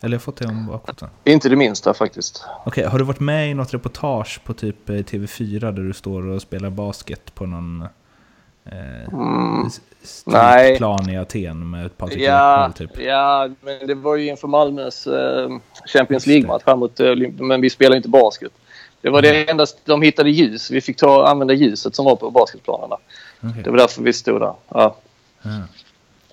Eller 0.00 0.08
har 0.08 0.14
jag 0.14 0.22
fått 0.22 0.36
det 0.36 0.46
om 0.46 0.66
bakfoten? 0.66 1.08
Inte 1.24 1.48
det 1.48 1.56
minsta 1.56 1.94
faktiskt. 1.94 2.44
Okej, 2.66 2.84
har 2.84 2.98
du 2.98 3.04
varit 3.04 3.20
med 3.20 3.50
i 3.50 3.54
något 3.54 3.74
reportage 3.74 4.40
på 4.44 4.54
typ 4.54 4.88
eh, 4.88 4.92
TV4 4.92 5.60
där 5.60 5.72
du 5.72 5.92
står 5.92 6.26
och 6.26 6.42
spelar 6.42 6.70
basket 6.70 7.34
på 7.34 7.46
någon 7.46 7.84
eh, 8.64 9.14
Mm. 9.14 9.68
Nej. 10.26 10.76
plan 10.76 11.10
i 11.10 11.16
Aten 11.18 11.70
med 11.70 11.96
Patrik 11.98 12.20
Ja, 12.22 12.54
Ekwall 12.54 12.72
typ? 12.72 13.00
ja, 13.06 13.48
men 13.60 13.86
det 13.86 13.94
var 13.94 14.16
ju 14.16 14.28
inför 14.28 14.48
Malmös 14.48 15.06
eh, 15.06 15.48
Champions. 15.86 16.26
League-match 16.26 16.62
här 16.66 16.76
mot 16.76 17.00
eh, 17.00 17.04
Olymp- 17.06 17.42
men 17.42 17.60
vi 17.60 17.70
spelar 17.70 17.96
inte 17.96 18.08
basket. 18.08 18.52
Det 19.00 19.10
var 19.10 19.18
Mm. 19.18 19.30
det 19.32 19.50
endast 19.50 19.78
de 19.84 20.02
hittade 20.02 20.30
ljus. 20.30 20.70
Vi 20.70 20.80
fick 20.80 20.96
ta 20.96 21.26
använda 21.28 21.54
ljuset 21.54 21.94
som 21.94 22.04
var 22.04 22.16
på 22.16 22.30
basketplanerna. 22.30 22.96
Okej. 23.40 23.62
Det 23.64 23.70
var 23.70 23.76
därför 23.78 24.02
vi 24.02 24.12
stod 24.12 24.40
där. 24.40 24.52
Ja. 24.68 24.96
Ja. 25.42 25.50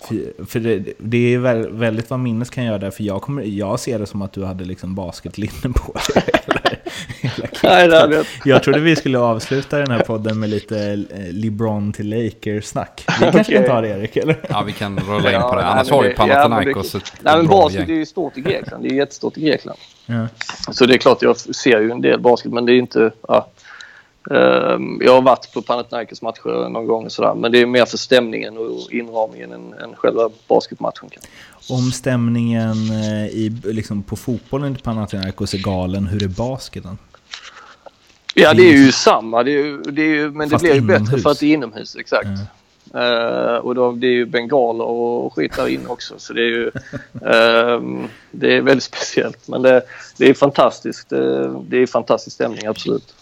För, 0.08 0.46
för 0.46 0.60
det, 0.60 0.84
det 0.98 1.34
är 1.34 1.38
väl, 1.38 1.72
väldigt 1.72 2.10
vad 2.10 2.18
minnes 2.20 2.50
kan 2.50 2.64
göra 2.64 2.78
där, 2.78 2.90
för 2.90 3.02
jag, 3.04 3.22
kommer, 3.22 3.42
jag 3.42 3.80
ser 3.80 3.98
det 3.98 4.06
som 4.06 4.22
att 4.22 4.32
du 4.32 4.44
hade 4.44 4.64
liksom 4.64 4.94
basketlinne 4.94 5.74
på 5.74 5.92
dig. 6.14 6.24
Nej, 7.62 7.88
det 7.88 8.00
hade 8.00 8.16
jag 8.16 8.26
kittet. 8.26 8.46
Jag 8.46 8.62
trodde 8.62 8.80
vi 8.80 8.96
skulle 8.96 9.18
avsluta 9.18 9.78
den 9.78 9.90
här 9.90 10.00
podden 10.00 10.40
med 10.40 10.50
lite 10.50 10.78
eh, 11.10 11.32
LeBron 11.32 11.92
till 11.92 12.08
Lakers-snack. 12.08 13.04
Vi 13.20 13.30
kanske 13.32 13.52
kan 13.52 13.62
Okej. 13.62 13.68
ta 13.68 13.80
det 13.80 13.88
Erik, 13.88 14.16
eller? 14.16 14.36
Ja, 14.48 14.62
vi 14.62 14.72
kan 14.72 14.98
rulla 14.98 15.32
in 15.32 15.40
på 15.40 15.54
det. 15.54 15.64
Annars 15.64 15.90
har 15.90 16.04
ju 16.04 16.14
Panathinaikos 16.14 16.94
ett 16.94 17.12
Nej, 17.20 17.36
men 17.36 17.46
basket 17.46 17.88
är 17.88 17.92
ju 17.92 18.06
stort 18.06 18.38
i 18.38 18.40
Grekland. 18.40 18.82
Det 18.82 18.88
är 18.88 18.94
jättestort 18.94 19.38
i 19.38 19.40
Grekland. 19.40 19.78
Ja. 20.06 20.26
Så 20.72 20.86
det 20.86 20.94
är 20.94 20.98
klart 20.98 21.22
jag 21.22 21.36
ser 21.38 21.80
ju 21.80 21.90
en 21.90 22.00
del 22.00 22.20
basket 22.20 22.52
men 22.52 22.66
det 22.66 22.72
är 22.72 22.78
inte... 22.78 23.10
Ja. 23.28 23.48
Ehm, 24.30 25.00
jag 25.02 25.14
har 25.14 25.22
varit 25.22 25.52
på 25.54 25.62
Panathinaikos 25.62 26.22
matcher 26.22 26.68
någon 26.68 26.86
gång 26.86 27.04
och 27.04 27.12
sådär 27.12 27.34
men 27.34 27.52
det 27.52 27.58
är 27.58 27.66
mer 27.66 27.84
för 27.84 27.98
stämningen 27.98 28.58
och 28.58 28.92
inramningen 28.92 29.52
än, 29.52 29.72
än 29.72 29.94
själva 29.96 30.30
basketmatchen. 30.48 31.10
Om 31.70 31.92
stämningen 31.92 32.90
eh, 32.90 33.26
i, 33.26 33.60
liksom 33.64 34.02
på 34.02 34.16
fotbollen 34.16 34.76
i 34.76 34.78
Panathinaikos 34.78 35.54
är 35.54 35.58
galen, 35.58 36.06
hur 36.06 36.22
är 36.22 36.28
basketen? 36.28 36.98
Ja 38.34 38.54
det 38.54 38.62
är 38.62 38.76
ju 38.76 38.92
samma 38.92 39.42
det 39.42 39.50
är 39.50 39.64
ju, 39.64 39.82
det 39.82 40.02
är 40.02 40.06
ju, 40.06 40.30
men 40.30 40.48
det 40.48 40.52
Fast 40.52 40.64
blir 40.64 40.74
ju 40.74 40.80
bättre 40.80 41.18
för 41.18 41.30
att 41.30 41.40
det 41.40 41.46
är 41.46 41.54
inomhus 41.54 41.96
exakt. 41.96 42.28
Eh, 42.94 43.56
och 43.56 43.74
då, 43.74 43.92
det 43.92 44.06
är 44.06 44.12
ju 44.12 44.26
bengaler 44.26 44.84
och 44.84 45.34
skit 45.34 45.56
där 45.56 45.68
inne 45.68 45.88
också 45.88 46.14
så 46.18 46.32
det 46.32 46.40
är 46.40 46.48
ju 46.48 46.70
ehm, 47.26 48.08
det 48.30 48.56
är 48.56 48.60
väldigt 48.60 48.84
speciellt 48.94 49.48
men 49.48 49.62
det, 49.62 49.82
det 50.16 50.28
är 50.28 50.34
fantastiskt. 50.34 51.08
Det, 51.08 51.54
det 51.68 51.76
är 51.76 51.86
fantastisk 51.86 52.34
stämning 52.34 52.66
absolut. 52.66 53.14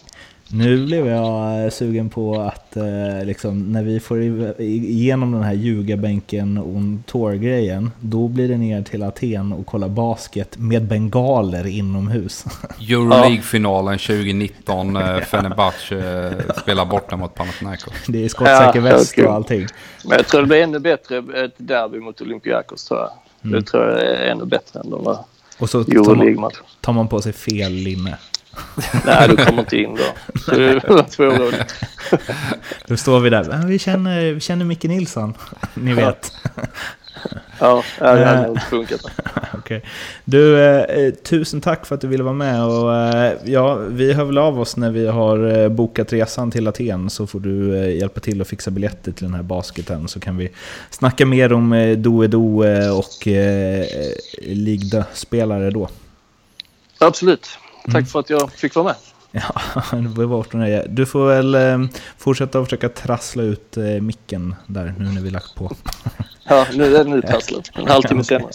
Nu 0.53 0.87
blev 0.87 1.07
jag 1.07 1.65
eh, 1.65 1.71
sugen 1.71 2.09
på 2.09 2.41
att 2.41 2.77
eh, 2.77 3.25
liksom, 3.25 3.73
när 3.73 3.83
vi 3.83 4.01
får 4.01 4.23
igenom 4.59 5.33
den 5.33 5.43
här 5.43 5.53
ljugarbänken 5.53 6.59
on 6.59 7.03
tour-grejen, 7.07 7.91
då 8.01 8.29
blir 8.29 8.49
det 8.49 8.57
ner 8.57 8.83
till 8.83 9.03
Aten 9.03 9.53
och 9.53 9.67
kolla 9.67 9.89
basket 9.89 10.59
med 10.59 10.83
bengaler 10.83 11.67
inomhus. 11.67 12.45
Euroleague-finalen 12.81 13.99
2019. 13.99 14.97
eh, 14.97 15.21
Fenerbahce 15.21 15.97
eh, 15.97 16.55
spelar 16.63 16.85
borta 16.85 17.17
mot 17.17 17.35
Panathinaikos. 17.35 17.95
Det 18.07 18.25
är 18.25 18.29
skottsäker 18.29 18.81
väst 18.81 19.19
och 19.19 19.33
allting. 19.33 19.67
Men 20.05 20.17
jag 20.17 20.27
tror 20.27 20.41
det 20.41 20.47
blir 20.47 20.63
ännu 20.63 20.79
bättre 20.79 21.17
ett 21.45 21.55
derby 21.57 21.99
mot 21.99 22.21
Olympiakos 22.21 22.85
tror 22.85 23.01
jag. 23.01 23.11
Mm. 23.45 23.61
Det 23.61 23.67
tror 23.67 23.89
jag 23.89 24.01
är 24.01 24.31
ännu 24.31 24.45
bättre 24.45 24.81
än 24.81 24.91
de 24.91 25.05
var 25.05 25.19
Och 25.59 25.71
så 25.71 25.85
tar 25.85 26.35
man, 26.41 26.51
tar 26.81 26.93
man 26.93 27.09
på 27.09 27.21
sig 27.21 27.33
fel 27.33 27.73
linne. 27.73 28.19
Nej, 29.07 29.29
du 29.29 29.37
kommer 29.37 29.61
inte 29.61 29.77
in 29.77 29.95
då. 29.97 30.39
Så. 31.09 31.33
Då 32.87 32.97
står 32.97 33.21
vi 33.21 33.31
där, 33.31 33.47
"Ja, 33.51 33.61
vi 33.67 33.79
känner, 33.79 34.33
vi 34.33 34.41
känner 34.41 34.65
Micke 34.65 34.85
Nilsson, 34.85 35.35
ni 35.75 35.95
vet. 35.95 36.33
Ja, 37.61 37.83
det 37.99 38.05
Eh. 38.05 38.27
hade 38.27 38.49
inte 38.49 38.61
funkat. 38.61 39.01
Okej. 39.55 39.83
Du, 40.25 40.61
eh, 40.61 41.11
tusen 41.15 41.61
tack 41.61 41.87
för 41.87 41.95
att 41.95 42.01
du 42.01 42.07
ville 42.09 42.23
vara 42.23 42.35
med. 42.35 42.65
Och, 42.65 42.95
eh, 42.97 43.33
ja, 43.45 43.75
vi 43.75 44.13
hör 44.13 44.25
väl 44.25 44.39
av 44.39 44.61
oss 44.61 44.77
när 44.77 44.91
vi 44.91 45.07
har 45.07 45.59
eh, 45.63 45.69
bokat 45.69 46.13
resan 46.13 46.51
till 46.51 46.69
Aten 46.69 47.11
så 47.11 47.27
får 47.27 47.41
du 47.41 47.77
eh, 47.79 47.97
hjälpa 47.97 48.21
till 48.21 48.41
att 48.41 48.49
fixa 48.49 48.71
biljetter 48.71 49.13
till 49.13 49.25
den 49.25 49.35
här 49.35 49.43
basketen 49.43 50.09
så 50.09 50.21
kan 50.21 50.37
vi 50.37 50.51
snacka 50.91 51.27
mer 51.27 51.53
om 51.53 51.73
eh, 51.73 51.97
Doe 51.99 52.27
eh, 52.85 52.99
och 52.99 53.29
eh, 53.29 53.85
Ligda-spelare 54.43 55.71
då. 55.71 55.89
Absolut. 56.99 57.49
Tack 57.93 57.95
Mm. 57.95 58.07
för 58.07 58.21
att 58.21 58.31
jag 58.31 58.53
fick 58.53 58.75
vara 58.75 58.85
med. 58.85 58.95
Ja, 59.33 59.97
det 60.17 60.27
var 60.27 60.39
och 60.39 60.55
nöje. 60.55 60.87
Du 60.89 61.07
får 61.07 61.27
väl 61.29 61.55
eh, 61.55 61.79
fortsätta 62.19 62.59
att 62.59 62.65
försöka 62.67 62.89
trassla 62.89 63.43
ut 63.43 63.77
eh, 63.77 63.85
micken 63.85 64.55
där 64.67 64.95
nu 64.99 65.05
när 65.05 65.21
vi 65.21 65.31
lagt 65.31 65.55
på. 65.55 65.77
Ja, 66.51 66.67
nu 66.75 66.97
är 66.97 67.05
det 67.05 67.17
uttrasslat. 67.17 67.71
En 67.75 67.89
halvtimme 67.89 68.25
senare. 68.25 68.51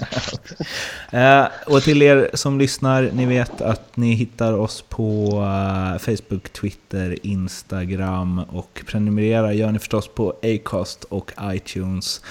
Eh, 1.12 1.48
och 1.68 1.84
till 1.84 2.02
er 2.02 2.30
som 2.34 2.60
lyssnar, 2.60 3.10
ni 3.14 3.26
vet 3.26 3.62
att 3.62 3.98
ni 3.98 4.14
hittar 4.14 4.54
oss 4.54 4.82
på 4.90 5.30
eh, 5.32 6.00
Facebook, 6.00 6.50
Twitter, 6.54 7.18
Instagram 7.24 8.40
och 8.40 8.84
prenumerera 8.88 9.54
gör 9.54 9.72
ni 9.72 9.80
förstås 9.80 10.08
på 10.08 10.34
Acast 10.44 11.04
och 11.04 11.32
iTunes. 11.44 12.22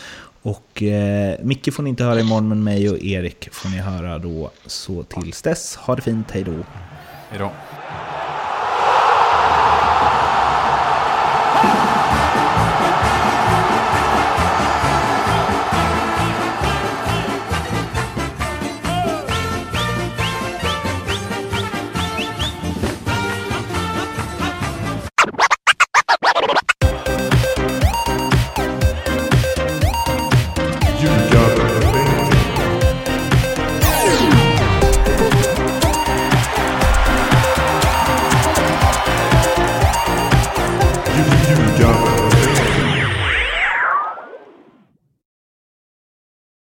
Och 0.42 0.82
eh, 0.82 1.34
Micke 1.42 1.74
får 1.74 1.82
ni 1.82 1.90
inte 1.90 2.04
höra 2.04 2.20
imorgon, 2.20 2.48
men 2.48 2.64
mig 2.64 2.90
och 2.90 2.98
Erik 2.98 3.48
får 3.52 3.68
ni 3.68 3.78
höra 3.78 4.18
då. 4.18 4.50
Så 4.66 5.02
tills 5.02 5.42
dess, 5.42 5.76
ha 5.76 5.96
det 5.96 6.02
fint, 6.02 6.30
hej 6.30 6.42
då! 6.44 6.52
Hej 7.32 7.38
då. 7.38 7.50